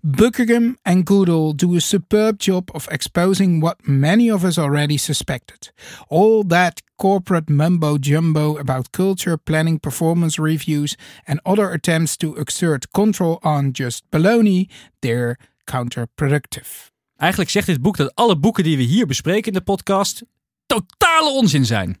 Buckingham 0.00 0.76
and 0.82 1.08
Goodall 1.08 1.52
do 1.54 1.74
a 1.74 1.78
superb 1.78 2.40
job 2.40 2.74
of 2.74 2.86
exposing 2.86 3.60
what 3.60 3.76
many 3.86 4.30
of 4.30 4.44
us 4.44 4.58
already 4.58 4.96
suspected. 4.96 5.72
All 6.08 6.44
that 6.46 6.82
corporate 6.96 7.52
mumbo 7.52 7.96
jumbo 7.96 8.58
about 8.58 8.90
culture, 8.90 9.36
planning, 9.36 9.80
performance 9.80 10.42
reviews, 10.42 10.96
and 11.24 11.40
other 11.42 11.72
attempts 11.72 12.16
to 12.16 12.34
exert 12.34 12.90
control 12.90 13.38
on 13.40 13.70
just 13.72 14.04
baloney, 14.10 14.68
they're 14.98 15.36
counterproductive. 15.64 16.90
Eigenlijk 17.16 17.50
zegt 17.50 17.66
dit 17.66 17.80
boek 17.80 17.96
dat 17.96 18.14
alle 18.14 18.38
boeken 18.38 18.64
die 18.64 18.76
we 18.76 18.82
hier 18.82 19.06
bespreken 19.06 19.52
in 19.52 19.58
de 19.58 19.64
podcast 19.64 20.22
totale 20.66 21.30
onzin 21.30 21.64
zijn. 21.66 22.00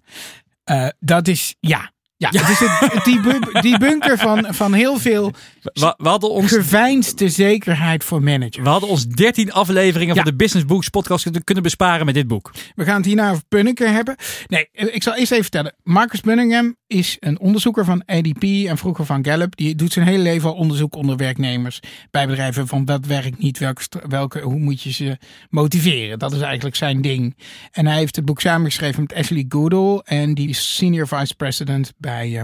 Eh, 0.66 0.88
dat 0.98 1.28
is, 1.28 1.56
ja, 1.60 1.90
Ja, 2.18 2.30
het 2.30 2.48
is 2.48 2.58
het, 2.58 3.04
die, 3.04 3.20
bu- 3.20 3.60
die 3.60 3.78
bunker 3.78 4.18
van, 4.18 4.46
van 4.54 4.72
heel 4.72 4.98
veel 4.98 5.30
We, 5.62 5.94
we 5.96 6.08
hadden 6.08 6.30
ons, 6.30 6.52
geveinsde 6.52 7.28
zekerheid 7.28 8.04
voor 8.04 8.22
managers. 8.22 8.56
we 8.56 8.68
hadden 8.68 8.88
ons 8.88 9.06
13 9.06 9.52
afleveringen 9.52 10.14
Ja. 10.14 10.22
van 10.22 10.30
de 10.30 10.36
Business 10.36 10.66
Books 10.66 10.88
podcast 10.88 11.44
kunnen- 11.44 11.62
besparen 11.64 12.06
met 12.06 12.14
dit 12.14 12.26
boek. 12.26 12.52
We 12.74 12.84
gaan 12.84 12.96
het 12.96 13.04
hierna 13.04 13.30
over 13.30 13.42
Punningham 13.48 13.94
hebben. 13.94 14.16
Nee, 14.46 14.68
eh, 14.72 14.94
ik 14.94 15.02
zal 15.02 15.14
eerst 15.14 15.30
even 15.30 15.42
vertellen. 15.42 15.74
Marcus 15.82 16.20
Punningham 16.20 16.76
is 16.86 17.16
een 17.20 17.38
onderzoeker 17.40 17.84
van 17.84 18.02
ADP 18.06 18.42
en 18.42 18.78
vroeger 18.78 19.06
van 19.06 19.24
Gallup. 19.24 19.56
Die 19.56 19.74
doet 19.74 19.92
zijn 19.92 20.06
hele 20.06 20.22
leven 20.22 20.48
al 20.48 20.54
onderzoek 20.54 20.94
onder 20.94 21.16
werknemers 21.16 21.80
bij 22.10 22.26
bedrijven 22.26 22.66
van 22.66 22.84
wat 22.84 23.06
werkt 23.06 23.38
niet, 23.38 23.58
welke, 23.58 23.82
welke, 24.08 24.40
hoe 24.40 24.58
moet 24.58 24.82
je 24.82 24.92
ze 24.92 25.18
motiveren. 25.50 26.18
Dat 26.18 26.32
is 26.32 26.40
eigenlijk 26.40 26.76
zijn 26.76 27.00
ding. 27.02 27.36
En 27.72 27.86
hij 27.86 27.96
heeft 27.96 28.16
het 28.16 28.24
boek 28.24 28.40
samengeschreven 28.40 29.00
met 29.00 29.14
Ashley 29.14 29.44
Goodall 29.48 30.00
en 30.04 30.34
die 30.34 30.48
is 30.48 30.74
senior 30.76 31.08
vice 31.08 31.34
president 31.34 31.92
eh, 32.08 32.42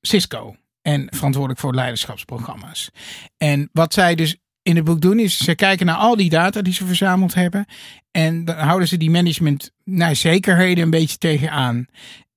Cisco. 0.00 0.56
En 0.82 1.06
verantwoordelijk 1.10 1.60
voor 1.60 1.74
leiderschapsprogramma's. 1.74 2.90
En 3.36 3.68
wat 3.72 3.94
zij 3.94 4.14
dus 4.14 4.36
in 4.62 4.76
het 4.76 4.84
boek 4.84 5.00
doen 5.00 5.18
is 5.18 5.36
ze 5.36 5.54
kijken 5.54 5.86
naar 5.86 5.96
al 5.96 6.16
die 6.16 6.30
data 6.30 6.62
die 6.62 6.72
ze 6.72 6.86
verzameld 6.86 7.34
hebben. 7.34 7.66
En 8.10 8.44
dan 8.44 8.56
houden 8.56 8.88
ze 8.88 8.96
die 8.96 9.10
management 9.10 9.70
nou, 9.84 10.14
zekerheden 10.14 10.84
een 10.84 10.90
beetje 10.90 11.18
tegenaan. 11.18 11.86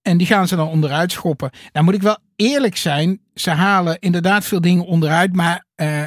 En 0.01 0.17
die 0.17 0.27
gaan 0.27 0.47
ze 0.47 0.55
dan 0.55 0.67
onderuit 0.67 1.11
schoppen. 1.11 1.49
Nou 1.73 1.85
moet 1.85 1.93
ik 1.93 2.01
wel 2.01 2.17
eerlijk 2.35 2.77
zijn. 2.77 3.21
Ze 3.33 3.49
halen 3.49 3.99
inderdaad 3.99 4.45
veel 4.45 4.61
dingen 4.61 4.85
onderuit. 4.85 5.35
Maar 5.35 5.65
eh, 5.75 6.03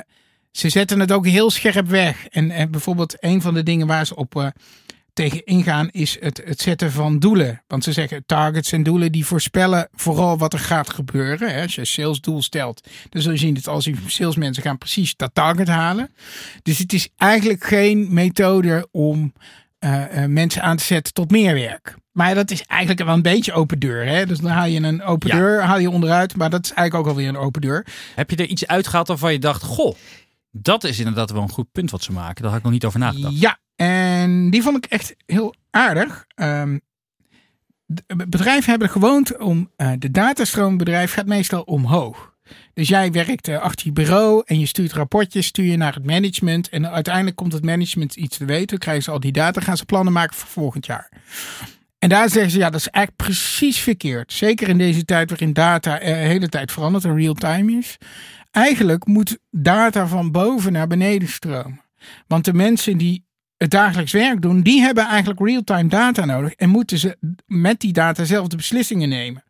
ze 0.51 0.69
zetten 0.69 1.01
het 1.01 1.13
ook 1.13 1.27
heel 1.27 1.51
scherp 1.51 1.89
weg. 1.89 2.27
En, 2.27 2.51
en 2.51 2.71
bijvoorbeeld 2.71 3.17
een 3.21 3.41
van 3.41 3.55
de 3.55 3.63
dingen 3.63 3.87
waar 3.87 4.07
ze 4.07 4.17
op 4.17 4.37
eh, 4.37 4.47
tegen 5.13 5.45
ingaan 5.45 5.89
is 5.91 6.17
het, 6.21 6.43
het 6.45 6.61
zetten 6.61 6.93
van 6.93 7.19
doelen. 7.19 7.63
Want 7.67 7.85
ze 7.85 7.93
zeggen 7.93 8.27
targets 8.27 8.73
en 8.73 8.83
doelen 8.83 9.13
die 9.13 9.27
voorspellen 9.27 9.89
vooral 9.93 10.39
wat 10.39 10.53
er 10.53 10.59
gaat 10.59 10.91
gebeuren. 10.91 11.55
Hè. 11.55 11.63
Als 11.63 11.75
je 11.75 11.81
een 11.81 11.87
salesdoel 11.87 12.43
stelt, 12.43 12.89
dan 13.09 13.23
zul 13.23 13.33
je 13.33 13.39
zien 13.39 13.55
dat 13.55 13.69
als 13.69 13.85
die 13.85 13.97
salesmensen 14.07 14.63
gaan 14.63 14.79
precies 14.79 15.17
dat 15.17 15.31
target 15.35 15.69
halen. 15.69 16.11
Dus 16.63 16.79
het 16.79 16.93
is 16.93 17.09
eigenlijk 17.17 17.65
geen 17.65 18.07
methode 18.15 18.89
om 18.91 19.33
eh, 19.79 20.23
eh, 20.23 20.31
mensen 20.31 20.63
aan 20.63 20.77
te 20.77 20.85
zetten 20.85 21.13
tot 21.13 21.31
meer 21.31 21.55
werk. 21.55 21.95
Maar 22.13 22.35
dat 22.35 22.51
is 22.51 22.63
eigenlijk 22.63 23.05
wel 23.05 23.15
een 23.15 23.23
beetje 23.23 23.53
open 23.53 23.79
deur. 23.79 24.07
Hè? 24.07 24.27
Dus 24.27 24.39
dan 24.39 24.51
haal 24.51 24.67
je 24.67 24.81
een 24.81 25.03
open 25.03 25.29
Ja. 25.29 25.37
deur 25.37 25.63
haal 25.63 25.79
je 25.79 25.91
onderuit. 25.91 26.37
Maar 26.37 26.51
dat 26.51 26.65
is 26.65 26.73
eigenlijk 26.73 27.07
ook 27.09 27.15
alweer 27.15 27.29
een 27.29 27.37
open 27.37 27.61
deur. 27.61 27.87
Heb 28.15 28.31
je 28.31 28.37
er 28.37 28.47
iets 28.47 28.67
uitgehaald 28.67 29.09
waarvan 29.09 29.33
je 29.33 29.39
dacht, 29.39 29.63
goh, 29.63 29.97
dat 30.51 30.85
is 30.85 30.99
inderdaad 30.99 31.31
wel 31.31 31.43
een 31.43 31.49
goed 31.51 31.73
punt 31.73 31.91
wat 31.91 32.03
ze 32.03 32.13
maken. 32.13 32.43
Daar 32.43 32.51
had 32.51 32.59
ik 32.59 32.65
nog 32.65 32.73
niet 32.73 32.85
over 32.85 32.99
nagedacht. 32.99 33.41
Ja, 33.41 33.59
en 34.23 34.51
die 34.51 34.63
vond 34.63 34.77
ik 34.77 34.85
echt 34.85 35.15
heel 35.27 35.55
aardig. 35.71 36.25
Ehm, 36.35 36.79
bedrijven 38.17 38.71
hebben 38.71 38.89
gewoond 38.89 39.39
om 39.39 39.71
eh, 39.77 39.93
de 39.99 40.11
datastroombedrijf 40.11 41.13
gaat 41.13 41.27
meestal 41.27 41.63
omhoog. 41.63 42.33
Dus 42.75 42.89
jij 42.89 43.13
werkt 43.13 43.49
eh, 43.49 43.61
achter 43.61 43.87
je 43.87 43.93
bureau 43.93 44.43
en 44.47 44.61
je 44.61 44.67
stuurt 44.67 44.93
rapportjes, 44.93 45.47
stuur 45.47 45.65
je 45.65 45.77
naar 45.77 45.95
het 45.95 46.07
management. 46.07 46.69
En 46.69 46.91
uiteindelijk 46.91 47.37
komt 47.37 47.53
het 47.53 47.65
management 47.65 48.17
iets 48.17 48.37
te 48.37 48.45
weten. 48.45 48.79
Krijgen 48.79 49.03
ze 49.03 49.11
al 49.11 49.21
die 49.21 49.33
data, 49.33 49.61
gaan 49.61 49.77
ze 49.77 49.85
plannen 49.85 50.13
maken 50.13 50.37
voor 50.37 50.49
volgend 50.49 50.87
jaar. 50.87 51.09
En 51.99 52.09
daar 52.09 52.31
zeggen 52.31 52.51
ze, 52.51 52.59
ja, 52.59 52.71
dat 52.71 52.81
is 52.81 52.89
eigenlijk 52.89 53.27
precies 53.27 53.79
verkeerd. 53.79 54.33
Zeker 54.33 54.69
in 54.69 54.79
deze 54.79 55.05
tijd 55.05 55.31
waarin 55.31 55.53
data 55.53 55.99
eh, 55.99 56.13
de 56.13 56.19
hele 56.19 56.49
tijd 56.49 56.73
verandert 56.73 57.05
en 57.05 57.17
real-time 57.17 57.79
is. 57.79 57.99
Eigenlijk 58.51 59.07
moet 59.07 59.39
data 59.51 60.07
van 60.07 60.31
boven 60.31 60.73
naar 60.73 60.87
beneden 60.87 61.29
stromen. 61.29 61.81
Want 62.27 62.45
de 62.45 62.55
mensen 62.55 62.99
die 62.99 63.25
het 63.63 63.71
dagelijks 63.71 64.13
werk 64.13 64.43
doen, 64.43 64.63
die 64.63 64.81
hebben 64.81 65.07
eigenlijk 65.07 65.41
real-time 65.41 65.89
data 65.89 66.25
nodig. 66.25 66.53
En 66.53 66.69
moeten 66.69 66.99
ze 66.99 67.17
met 67.47 67.81
die 67.81 67.93
data 67.93 68.25
zelf 68.25 68.47
de 68.49 68.57
beslissingen 68.57 69.09
nemen. 69.09 69.45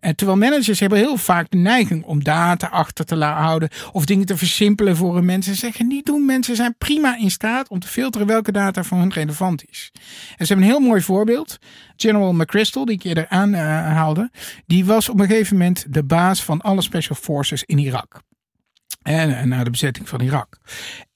En 0.00 0.16
terwijl 0.16 0.38
managers 0.38 0.80
hebben 0.80 0.98
heel 0.98 1.16
vaak 1.16 1.50
de 1.50 1.56
neiging 1.56 2.04
om 2.04 2.24
data 2.24 2.66
achter 2.66 3.04
te 3.04 3.16
la- 3.16 3.40
houden. 3.42 3.68
Of 3.92 4.04
dingen 4.04 4.26
te 4.26 4.36
versimpelen 4.36 4.96
voor 4.96 5.14
hun 5.14 5.24
mensen. 5.24 5.54
Ze 5.54 5.58
zeggen 5.58 5.86
niet 5.86 6.06
doen. 6.06 6.24
Mensen 6.26 6.56
zijn 6.56 6.74
prima 6.78 7.16
in 7.18 7.30
staat 7.30 7.68
om 7.68 7.78
te 7.78 7.88
filteren 7.88 8.26
welke 8.26 8.52
data 8.52 8.84
voor 8.84 8.98
hun 8.98 9.12
relevant 9.12 9.64
is. 9.70 9.90
En 10.36 10.46
ze 10.46 10.52
hebben 10.52 10.66
een 10.66 10.72
heel 10.72 10.88
mooi 10.88 11.00
voorbeeld. 11.00 11.58
General 11.96 12.32
McChrystal, 12.32 12.84
die 12.84 12.94
ik 12.94 13.02
eerder 13.02 13.28
aanhaalde. 13.28 14.30
die 14.66 14.84
was 14.84 15.08
op 15.08 15.20
een 15.20 15.26
gegeven 15.26 15.56
moment 15.56 15.84
de 15.88 16.04
baas 16.04 16.44
van 16.44 16.60
alle 16.60 16.82
special 16.82 17.16
forces 17.16 17.64
in 17.64 17.78
Irak. 17.78 18.20
En 19.02 19.38
eh, 19.38 19.44
na 19.44 19.64
de 19.64 19.70
bezetting 19.70 20.08
van 20.08 20.20
Irak. 20.20 20.58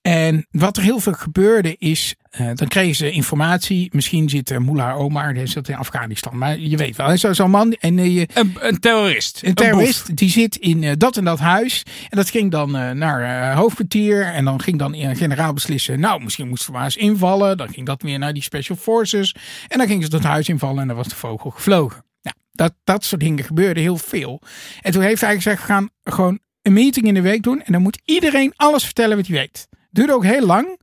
En 0.09 0.47
wat 0.51 0.77
er 0.77 0.83
heel 0.83 1.01
veel 1.01 1.13
gebeurde 1.13 1.77
is, 1.79 2.15
eh, 2.31 2.51
dan 2.55 2.69
kregen 2.69 2.95
ze 2.95 3.11
informatie. 3.11 3.89
Misschien 3.93 4.29
zit 4.29 4.51
uh, 4.51 4.59
Mullah 4.59 4.99
Omar, 4.99 5.35
die 5.35 5.47
zit 5.47 5.69
in 5.69 5.77
Afghanistan. 5.77 6.39
Maar 6.39 6.59
je 6.59 6.77
weet 6.77 6.97
wel, 6.97 7.17
zo- 7.17 7.33
zo'n 7.33 7.51
man. 7.51 7.73
En 7.73 7.99
eh, 7.99 8.17
Een, 8.35 8.57
een 8.61 8.79
terrorist. 8.81 9.41
een 9.45 9.55
terrorist 9.55 10.17
die 10.17 10.31
zit 10.31 10.57
in 10.57 10.95
dat 10.99 11.17
en 11.17 11.25
dat 11.25 11.39
huis. 11.39 11.83
En 12.09 12.17
dat 12.17 12.31
ging 12.31 12.51
dan 12.51 12.71
naar 12.99 13.55
hoofdkwartier. 13.55 14.25
En 14.25 14.45
dan 14.45 14.61
ging 14.63 14.79
dan 14.79 14.95
een 14.95 15.17
generaal 15.17 15.53
beslissen. 15.53 16.01
Nou, 16.01 16.23
misschien 16.23 16.49
moesten 16.49 16.71
we 16.71 16.77
maar 16.77 16.85
eens 16.85 16.97
invallen. 16.97 17.57
Dan 17.57 17.69
ging 17.73 17.87
dat 17.87 18.03
weer 18.03 18.19
naar 18.19 18.33
die 18.33 18.43
special 18.43 18.77
forces. 18.77 19.35
En 19.69 19.79
dan 19.79 19.87
gingen 19.87 20.03
ze 20.05 20.11
dat 20.11 20.23
huis 20.23 20.49
invallen. 20.49 20.81
En 20.81 20.87
dan 20.89 20.97
was 20.97 21.09
de 21.09 21.15
vogel 21.17 21.51
gevlogen. 21.51 22.05
Nou, 22.23 22.37
dat, 22.53 22.75
dat 22.85 23.05
soort 23.05 23.21
dingen 23.21 23.45
gebeurde 23.45 23.81
heel 23.81 23.97
veel. 23.97 24.43
En 24.81 24.93
toen 24.93 25.03
heeft 25.03 25.21
hij 25.21 25.35
gezegd: 25.35 25.61
we 25.61 25.67
gaan 25.67 25.91
gewoon 26.03 26.39
een 26.63 26.73
meeting 26.73 27.07
in 27.07 27.15
de 27.15 27.21
week 27.23 27.43
doen. 27.43 27.63
En 27.63 27.73
dan 27.73 27.83
moet 27.83 28.01
iedereen 28.05 28.53
alles 28.57 28.85
vertellen 28.85 29.17
wat 29.17 29.27
hij 29.27 29.37
weet. 29.37 29.69
Duurde 29.91 30.13
ook 30.15 30.25
heel 30.25 30.47
lang. 30.47 30.81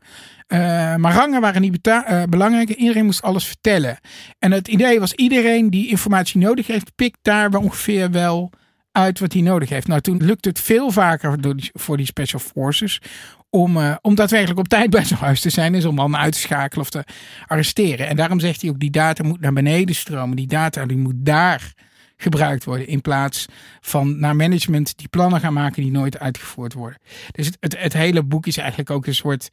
Eh, 0.47 0.95
maar 0.95 1.13
rangen 1.13 1.41
waren 1.41 1.61
niet 1.61 1.87
eh, 1.87 2.23
belangrijk. 2.29 2.69
Iedereen 2.69 3.05
moest 3.05 3.21
alles 3.21 3.45
vertellen. 3.45 3.97
En 4.39 4.51
het 4.51 4.67
idee 4.67 4.99
was: 4.99 5.13
iedereen 5.13 5.69
die 5.69 5.89
informatie 5.89 6.39
nodig 6.39 6.67
heeft, 6.67 6.95
pikt 6.95 7.19
daar 7.21 7.53
ongeveer 7.53 8.11
wel 8.11 8.51
uit 8.91 9.19
wat 9.19 9.33
hij 9.33 9.41
nodig 9.41 9.69
heeft. 9.69 9.87
Nou, 9.87 10.01
toen 10.01 10.23
lukte 10.23 10.49
het 10.49 10.59
veel 10.59 10.91
vaker 10.91 11.55
die- 11.55 11.69
voor 11.73 11.97
die 11.97 12.05
special 12.05 12.39
forces 12.39 13.01
om, 13.49 13.77
eh, 13.77 13.95
om 14.01 14.15
daadwerkelijk 14.15 14.59
op 14.59 14.67
tijd 14.67 14.89
bij 14.95 15.05
zo'n 15.05 15.17
huis 15.17 15.41
te 15.41 15.49
zijn. 15.49 15.71
Dus 15.71 15.85
om 15.85 15.95
mannen 15.95 16.19
uit 16.19 16.33
te 16.33 16.39
schakelen 16.39 16.83
of 16.83 16.89
te 16.89 17.03
arresteren. 17.47 18.07
En 18.07 18.15
daarom 18.15 18.39
zegt 18.39 18.61
hij 18.61 18.69
ook, 18.69 18.79
die 18.79 18.91
data 18.91 19.23
moet 19.23 19.39
naar 19.39 19.53
beneden 19.53 19.95
stromen. 19.95 20.35
Die 20.35 20.47
data 20.47 20.85
die 20.85 20.97
moet 20.97 21.25
daar 21.25 21.73
gebruikt 22.17 22.63
worden. 22.63 22.87
In 22.87 23.01
plaats 23.01 23.45
van 23.81 24.19
naar 24.19 24.35
management 24.35 24.97
die 24.97 25.07
plannen 25.07 25.39
gaan 25.39 25.53
maken 25.53 25.81
die 25.81 25.91
nooit 25.91 26.19
uitgevoerd 26.19 26.73
worden. 26.73 26.99
Dus 27.31 27.51
het, 27.59 27.77
het, 27.79 27.93
hele 27.93 28.23
boek 28.23 28.47
is 28.47 28.57
eigenlijk 28.57 28.89
ook 28.89 29.05
een 29.05 29.15
soort 29.15 29.49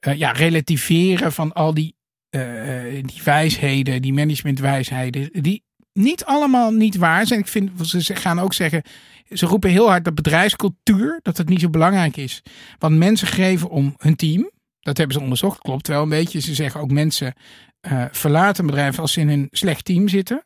eh, 0.00 0.14
ja, 0.14 0.32
relativeren 0.32 1.32
van 1.32 1.52
al 1.52 1.74
die, 1.74 1.94
eh, 2.30 2.98
eh, 2.98 3.04
die 3.06 3.20
wijsheden, 3.24 4.02
die 4.02 4.12
managementwijsheden. 4.12 5.42
Die 5.42 5.62
niet 5.92 6.24
allemaal 6.24 6.70
niet 6.70 6.96
waar 6.96 7.26
zijn. 7.26 7.40
Ik 7.40 7.46
vind, 7.46 7.70
ze 7.86 8.16
gaan 8.16 8.38
ook 8.38 8.54
zeggen, 8.54 8.82
ze 9.30 9.46
roepen 9.46 9.70
heel 9.70 9.88
hard 9.88 10.04
dat 10.04 10.14
bedrijfscultuur, 10.14 11.20
dat 11.22 11.36
het 11.36 11.48
niet 11.48 11.60
zo 11.60 11.70
belangrijk 11.70 12.16
is. 12.16 12.42
Want 12.78 12.96
mensen 12.96 13.26
geven 13.26 13.70
om 13.70 13.94
hun 13.96 14.16
team. 14.16 14.50
Dat 14.80 14.96
hebben 14.96 15.16
ze 15.16 15.22
onderzocht, 15.22 15.58
klopt 15.58 15.88
wel 15.88 16.02
een 16.02 16.08
beetje. 16.08 16.40
Ze 16.40 16.54
zeggen 16.54 16.80
ook 16.80 16.90
mensen 16.90 17.34
eh, 17.80 18.04
verlaten 18.10 18.66
bedrijf 18.66 18.98
als 18.98 19.12
ze 19.12 19.20
in 19.20 19.28
een 19.28 19.48
slecht 19.50 19.84
team 19.84 20.08
zitten. 20.08 20.44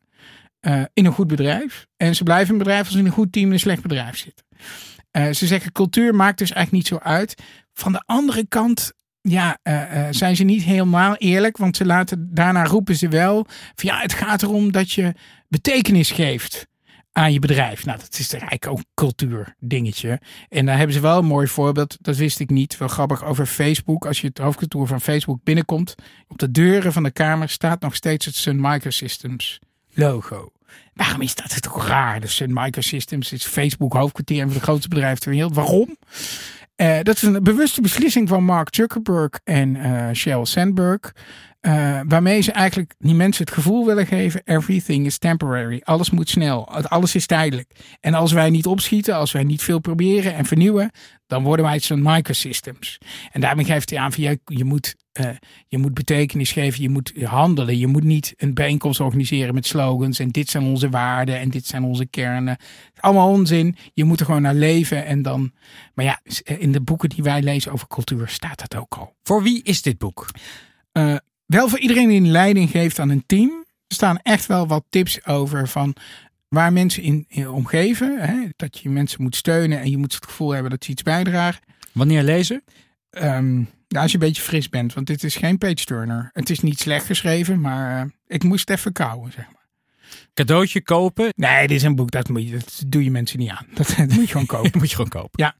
Eh, 0.63 0.83
in 0.93 1.07
een 1.07 1.13
goed 1.13 1.27
bedrijf. 1.27 1.87
En 1.97 2.15
ze 2.15 2.23
blijven 2.23 2.53
een 2.53 2.59
bedrijf 2.59 2.81
als 2.81 2.93
ze 2.93 2.99
in 2.99 3.07
een 3.07 3.13
goed 3.13 3.33
team 3.33 3.47
in 3.47 3.53
een 3.53 3.59
slecht 3.59 3.83
bedrijf 3.83 4.17
zitten. 4.17 4.47
Eh, 5.11 5.31
ze 5.31 5.47
zeggen 5.47 5.73
cultuur 5.73 6.15
maakt 6.15 6.39
dus 6.39 6.53
eigenlijk 6.53 6.85
niet 6.85 7.01
zo 7.01 7.09
uit. 7.09 7.43
Van 7.73 7.93
de 7.93 8.03
andere 8.07 8.47
kant 8.49 8.93
ja, 9.21 9.59
eh, 9.63 10.07
zijn 10.11 10.37
ze 10.37 10.45
niet 10.45 10.63
helemaal 10.63 11.17
eerlijk. 11.17 11.57
Want 11.57 11.77
ze 11.77 11.85
laten, 11.85 12.35
daarna 12.35 12.65
roepen 12.65 12.97
ze 12.97 13.09
wel. 13.09 13.47
Van, 13.75 13.91
ja, 13.91 14.01
het 14.01 14.13
gaat 14.13 14.43
erom 14.43 14.73
dat 14.73 14.93
je 14.93 15.15
betekenis 15.49 16.11
geeft 16.11 16.67
aan 17.13 17.33
je 17.33 17.39
bedrijf. 17.39 17.85
Nou, 17.85 17.99
dat 17.99 18.19
is 18.19 18.33
eigenlijk 18.33 18.67
ook 18.67 18.79
een 18.79 18.87
cultuurdingetje. 18.95 20.21
En 20.49 20.67
daar 20.67 20.77
hebben 20.77 20.95
ze 20.95 21.01
wel 21.01 21.19
een 21.19 21.25
mooi 21.25 21.47
voorbeeld. 21.47 21.97
Dat 22.01 22.17
wist 22.17 22.41
ik 22.41 22.51
niet. 22.51 22.79
Wel 22.79 22.89
grappig 22.89 23.25
over 23.25 23.47
Facebook. 23.47 24.07
Als 24.07 24.21
je 24.21 24.27
het 24.27 24.39
hoofdkantoor 24.39 24.87
van 24.87 25.01
Facebook 25.01 25.45
binnenkomt. 25.45 25.95
Op 26.29 26.39
de 26.39 26.51
deuren 26.51 26.93
van 26.93 27.03
de 27.03 27.13
kamer 27.13 27.49
staat 27.49 27.81
nog 27.81 27.95
steeds 27.95 28.27
het 28.27 28.35
Sun 28.35 28.61
Microsystems 28.61 29.61
logo. 29.95 30.53
Waarom 30.95 31.21
is 31.21 31.35
dat 31.35 31.63
toch 31.63 31.87
raar? 31.87 32.21
De 32.21 32.27
Sun 32.27 32.53
Microsystems 32.53 33.33
is 33.33 33.45
Facebook 33.45 33.93
hoofdkwartier 33.93 34.41
en 34.41 34.47
van 34.49 34.57
de 34.57 34.63
grootste 34.63 34.89
bedrijven 34.89 35.21
ter 35.21 35.31
wereld. 35.31 35.55
Waarom? 35.55 35.97
Eh, 36.77 36.99
dat 37.03 37.17
is 37.17 37.23
een 37.23 37.43
bewuste 37.43 37.81
beslissing 37.81 38.29
van 38.29 38.45
Mark 38.45 38.75
Zuckerberg 38.75 39.41
en 39.45 39.77
eh 39.77 40.15
Sheryl 40.15 40.47
Sandberg. 40.47 41.13
Eh, 41.63 42.01
waarmee 42.07 42.41
ze 42.41 42.53
eigenlijk 42.53 42.95
die 42.99 43.15
mensen 43.15 43.45
het 43.45 43.55
gevoel 43.55 43.87
willen 43.87 44.07
geven: 44.07 44.43
everything 44.45 45.07
is 45.07 45.19
temporary. 45.19 45.81
Alles 45.85 46.11
moet 46.11 46.29
snel. 46.29 46.69
Alles 46.69 47.15
is 47.15 47.27
tijdelijk. 47.27 47.71
En 48.01 48.15
als 48.15 48.33
wij 48.33 48.51
niet 48.51 48.67
opschieten, 48.67 49.15
als 49.15 49.33
wij 49.33 49.43
niet 49.43 49.63
veel 49.63 49.79
proberen 49.79 50.35
en 50.35 50.45
vernieuwen, 50.45 50.91
dan 51.27 51.43
worden 51.43 51.65
wij 51.65 51.79
zo'n 51.79 52.03
microsystems. 52.03 52.99
En 53.31 53.41
daarmee 53.41 53.65
geeft 53.65 53.91
hij 53.91 53.99
aan 53.99 54.13
van 54.13 54.23
je, 54.23 54.41
je, 54.45 54.65
moet, 54.65 54.95
eh, 55.13 55.29
je 55.69 55.79
moet 55.79 55.95
betekenis 55.95 56.53
geven, 56.53 56.83
je 56.83 56.89
moet 56.89 57.13
handelen. 57.25 57.79
Je 57.79 57.87
moet 57.87 58.05
niet 58.05 58.35
een 58.37 58.55
bijeenkomst 58.55 59.01
organiseren 59.01 59.55
met 59.55 59.67
slogans 59.67 60.19
en 60.19 60.29
dit 60.29 60.51
zijn 60.51 60.65
onze 60.65 60.91
waarden 60.91 61.39
en 61.39 61.51
dit 61.51 61.67
zijn 61.67 61.83
onze 61.83 62.07
kernen. 62.07 62.57
Allemaal 62.97 63.29
onzin. 63.29 63.77
Je 63.95 64.05
moet 64.05 64.21
er 64.21 64.27
gewoon 64.27 64.43
naar 64.43 64.55
leven 64.55 65.05
en 65.07 65.23
dan. 65.23 65.53
Maar 65.95 66.05
ja, 66.05 66.21
in 66.59 66.73
de 66.73 66.81
boeken 66.81 67.09
die 67.09 67.23
wij 67.23 67.43
lezen 67.43 67.73
over 67.73 67.89
cultuur 67.89 68.29
staat 68.29 68.59
dat 68.59 68.81
ook 68.81 68.95
al. 68.95 69.15
Voor 69.23 69.43
wie 69.43 69.63
is 69.63 69.83
dit 69.83 69.99
boek? 69.99 70.29
Eh, 70.93 71.17
wel 71.53 71.69
voor 71.69 71.79
iedereen 71.79 72.09
die 72.09 72.21
een 72.21 72.31
leiding 72.31 72.71
geeft 72.71 72.99
aan 72.99 73.11
een 73.11 73.27
team. 73.27 73.51
Er 73.87 73.95
staan 73.95 74.19
echt 74.19 74.47
wel 74.47 74.67
wat 74.67 74.85
tips 74.89 75.27
over 75.27 75.69
van 75.69 75.97
waar 76.49 76.73
mensen 76.73 77.03
in, 77.03 77.25
in 77.29 77.49
omgeven. 77.49 78.19
Hè? 78.21 78.49
Dat 78.57 78.79
je 78.79 78.89
mensen 78.89 79.23
moet 79.23 79.37
steunen 79.37 79.81
en 79.81 79.91
je 79.91 79.97
moet 79.97 80.15
het 80.15 80.25
gevoel 80.25 80.51
hebben 80.51 80.71
dat 80.71 80.85
ze 80.85 80.91
iets 80.91 81.03
bijdragen. 81.03 81.63
Wanneer 81.93 82.23
lezen? 82.23 82.65
Ehm, 83.11 83.59
ja, 83.89 84.03
als 84.03 84.13
je 84.13 84.19
een 84.19 84.27
beetje 84.27 84.43
fris 84.43 84.69
bent, 84.69 84.95
want 84.95 85.07
dit 85.07 85.25
is 85.25 85.37
geen 85.37 85.59
page 85.59 85.85
turner. 85.85 86.31
Het 86.33 86.51
is 86.51 86.61
niet 86.61 86.79
slecht 86.79 87.07
geschreven, 87.07 87.61
maar 87.61 88.01
eh, 88.01 88.07
ik 88.27 88.43
moest 88.43 88.71
even 88.71 88.93
kouwen, 88.93 89.33
zeg 89.33 89.45
maar. 89.45 89.67
Cadeautje 90.35 90.83
kopen? 90.83 91.33
Nee, 91.37 91.67
dit 91.67 91.77
is 91.77 91.83
een 91.83 91.95
boek, 91.95 92.11
dat, 92.11 92.29
moet 92.29 92.49
je, 92.49 92.51
dat 92.51 92.83
doe 92.87 93.05
je 93.05 93.11
mensen 93.11 93.39
niet 93.39 93.51
aan. 93.51 93.67
Dat, 93.75 93.95
dat 93.97 94.09
moet 94.09 94.25
je 94.25 94.27
gewoon 94.27 94.47
kopen. 94.57 94.79
moet 94.79 94.91
je 94.91 94.97
gewoon 94.97 95.11
kopen. 95.11 95.31
Ja. 95.45 95.57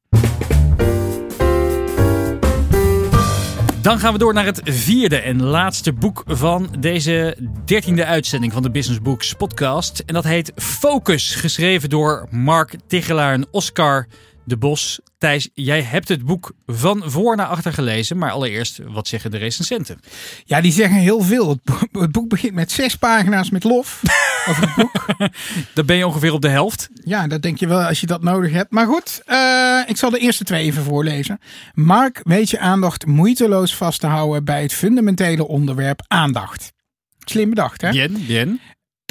Dan 3.83 3.99
gaan 3.99 4.13
we 4.13 4.19
door 4.19 4.35
naar 4.35 4.45
het 4.45 4.61
vierde 4.65 5.17
en 5.17 5.43
laatste 5.43 5.93
boek 5.93 6.23
van 6.27 6.69
deze 6.79 7.37
dertiende 7.65 8.05
uitzending 8.05 8.53
van 8.53 8.63
de 8.63 8.71
Business 8.71 9.01
Books 9.01 9.35
podcast. 9.35 10.03
En 10.07 10.15
dat 10.15 10.25
heet 10.25 10.53
Focus, 10.57 11.35
geschreven 11.35 11.91
door 11.91 12.27
Mark 12.31 12.75
Tichelaar 12.87 13.33
en 13.33 13.47
Oscar 13.51 14.07
de 14.45 14.57
Bos. 14.57 15.01
Thijs, 15.19 15.49
jij 15.55 15.83
hebt 15.83 16.09
het 16.09 16.25
boek 16.25 16.53
van 16.67 17.03
voor 17.05 17.37
naar 17.37 17.47
achter 17.47 17.73
gelezen, 17.73 18.19
maar 18.19 18.31
allereerst, 18.31 18.81
wat 18.89 19.09
zeggen 19.09 19.31
de 19.31 19.37
recensenten? 19.37 20.01
Ja, 20.45 20.61
die 20.61 20.73
zeggen 20.73 20.97
heel 20.97 21.21
veel. 21.21 21.49
Het 21.49 21.63
boek, 21.63 22.03
het 22.03 22.13
boek 22.13 22.29
begint 22.29 22.55
met 22.55 22.73
zes 22.73 22.97
pagina's 22.97 23.51
met 23.51 23.65
lof 23.65 24.03
over 24.49 24.63
het 24.63 24.75
boek. 24.75 25.07
Dan 25.75 25.87
ben 25.87 25.97
je 25.97 26.07
ongeveer 26.07 26.33
op 26.33 26.41
de 26.43 26.49
helft. 26.49 26.89
Ja, 27.05 27.27
dat 27.27 27.43
denk 27.43 27.59
je 27.59 27.67
wel 27.67 27.83
als 27.83 28.01
je 28.01 28.07
dat 28.07 28.23
nodig 28.23 28.53
hebt. 28.53 28.71
Maar 28.71 28.87
goed, 28.87 29.23
uh, 29.27 29.81
ik 29.87 29.97
zal 29.97 30.11
de 30.11 30.19
eerste 30.19 30.45
twee 30.45 30.65
even 30.65 30.83
voorlezen. 30.83 31.39
Mark 31.75 32.21
weet 32.25 32.51
je 32.51 32.59
aandacht 32.59 33.07
moeiteloos 33.07 33.75
vast 33.75 34.01
te 34.01 34.07
houden 34.07 34.45
bij 34.45 34.63
het 34.63 34.73
fundamentele 34.73 35.47
onderwerp 35.49 36.05
aandacht. 36.07 36.73
Slim 37.19 37.49
bedacht, 37.49 37.81
hè? 37.81 37.91
Bien, 37.91 38.25
bien. 38.27 38.61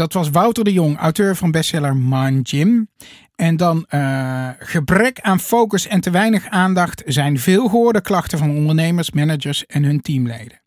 Dat 0.01 0.13
was 0.13 0.29
Wouter 0.29 0.63
de 0.63 0.73
Jong, 0.73 0.97
auteur 0.97 1.35
van 1.35 1.51
bestseller 1.51 1.95
Mind 1.95 2.49
Gym. 2.49 2.89
En 3.35 3.57
dan 3.57 3.85
uh, 3.89 4.49
gebrek 4.59 5.19
aan 5.19 5.39
focus 5.39 5.87
en 5.87 6.01
te 6.01 6.09
weinig 6.09 6.47
aandacht 6.47 7.03
zijn 7.05 7.39
veel 7.39 7.67
gehoorde 7.67 8.01
klachten 8.01 8.37
van 8.37 8.49
ondernemers, 8.49 9.11
managers 9.11 9.65
en 9.65 9.83
hun 9.83 10.01
teamleden. 10.01 10.61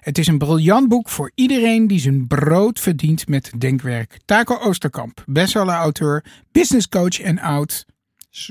Het 0.00 0.18
is 0.18 0.26
een 0.26 0.38
briljant 0.38 0.88
boek 0.88 1.08
voor 1.08 1.32
iedereen 1.34 1.86
die 1.86 1.98
zijn 1.98 2.26
brood 2.26 2.80
verdient 2.80 3.28
met 3.28 3.50
denkwerk. 3.58 4.18
Taco 4.24 4.58
Oosterkamp, 4.58 5.24
bestseller-auteur, 5.26 6.24
businesscoach 6.52 7.20
en 7.20 7.38
oud. 7.38 7.86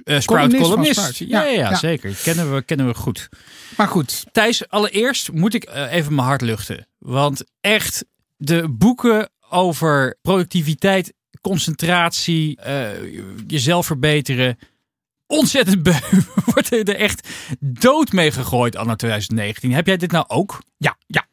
Uh, 0.05 0.19
Sprout 0.19 0.55
columnist. 0.55 1.17
Ja, 1.17 1.43
ja, 1.43 1.51
ja, 1.51 1.75
zeker. 1.75 2.15
Kennen 2.23 2.53
we, 2.53 2.61
kennen 2.61 2.87
we 2.87 2.93
goed. 2.93 3.29
Maar 3.77 3.87
goed. 3.87 4.25
Thijs, 4.31 4.69
allereerst 4.69 5.31
moet 5.31 5.53
ik 5.53 5.69
uh, 5.69 5.93
even 5.93 6.15
mijn 6.15 6.27
hart 6.27 6.41
luchten. 6.41 6.87
Want 6.97 7.43
echt, 7.61 8.05
de 8.37 8.69
boeken 8.69 9.29
over 9.49 10.17
productiviteit 10.21 11.13
concentratie, 11.41 12.59
uh, 12.67 12.89
jezelf 13.47 13.85
verbeteren. 13.85 14.57
Ontzettend 15.27 15.83
beu. 15.83 15.99
Wordt 16.45 16.71
er 16.71 16.95
echt 16.95 17.27
dood 17.59 18.11
mee 18.11 18.31
gegooid 18.31 18.75
anno 18.75 18.95
2019. 18.95 19.71
Heb 19.71 19.87
jij 19.87 19.97
dit 19.97 20.11
nou 20.11 20.25
ook? 20.27 20.61
Ja, 20.77 20.97
ja. 21.07 21.28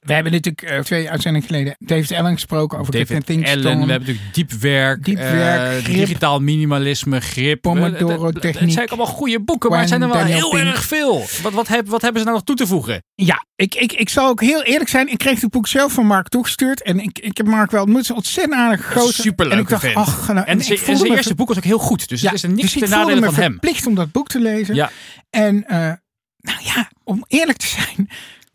We 0.00 0.12
hebben 0.12 0.32
natuurlijk 0.32 0.70
uh, 0.70 0.78
twee 0.78 1.10
uitzendingen 1.10 1.46
geleden 1.48 1.76
David 1.78 2.12
Allen 2.12 2.32
gesproken 2.32 2.78
over 2.78 2.92
David 2.92 3.28
Allen. 3.28 3.62
We 3.62 3.68
hebben 3.68 3.88
natuurlijk 3.88 4.34
diep 4.34 4.52
werk, 4.52 5.06
uh, 5.06 5.84
digitaal 5.84 6.40
minimalisme, 6.40 7.20
grip. 7.20 7.60
Pomodoro 7.60 8.30
techniek. 8.30 8.60
Het 8.60 8.72
zijn 8.72 8.88
allemaal 8.88 9.06
goede 9.06 9.40
boeken, 9.40 9.70
maar 9.70 9.78
het 9.78 9.88
zijn 9.88 10.02
er 10.02 10.08
wel 10.08 10.16
Daniel 10.16 10.36
heel 10.36 10.50
Pink. 10.50 10.74
erg 10.74 10.84
veel. 10.84 11.26
Wat, 11.42 11.52
wat, 11.52 11.68
heb, 11.68 11.88
wat 11.88 12.02
hebben 12.02 12.20
ze 12.20 12.26
nou 12.26 12.38
nog 12.38 12.46
toe 12.46 12.56
te 12.56 12.66
voegen? 12.66 13.02
Ja, 13.14 13.44
ik, 13.54 13.74
ik, 13.74 13.92
ik 13.92 14.08
zal 14.08 14.28
ook 14.28 14.40
heel 14.40 14.62
eerlijk 14.62 14.90
zijn. 14.90 15.08
Ik 15.08 15.18
kreeg 15.18 15.40
het 15.40 15.50
boek 15.50 15.66
zelf 15.66 15.92
van 15.92 16.06
Mark 16.06 16.28
toegestuurd. 16.28 16.82
En 16.82 17.00
ik, 17.00 17.18
ik 17.18 17.36
heb 17.36 17.46
Mark 17.46 17.70
wel 17.70 17.82
ontmoet. 17.82 18.10
ontzettend 18.10 18.54
aardig 18.60 18.92
gozer. 18.92 19.14
Superleuk. 19.14 19.52
En 19.52 19.58
ik 19.58 19.68
dacht, 19.68 19.94
ach, 19.94 20.26
nou, 20.26 20.46
en, 20.46 20.58
en 20.58 20.64
zijn 20.64 21.04
eerste 21.04 21.34
boek 21.34 21.48
was 21.48 21.56
ook 21.56 21.64
heel 21.64 21.78
goed. 21.78 22.08
Dus 22.08 22.20
ja, 22.20 22.26
het 22.26 22.36
is 22.36 22.42
er 22.42 22.50
niks 22.50 22.72
dus 22.72 22.80
ten 22.80 22.90
nadele 22.90 23.24
van 23.24 23.34
hem. 23.34 23.44
Ik 23.44 23.50
verplicht 23.50 23.86
om 23.86 23.94
dat 23.94 24.12
boek 24.12 24.28
te 24.28 24.40
lezen. 24.40 24.74
Ja. 24.74 24.90
En 25.30 25.54
uh, 25.54 25.92
nou 26.40 26.58
ja, 26.62 26.90
om 27.04 27.24
eerlijk 27.28 27.58
te 27.58 27.66
zijn 27.66 28.08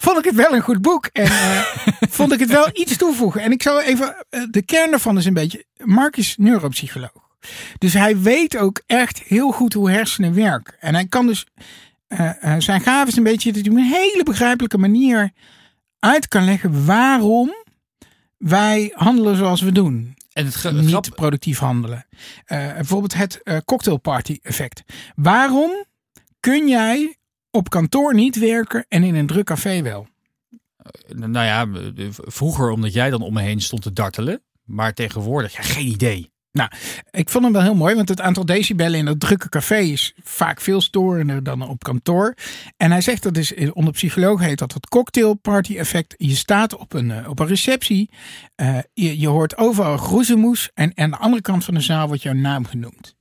vond 0.05 0.17
ik 0.17 0.25
het 0.25 0.35
wel 0.35 0.53
een 0.53 0.61
goed 0.61 0.81
boek. 0.81 1.05
En 1.05 1.25
uh, 1.25 1.61
vond 2.19 2.31
ik 2.31 2.39
het 2.39 2.49
wel 2.49 2.69
iets 2.73 2.97
toevoegen. 2.97 3.41
En 3.41 3.51
ik 3.51 3.61
zou 3.61 3.81
even, 3.81 4.25
uh, 4.29 4.43
de 4.51 4.61
kern 4.61 4.89
daarvan 4.89 5.17
is 5.17 5.25
een 5.25 5.33
beetje, 5.33 5.65
Mark 5.77 6.17
is 6.17 6.35
neuropsycholoog. 6.37 7.23
Dus 7.77 7.93
hij 7.93 8.19
weet 8.19 8.57
ook 8.57 8.81
echt 8.85 9.19
heel 9.19 9.51
goed 9.51 9.73
hoe 9.73 9.91
hersenen 9.91 10.33
werken. 10.33 10.73
En 10.79 10.93
hij 10.93 11.05
kan 11.07 11.27
dus, 11.27 11.45
uh, 12.07 12.55
zijn 12.57 12.81
gave 12.81 13.07
is 13.07 13.15
een 13.15 13.23
beetje 13.23 13.51
dat 13.51 13.61
hij 13.61 13.71
op 13.71 13.77
een 13.77 13.83
hele 13.83 14.23
begrijpelijke 14.23 14.77
manier 14.77 15.31
uit 15.99 16.27
kan 16.27 16.43
leggen 16.43 16.85
waarom 16.85 17.53
wij 18.37 18.91
handelen 18.93 19.37
zoals 19.37 19.61
we 19.61 19.71
doen. 19.71 20.13
En 20.31 20.45
het 20.45 20.71
niet 20.71 20.89
grap... 20.89 21.09
productief 21.15 21.59
handelen. 21.59 22.05
bijvoorbeeld 22.47 23.13
het 23.13 23.41
cocktailparty 23.65 24.39
effect. 24.41 24.83
Waarom 25.15 25.85
kun 26.39 26.67
jij 26.67 27.17
op 27.55 27.69
kantoor 27.69 28.13
niet 28.13 28.39
werken 28.39 28.85
en 28.87 29.03
in 29.03 29.15
een 29.15 29.27
druk 29.27 29.45
café 29.45 29.81
wel? 29.81 30.07
Nou 31.07 31.45
ja, 31.45 31.67
vroeger 32.11 32.69
omdat 32.69 32.93
jij 32.93 33.09
dan 33.09 33.21
om 33.21 33.33
me 33.33 33.41
heen 33.41 33.61
stond 33.61 33.81
te 33.81 33.93
dartelen. 33.93 34.41
Maar 34.63 34.93
tegenwoordig, 34.93 35.53
ja, 35.53 35.61
geen 35.61 35.87
idee. 35.87 36.33
Nou, 36.51 36.69
ik 37.11 37.29
vond 37.29 37.43
hem 37.43 37.53
wel 37.53 37.61
heel 37.61 37.75
mooi, 37.75 37.95
want 37.95 38.09
het 38.09 38.21
aantal 38.21 38.45
decibellen 38.45 38.99
in 38.99 39.05
dat 39.05 39.19
drukke 39.19 39.49
café 39.49 39.77
is 39.77 40.13
vaak 40.23 40.61
veel 40.61 40.81
storender 40.81 41.43
dan 41.43 41.69
op 41.69 41.83
kantoor. 41.83 42.33
En 42.77 42.91
hij 42.91 43.01
zegt 43.01 43.23
dat 43.23 43.37
is 43.37 43.53
onder 43.73 43.93
psycholoog 43.93 44.39
heet 44.39 44.59
dat 44.59 44.73
het 44.73 44.87
cocktailparty 44.87 45.77
effect. 45.77 46.13
Je 46.17 46.35
staat 46.35 46.75
op 46.75 46.93
een, 46.93 47.27
op 47.27 47.39
een 47.39 47.47
receptie, 47.47 48.09
uh, 48.55 48.77
je, 48.93 49.19
je 49.19 49.27
hoort 49.27 49.57
overal 49.57 49.97
groezemoes 49.97 50.69
en 50.73 50.91
aan 50.95 51.09
de 51.09 51.17
andere 51.17 51.41
kant 51.41 51.63
van 51.63 51.73
de 51.73 51.79
zaal 51.79 52.07
wordt 52.07 52.21
jouw 52.23 52.33
naam 52.33 52.65
genoemd 52.65 53.14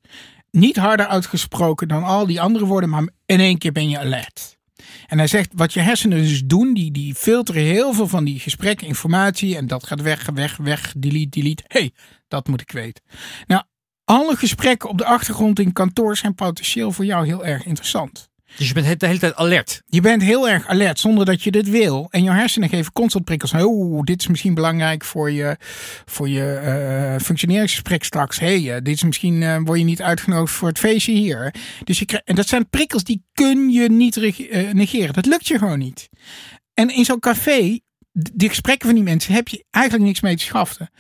niet 0.55 0.77
harder 0.77 1.07
uitgesproken 1.07 1.89
dan 1.89 2.05
al 2.05 2.27
die 2.27 2.41
andere 2.41 2.65
woorden, 2.65 2.91
maar 2.91 3.09
in 3.27 3.41
één 3.41 3.59
keer 3.59 3.73
ben 3.73 3.89
je 3.89 3.99
alert. 3.99 4.59
En 5.07 5.19
hij 5.19 5.27
zegt, 5.27 5.51
wat 5.55 5.73
je 5.73 5.81
hersenen 5.81 6.19
dus 6.19 6.45
doen, 6.45 6.75
die, 6.75 6.91
die 6.91 7.15
filteren 7.15 7.63
heel 7.63 7.93
veel 7.93 8.09
van 8.09 8.25
die 8.25 8.41
gesprekken, 8.41 8.87
informatie 8.87 9.57
en 9.57 9.67
dat 9.67 9.87
gaat 9.87 10.01
weg, 10.01 10.31
weg, 10.35 10.57
weg, 10.57 10.95
delete, 10.97 11.29
delete. 11.29 11.65
hey, 11.67 11.93
dat 12.29 12.49
moet 12.49 12.61
ik 12.61 12.71
weten. 12.71 13.05
Nou, 13.47 13.63
alle 14.05 14.37
gesprekken 14.37 14.89
op 14.89 14.99
de 14.99 15.05
achtergrond 15.05 15.59
in 15.59 15.73
kantoor 15.73 16.17
zijn 16.17 16.35
potentieel 16.35 16.93
voor 16.93 17.05
jou 17.05 17.27
heel 17.27 17.45
erg 17.45 17.65
interessant. 17.65 18.29
Dus 18.57 18.69
je 18.69 18.75
bent 18.75 19.01
de 19.01 19.07
hele 19.07 19.19
tijd 19.19 19.35
alert. 19.35 19.83
Je 19.87 20.01
bent 20.01 20.23
heel 20.23 20.49
erg 20.49 20.67
alert 20.67 21.01
zonder 21.01 21.25
dat 21.25 21.43
je 21.43 21.51
dit 21.51 21.71
wil. 21.71 22.09
En 22.11 22.23
jouw 22.23 22.35
hersenen 22.35 22.69
geven 22.69 22.93
constant 22.93 23.25
prikkels. 23.25 23.53
Oh, 23.53 24.03
dit 24.03 24.21
is 24.21 24.27
misschien 24.27 24.55
belangrijk 24.55 25.05
voor 25.05 25.31
je, 25.31 25.57
voor 26.05 26.29
je 26.29 26.61
uh, 26.63 27.25
functioneringsgesprek 27.25 28.05
straks. 28.05 28.39
hey, 28.39 28.61
uh, 28.61 28.75
dit 28.75 28.95
is 28.95 29.03
misschien 29.03 29.43
uh, 29.43 29.59
word 29.65 29.79
je 29.79 29.85
niet 29.85 30.03
uitgenodigd 30.03 30.55
voor 30.55 30.69
het 30.69 30.79
feestje 30.79 31.13
hier. 31.13 31.55
Dus 31.85 31.99
je 31.99 32.23
en 32.25 32.35
dat 32.35 32.49
zijn 32.49 32.69
prikkels 32.69 33.05
die 33.05 33.25
kun 33.33 33.71
je 33.71 33.91
niet 33.91 34.17
negeren. 34.73 35.13
Dat 35.13 35.27
lukt 35.27 35.49
je 35.49 35.59
gewoon 35.59 35.79
niet. 35.79 36.09
En 36.75 36.95
in 36.95 37.05
zo'n 37.05 37.21
café, 37.21 37.79
die 38.13 38.49
gesprekken 38.49 38.87
van 38.87 38.97
die 38.97 39.05
mensen, 39.05 39.35
heb 39.35 39.49
je 39.49 39.65
eigenlijk 39.71 40.05
niks 40.05 40.21
mee 40.21 40.37
te 40.37 40.45
schaffen. 40.45 40.91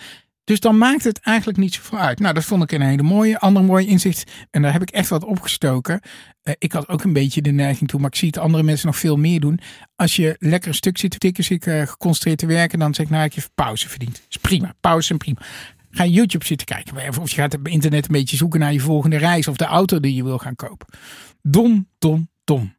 Dus 0.44 0.60
dan 0.60 0.78
maakt 0.78 1.04
het 1.04 1.20
eigenlijk 1.20 1.58
niet 1.58 1.74
zoveel 1.74 1.98
uit. 1.98 2.18
Nou, 2.18 2.34
dat 2.34 2.44
vond 2.44 2.62
ik 2.62 2.72
een 2.72 2.80
hele 2.80 3.02
mooie. 3.02 3.38
Ander 3.38 3.64
mooi 3.64 3.86
inzicht. 3.86 4.32
En 4.50 4.62
daar 4.62 4.72
heb 4.72 4.82
ik 4.82 4.90
echt 4.90 5.08
wat 5.08 5.24
opgestoken. 5.24 6.00
Uh, 6.42 6.54
ik 6.58 6.72
had 6.72 6.88
ook 6.88 7.04
een 7.04 7.12
beetje 7.12 7.42
de 7.42 7.50
neiging 7.50 7.88
toe, 7.88 8.00
maar 8.00 8.08
ik 8.08 8.16
zie 8.16 8.28
het 8.28 8.38
andere 8.38 8.62
mensen 8.62 8.86
nog 8.86 8.96
veel 8.96 9.16
meer 9.16 9.40
doen. 9.40 9.60
Als 9.96 10.16
je 10.16 10.36
lekker 10.38 10.68
een 10.68 10.74
stuk 10.74 10.98
zit 10.98 11.10
te 11.10 11.18
tikken, 11.18 11.44
zit 11.44 11.66
uh, 11.66 11.86
geconcentreerd 11.86 12.38
te 12.38 12.46
werken, 12.46 12.78
dan 12.78 12.94
zeg 12.94 13.06
ik, 13.06 13.12
nou, 13.12 13.24
ik 13.24 13.34
heb 13.34 13.48
pauze 13.54 13.88
verdiend. 13.88 14.22
is 14.28 14.36
prima. 14.36 14.74
Pauze 14.80 15.12
en 15.12 15.18
prima. 15.18 15.40
Ga 15.90 16.04
YouTube 16.06 16.44
zitten 16.44 16.66
kijken. 16.66 17.20
Of 17.20 17.30
je 17.30 17.36
gaat 17.36 17.54
op 17.54 17.68
internet 17.68 18.06
een 18.06 18.12
beetje 18.12 18.36
zoeken 18.36 18.60
naar 18.60 18.72
je 18.72 18.80
volgende 18.80 19.16
reis 19.16 19.48
of 19.48 19.56
de 19.56 19.64
auto 19.64 20.00
die 20.00 20.14
je 20.14 20.24
wil 20.24 20.38
gaan 20.38 20.56
kopen. 20.56 20.86
Dom, 21.42 21.88
dom, 21.98 22.28
dom. 22.44 22.74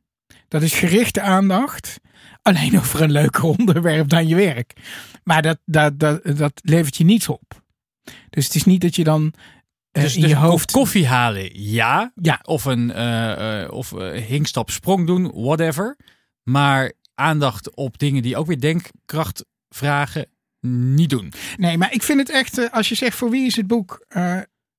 Dat 0.48 0.62
is 0.62 0.74
gerichte 0.74 1.22
aandacht. 1.22 2.00
Alleen 2.42 2.78
over 2.78 3.02
een 3.02 3.12
leuker 3.12 3.44
onderwerp 3.58 4.10
dan 4.10 4.28
je 4.28 4.36
werk. 4.36 4.74
Maar 5.24 5.42
dat, 5.42 5.60
dat, 5.66 6.00
dat, 6.00 6.38
dat 6.38 6.60
levert 6.64 6.98
je 6.98 7.04
niets 7.04 7.30
op. 7.30 7.64
Dus 8.30 8.46
het 8.46 8.56
is 8.56 8.64
niet 8.64 8.82
dat 8.82 8.96
je 8.96 9.04
dan 9.04 9.34
uh, 9.92 10.04
dus, 10.04 10.16
in 10.16 10.22
dus 10.22 10.30
je 10.30 10.36
hoofd... 10.36 10.72
koffie 10.72 11.08
halen, 11.08 11.62
ja. 11.62 12.12
ja. 12.22 12.40
Of 12.44 12.66
een 12.66 12.90
uh, 12.90 13.62
uh, 13.62 13.72
of 13.72 13.92
hinkstap 14.28 14.70
sprong 14.70 15.08
doen, 15.08 15.32
whatever. 15.34 15.98
Maar 16.44 16.94
aandacht 17.14 17.76
op 17.76 17.98
dingen 17.98 18.22
die 18.22 18.38
ook 18.38 18.48
weer 18.48 18.60
denkkracht 18.60 19.46
vragen, 19.70 20.28
niet 20.60 21.10
doen. 21.10 21.34
Nee, 21.58 21.78
maar 21.78 21.94
ik 21.94 22.04
vind 22.04 22.20
het 22.20 22.30
echt, 22.30 22.72
als 22.72 22.90
je 22.90 22.96
zegt 22.96 23.18
voor 23.18 23.30
wie 23.30 23.46
is 23.46 23.56
het 23.56 23.68
boek... 23.68 24.06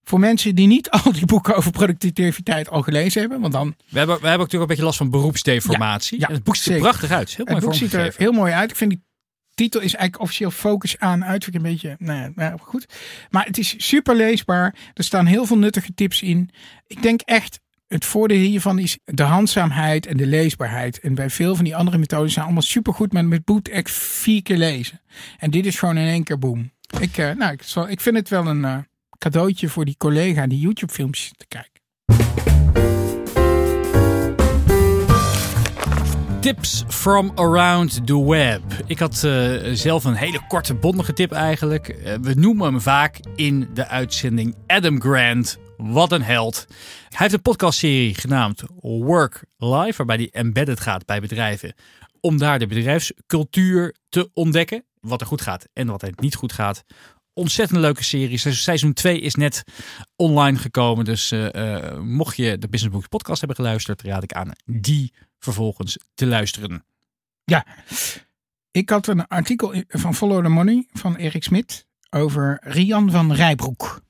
Voor 0.09 0.21
mensen 0.21 0.55
die 0.55 0.67
niet 0.67 0.91
al 0.91 1.13
die 1.13 1.25
boeken 1.25 1.57
over 1.57 1.71
productiviteit 1.71 2.71
al 2.71 2.83
gelezen 2.83 3.21
hebben. 3.21 3.41
Want 3.41 3.53
dan... 3.53 3.75
we, 3.89 3.99
hebben, 3.99 4.21
we 4.21 4.29
hebben 4.29 4.47
natuurlijk 4.47 4.63
een 4.63 4.67
beetje 4.67 4.85
last 4.85 4.99
van 4.99 5.11
beroepsdeformatie. 5.11 6.21
Ja, 6.21 6.27
ja 6.29 6.35
het 6.35 6.45
boek 6.45 6.57
ziet 6.57 6.73
er 6.73 6.79
prachtig 6.79 7.11
uit. 7.11 7.37
Heel 7.37 7.47
het 7.47 7.61
boek 7.61 7.75
ziet 7.75 7.93
er 7.93 8.15
heel 8.17 8.33
mooi 8.33 8.53
uit. 8.53 8.71
Ik 8.71 8.77
vind 8.77 8.91
die 8.91 9.05
titel 9.55 9.81
is 9.81 9.95
eigenlijk 9.95 10.23
officieel 10.23 10.51
focus 10.51 10.99
aan 10.99 11.25
uit. 11.25 11.55
een 11.55 11.63
beetje, 11.63 11.97
nou, 11.99 12.33
nou 12.35 12.59
goed. 12.59 12.87
Maar 13.31 13.45
het 13.45 13.59
is 13.59 13.75
super 13.77 14.17
leesbaar. 14.17 14.75
Er 14.95 15.05
staan 15.05 15.27
heel 15.27 15.47
veel 15.47 15.59
nuttige 15.59 15.95
tips 15.95 16.23
in. 16.23 16.51
Ik 16.87 17.03
denk 17.03 17.21
echt, 17.21 17.61
het 17.87 18.05
voordeel 18.05 18.39
hiervan 18.39 18.79
is 18.79 18.99
de 19.05 19.23
handzaamheid 19.23 20.07
en 20.07 20.17
de 20.17 20.27
leesbaarheid. 20.27 21.01
En 21.01 21.15
bij 21.15 21.31
veel 21.31 21.55
van 21.55 21.65
die 21.65 21.77
andere 21.77 21.99
methoden 21.99 22.31
zijn 22.31 22.45
allemaal 22.45 22.63
super 22.63 22.95
goed, 22.95 23.13
maar 23.13 23.25
met 23.25 23.45
boet 23.45 23.69
echt 23.69 23.91
vier 23.91 24.43
keer 24.43 24.59
lezen. 24.59 25.01
En 25.39 25.51
dit 25.51 25.67
is 25.67 25.79
gewoon 25.79 25.97
in 25.97 26.09
één 26.09 26.25
keer 26.25 26.39
boom. 26.39 26.73
Ik, 27.01 27.19
uh, 27.19 27.31
nou, 27.31 27.53
ik, 27.53 27.63
zal, 27.63 27.89
ik 27.89 28.01
vind 28.01 28.17
het 28.17 28.29
wel 28.29 28.47
een 28.47 28.63
uh, 28.63 28.79
cadeautje 29.19 29.69
voor 29.69 29.85
die 29.85 29.97
collega 29.97 30.47
die 30.47 30.61
YouTube 30.61 30.93
filmpjes 30.93 31.33
te 31.37 31.47
kijken. 31.49 31.75
Tips 36.41 36.85
from 36.89 37.33
around 37.35 38.07
the 38.07 38.25
web. 38.25 38.63
Ik 38.87 38.99
had 38.99 39.23
uh, 39.25 39.59
zelf 39.73 40.05
een 40.05 40.15
hele 40.15 40.41
korte, 40.49 40.75
bondige 40.75 41.13
tip 41.13 41.33
eigenlijk. 41.33 41.89
Uh, 41.89 42.15
we 42.23 42.35
noemen 42.35 42.67
hem 42.67 42.81
vaak 42.81 43.21
in 43.35 43.69
de 43.75 43.89
uitzending 43.89 44.55
Adam 44.67 45.01
Grant. 45.01 45.59
Wat 45.77 46.13
een 46.13 46.23
held. 46.23 46.67
Hij 46.69 47.19
heeft 47.19 47.33
een 47.33 47.43
podcastserie 47.43 48.15
genaamd 48.15 48.63
Work 48.81 49.45
Life, 49.57 49.97
waarbij 49.97 50.17
hij 50.17 50.31
embedded 50.31 50.81
gaat 50.81 51.07
bij 51.07 51.21
bedrijven. 51.21 51.75
Om 52.21 52.39
daar 52.39 52.59
de 52.59 52.67
bedrijfscultuur 52.67 53.95
te 54.09 54.31
ontdekken. 54.33 54.85
Wat 55.01 55.21
er 55.21 55.27
goed 55.27 55.41
gaat 55.41 55.69
en 55.73 55.87
wat 55.87 56.03
er 56.03 56.13
niet 56.17 56.35
goed 56.35 56.53
gaat. 56.53 56.85
Ontzettend 57.39 57.81
leuke 57.81 58.05
serie. 58.05 58.39
Seizoen 58.39 58.93
2 58.93 59.21
is 59.21 59.35
net 59.35 59.63
online 60.17 60.59
gekomen. 60.59 61.05
Dus 61.05 61.33
uh, 61.33 61.99
mocht 61.99 62.37
je 62.37 62.59
de 62.59 62.69
Business 62.69 62.95
Books 62.95 63.09
podcast 63.09 63.39
hebben 63.39 63.57
geluisterd, 63.57 64.03
raad 64.03 64.23
ik 64.23 64.33
aan 64.33 64.51
die 64.65 65.13
vervolgens 65.39 65.99
te 66.15 66.27
luisteren. 66.27 66.85
Ja, 67.45 67.67
ik 68.71 68.91
had 68.91 69.07
een 69.07 69.27
artikel 69.27 69.83
van 69.89 70.15
Follow 70.15 70.43
the 70.43 70.49
Money 70.49 70.87
van 70.93 71.17
Erik 71.17 71.43
Smit 71.43 71.87
over 72.11 72.59
Rian 72.61 73.11
van 73.11 73.33
Rijbroek. 73.33 74.01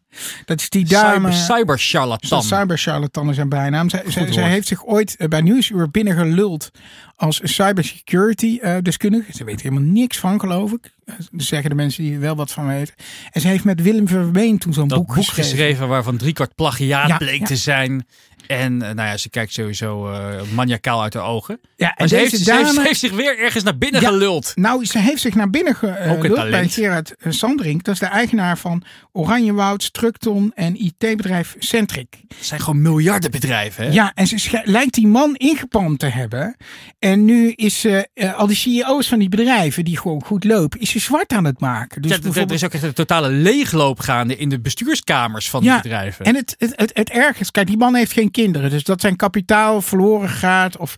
Dat 0.45 0.61
is 0.61 0.71
die 0.71 0.85
dame. 0.85 1.33
Cyber 1.33 1.79
charlatan. 1.79 2.43
Cyber 2.43 2.79
charlatan 2.79 3.29
is 3.29 3.35
zijn 3.35 3.49
bijnaam. 3.49 3.89
Zij, 3.89 4.03
zij, 4.07 4.33
zij, 4.33 4.49
heeft 4.49 4.67
zich 4.67 4.85
ooit 4.85 5.17
bij 5.29 5.41
Nieuwsuur 5.41 5.91
binnengeluld 5.91 6.71
als 7.17 7.41
cybersecurity 7.43 8.59
uh, 8.63 8.77
deskundige. 8.83 9.33
Ze 9.33 9.45
weet 9.45 9.63
helemaal 9.63 9.85
niks 9.85 10.19
van, 10.19 10.41
geloof 10.41 10.73
ik. 10.73 10.95
Dat 11.07 11.27
zeggen 11.37 11.71
de 11.71 11.77
mensen 11.77 12.03
die 12.03 12.15
er 12.15 12.21
wel 12.21 12.37
wat 12.37 12.53
van 12.53 12.67
weten. 12.67 12.95
En 13.31 13.41
ze 13.41 13.49
heeft 13.49 13.65
met 13.65 13.83
Willem 13.83 14.09
Verween 14.09 14.59
toen 14.59 14.73
zo'n 14.73 14.89
boek, 14.89 15.07
boek 15.07 15.15
geschreven. 15.15 15.51
geschreven. 15.51 15.89
waarvan 15.89 16.17
driekwart 16.17 16.55
plagiaat 16.55 17.09
ja, 17.09 17.17
bleek 17.17 17.41
ja. 17.41 17.47
te 17.47 17.57
zijn. 17.57 18.07
En 18.47 18.77
nou 18.77 18.95
ja, 18.95 19.17
ze 19.17 19.31
kijkt 19.31 19.53
sowieso 19.53 20.11
uh, 20.11 20.43
maniacaal 20.55 21.03
uit 21.03 21.13
de 21.13 21.19
ogen. 21.19 21.61
Ja, 21.77 21.89
en 21.89 21.95
maar 21.99 22.09
ze, 22.09 22.17
heeft, 22.17 22.47
dame, 22.47 22.73
ze, 22.73 22.81
heeft, 22.81 23.01
zich 23.01 23.13
weer 23.13 23.39
ergens 23.39 23.65
naar 23.65 23.79
binnen 23.79 24.01
ja, 24.01 24.09
geluld. 24.09 24.53
Nou, 24.55 24.85
ze 24.85 24.99
heeft 24.99 25.21
zich 25.21 25.35
naar 25.35 25.51
binnen 25.51 25.75
geluld 25.75 26.51
bij 26.51 26.69
Gerard 26.69 27.15
Sandring. 27.29 27.83
Dat 27.83 27.95
is 27.95 28.01
de 28.01 28.07
eigenaar 28.07 28.59
van 28.59 28.83
Oranjewoud, 29.13 29.83
Structon 29.83 30.53
en 30.55 30.85
IT-bedrijf 30.85 31.57
Centric. 31.59 32.17
Dat 32.29 32.39
zijn 32.41 32.61
gewoon 32.61 32.83
miljardenbedrijven, 32.83 33.85
hè? 33.85 33.93
Ja, 33.93 34.13
en 34.15 34.27
ze 34.27 34.61
lijkt 34.65 34.95
die 34.95 35.07
man 35.07 35.35
ingepand 35.35 35.99
te 35.99 36.07
hebben. 36.07 36.57
En 36.99 37.25
nu 37.25 37.53
is 37.53 37.81
ze 37.81 38.09
uh, 38.15 38.35
al 38.35 38.47
die 38.47 38.57
CEO's 38.57 39.09
van 39.09 39.19
die 39.19 39.29
bedrijven 39.29 39.85
die 39.85 39.99
gewoon 39.99 40.25
goed 40.25 40.45
lopen, 40.45 40.81
is 40.81 40.93
zwart 41.01 41.33
aan 41.33 41.45
het 41.45 41.61
maken. 41.61 42.03
Dus 42.03 42.11
ja, 42.11 42.17
bijvoorbeeld... 42.17 42.49
Er 42.49 42.57
is 42.57 42.65
ook 42.65 42.73
echt 42.73 42.83
een 42.83 42.93
totale 42.93 43.29
leegloop 43.29 44.01
gaande 44.01 44.37
in 44.37 44.49
de 44.49 44.61
bestuurskamers 44.61 45.51
van 45.51 45.63
ja, 45.63 45.73
die 45.73 45.83
bedrijven. 45.83 46.25
En 46.25 46.35
het, 46.35 46.55
het, 46.59 46.73
het, 46.77 46.91
het 46.95 47.11
erg 47.11 47.41
is, 47.41 47.51
kijk, 47.51 47.67
die 47.67 47.77
man 47.77 47.95
heeft 47.95 48.13
geen 48.13 48.31
kinderen. 48.31 48.71
Dus 48.71 48.85
dat 48.85 49.01
zijn 49.01 49.17
kapitaal 49.17 49.83
verloren 49.83 50.29
gaat 50.29 50.77
of... 50.77 50.97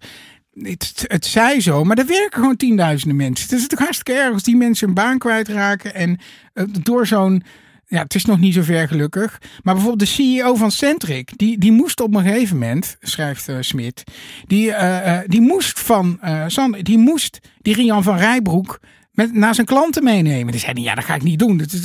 Het, 0.62 1.04
het 1.06 1.26
zij 1.26 1.61
zo, 1.61 1.84
maar 1.84 1.98
er 1.98 2.06
werken 2.06 2.40
gewoon 2.40 2.56
tienduizenden 2.56 3.16
mensen. 3.16 3.48
Het 3.48 3.58
is 3.58 3.66
toch 3.66 3.78
hartstikke 3.78 4.20
erg 4.20 4.32
als 4.32 4.42
die 4.42 4.56
mensen 4.56 4.88
een 4.88 4.94
baan 4.94 5.18
kwijtraken 5.18 5.94
en 5.94 6.18
uh, 6.54 6.64
door 6.82 7.06
zo'n 7.06 7.42
ja, 7.87 8.02
het 8.02 8.14
is 8.14 8.24
nog 8.24 8.38
niet 8.38 8.54
zo 8.54 8.62
ver 8.62 8.88
gelukkig. 8.88 9.40
Maar 9.62 9.74
bijvoorbeeld 9.74 10.08
de 10.08 10.14
CEO 10.22 10.54
van 10.54 10.70
Centric, 10.70 11.38
die, 11.38 11.58
die 11.58 11.72
moest 11.72 12.00
op 12.00 12.14
een 12.14 12.22
gegeven 12.22 12.58
moment, 12.58 12.96
schrijft 13.00 13.48
uh, 13.48 13.56
Smit, 13.61 14.04
die, 14.46 14.66
uh, 14.66 15.06
uh, 15.06 15.18
die 15.26 15.40
moest 15.40 15.80
van 15.80 16.20
Sander, 16.46 16.84
die 16.84 16.98
moest 16.98 17.38
die 17.61 17.74
Rian 17.74 18.02
van 18.02 18.16
Rijbroek 18.16 18.80
met, 19.18 19.35
naar 19.35 19.54
zijn 19.54 19.66
klanten 19.66 20.04
meenemen. 20.04 20.52
Die 20.52 20.61
zeiden, 20.61 20.83
ja, 20.83 20.94
dat 20.94 21.04
ga 21.04 21.14
ik 21.14 21.22
niet 21.22 21.38
doen. 21.38 21.57
Dat, 21.57 21.72
is, 21.72 21.83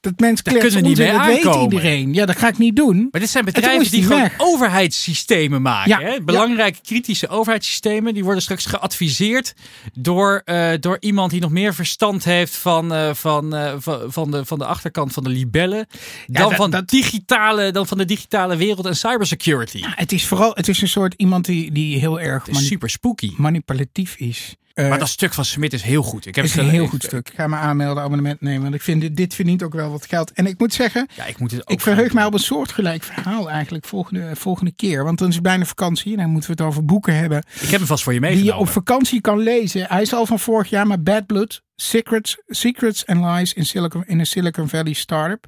dat 0.00 0.12
mensen 0.16 0.44
kunnen 0.44 0.82
niet 0.82 0.98
mee 0.98 1.12
dat 1.12 1.26
weet 1.26 1.62
iedereen. 1.62 2.14
Ja, 2.14 2.26
dat 2.26 2.36
ga 2.36 2.48
ik 2.48 2.58
niet 2.58 2.76
doen. 2.76 3.08
Maar 3.10 3.20
dit 3.20 3.30
zijn 3.30 3.44
bedrijven 3.44 3.90
die 3.90 4.02
gewoon 4.02 4.20
weg. 4.20 4.34
overheidssystemen 4.38 5.62
maken. 5.62 5.90
Ja, 5.90 6.00
hè? 6.00 6.22
Belangrijke 6.22 6.78
ja. 6.82 6.88
kritische 6.88 7.28
overheidssystemen. 7.28 8.14
Die 8.14 8.24
worden 8.24 8.42
straks 8.42 8.66
geadviseerd 8.66 9.54
door, 9.94 10.42
uh, 10.44 10.70
door 10.80 10.96
iemand 11.00 11.30
die 11.30 11.40
nog 11.40 11.50
meer 11.50 11.74
verstand 11.74 12.24
heeft 12.24 12.56
van, 12.56 12.92
uh, 12.92 13.14
van, 13.14 13.54
uh, 13.54 13.74
van, 14.06 14.30
de, 14.30 14.44
van 14.44 14.58
de 14.58 14.66
achterkant 14.66 15.12
van 15.12 15.22
de 15.22 15.30
libellen. 15.30 15.86
Dan, 16.26 16.48
dat, 16.48 16.54
van 16.54 16.70
dat, 16.70 16.88
digitale, 16.88 17.70
dan 17.70 17.86
van 17.86 17.98
de 17.98 18.04
digitale 18.04 18.56
wereld 18.56 18.86
en 18.86 18.96
cybersecurity. 18.96 19.82
Het 19.84 20.12
is 20.12 20.26
vooral 20.26 20.50
het 20.54 20.68
is 20.68 20.82
een 20.82 20.88
soort 20.88 21.14
iemand 21.16 21.44
die, 21.44 21.72
die 21.72 21.98
heel 21.98 22.20
erg 22.20 22.46
super 22.50 22.90
spooky. 22.90 23.32
manipulatief 23.36 24.16
is. 24.16 24.56
Uh, 24.74 24.88
maar 24.88 24.98
dat 24.98 25.08
stuk 25.08 25.32
van 25.32 25.44
Smit 25.44 25.72
is 25.72 25.82
heel 25.82 26.02
goed. 26.02 26.26
Ik 26.26 26.34
heb 26.34 26.44
is 26.44 26.56
een 26.56 26.68
heel 26.68 26.86
goed 26.86 27.02
stuk. 27.02 27.28
Ik 27.28 27.34
ga 27.34 27.46
me 27.46 27.56
aanmelden, 27.56 28.02
abonnement 28.02 28.40
nemen. 28.40 28.62
Want 28.62 28.74
ik 28.74 28.82
vind 28.82 29.00
dit, 29.00 29.16
dit 29.16 29.34
verdient 29.34 29.62
ook 29.62 29.74
wel 29.74 29.90
wat 29.90 30.06
geld. 30.06 30.32
En 30.32 30.46
ik 30.46 30.58
moet 30.58 30.72
zeggen, 30.72 31.08
ja, 31.16 31.24
ik, 31.24 31.38
moet 31.38 31.50
het 31.50 31.60
ook 31.60 31.70
ik 31.70 31.80
verheug 31.80 32.12
mij 32.12 32.24
op 32.24 32.34
een 32.34 32.38
soortgelijk 32.38 33.02
verhaal 33.02 33.50
eigenlijk 33.50 33.86
volgende, 33.86 34.36
volgende 34.36 34.72
keer. 34.72 35.04
Want 35.04 35.18
dan 35.18 35.28
is 35.28 35.34
het 35.34 35.42
bijna 35.42 35.64
vakantie 35.64 36.12
en 36.12 36.18
dan 36.18 36.30
moeten 36.30 36.50
we 36.50 36.62
het 36.62 36.66
over 36.66 36.84
boeken 36.84 37.16
hebben. 37.16 37.38
Ik 37.60 37.68
heb 37.68 37.78
hem 37.78 37.86
vast 37.86 38.02
voor 38.02 38.12
je 38.12 38.20
meegenomen. 38.20 38.52
Die 38.52 38.60
je 38.60 38.68
op 38.68 38.72
vakantie 38.72 39.20
kan 39.20 39.38
lezen. 39.38 39.86
Hij 39.88 40.02
is 40.02 40.14
al 40.14 40.26
van 40.26 40.38
vorig 40.38 40.70
jaar, 40.70 40.86
maar 40.86 41.02
Bad 41.02 41.26
Blood, 41.26 41.62
Secrets, 41.76 42.36
Secrets 42.46 43.06
and 43.06 43.24
Lies 43.24 43.52
in, 43.52 43.66
Silicon, 43.66 44.04
in 44.06 44.20
a 44.20 44.24
Silicon 44.24 44.68
Valley 44.68 44.92
Startup 44.92 45.46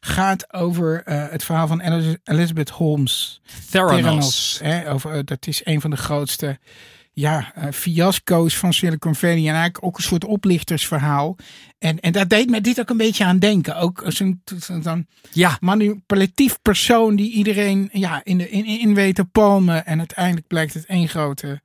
gaat 0.00 0.52
over 0.52 1.02
uh, 1.04 1.24
het 1.30 1.44
verhaal 1.44 1.66
van 1.66 1.80
Elizabeth 2.24 2.70
Holmes. 2.70 3.40
Theranos. 3.70 3.96
Theranos 3.96 4.58
hè, 4.62 4.92
over, 4.92 5.16
uh, 5.16 5.20
dat 5.24 5.46
is 5.46 5.60
een 5.64 5.80
van 5.80 5.90
de 5.90 5.96
grootste 5.96 6.58
ja, 7.18 7.52
uh, 7.58 7.64
fiasco's 7.72 8.56
van 8.56 8.72
Silicon 8.72 9.14
Valley. 9.14 9.38
En 9.38 9.44
eigenlijk 9.44 9.84
ook 9.84 9.96
een 9.96 10.02
soort 10.02 10.24
oplichtersverhaal. 10.24 11.36
En, 11.78 12.00
en 12.00 12.12
dat 12.12 12.28
deed 12.28 12.50
mij 12.50 12.60
dit 12.60 12.80
ook 12.80 12.90
een 12.90 12.96
beetje 12.96 13.24
aan 13.24 13.38
denken. 13.38 13.76
Ook 13.76 14.02
zo'n 14.06 14.42
zo 14.82 15.02
ja. 15.32 15.56
manipulatief 15.60 16.58
persoon 16.62 17.16
die 17.16 17.32
iedereen 17.32 17.88
ja, 17.92 18.20
in, 18.24 18.38
de, 18.38 18.50
in, 18.50 18.64
in 18.64 18.94
weet 18.94 19.14
te 19.14 19.24
palmen. 19.24 19.86
En 19.86 19.98
uiteindelijk 19.98 20.46
blijkt 20.46 20.74
het 20.74 20.86
één 20.86 21.08
grote 21.08 21.60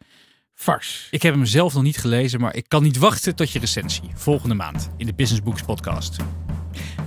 vars. 0.55 1.07
Ik 1.11 1.21
heb 1.21 1.33
hem 1.33 1.45
zelf 1.45 1.73
nog 1.73 1.83
niet 1.83 1.97
gelezen, 1.97 2.39
maar 2.39 2.55
ik 2.55 2.65
kan 2.67 2.83
niet 2.83 2.97
wachten 2.97 3.35
tot 3.35 3.51
je 3.51 3.59
recensie. 3.59 4.09
Volgende 4.13 4.55
maand 4.55 4.89
in 4.97 5.05
de 5.05 5.13
Business 5.13 5.43
Books 5.43 5.61
podcast. 5.61 6.17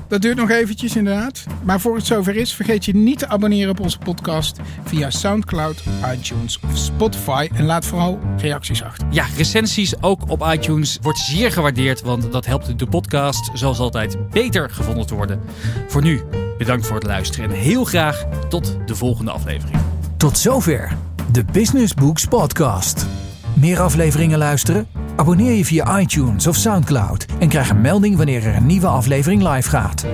Dat 0.09 0.23
duurt 0.23 0.37
nog 0.37 0.51
eventjes 0.51 0.97
inderdaad. 0.97 1.45
Maar 1.63 1.81
voor 1.81 1.97
het 1.97 2.07
zover 2.07 2.37
is, 2.37 2.55
vergeet 2.55 2.85
je 2.85 2.95
niet 2.95 3.19
te 3.19 3.29
abonneren 3.29 3.71
op 3.71 3.81
onze 3.81 3.99
podcast 3.99 4.61
via 4.85 5.11
Soundcloud, 5.11 5.83
iTunes 6.15 6.61
of 6.61 6.77
Spotify. 6.77 7.49
En 7.55 7.65
laat 7.65 7.85
vooral 7.85 8.19
reacties 8.37 8.83
achter. 8.83 9.07
Ja, 9.11 9.27
recensies 9.37 10.03
ook 10.03 10.31
op 10.31 10.47
iTunes 10.53 10.99
wordt 11.03 11.19
zeer 11.19 11.53
gewaardeerd, 11.53 12.03
want 12.03 12.33
dat 12.33 12.47
helpt 12.47 12.79
de 12.79 12.87
podcast 12.87 13.51
zoals 13.55 13.79
altijd 13.79 14.31
beter 14.31 14.71
gevonden 14.71 15.07
te 15.07 15.15
worden. 15.15 15.41
Voor 15.89 16.03
nu, 16.03 16.23
bedankt 16.59 16.87
voor 16.87 16.97
het 16.97 17.07
luisteren 17.07 17.51
en 17.51 17.57
heel 17.57 17.85
graag 17.85 18.25
tot 18.49 18.77
de 18.87 18.95
volgende 18.95 19.31
aflevering. 19.31 19.79
Tot 20.17 20.39
zover 20.39 20.97
de 21.33 21.45
Business 21.53 21.95
Books 21.95 22.25
podcast. 22.25 23.26
Meer 23.61 23.81
afleveringen 23.81 24.39
luisteren? 24.39 24.87
Abonneer 25.17 25.53
je 25.53 25.65
via 25.65 26.01
iTunes 26.01 26.47
of 26.47 26.57
SoundCloud 26.57 27.27
en 27.39 27.49
krijg 27.49 27.71
een 27.71 27.81
melding 27.81 28.17
wanneer 28.17 28.47
er 28.47 28.57
een 28.57 28.67
nieuwe 28.67 28.87
aflevering 28.87 29.49
live 29.49 29.69
gaat. 29.69 30.05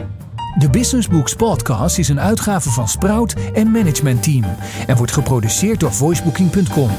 De 0.58 0.70
Business 0.70 1.08
Books 1.08 1.34
Podcast 1.34 1.98
is 1.98 2.08
een 2.08 2.20
uitgave 2.20 2.70
van 2.70 2.88
Sprout 2.88 3.34
en 3.52 3.70
Management 3.70 4.22
Team 4.22 4.44
en 4.86 4.96
wordt 4.96 5.12
geproduceerd 5.12 5.80
door 5.80 5.92
voicebooking.com. 5.92 6.90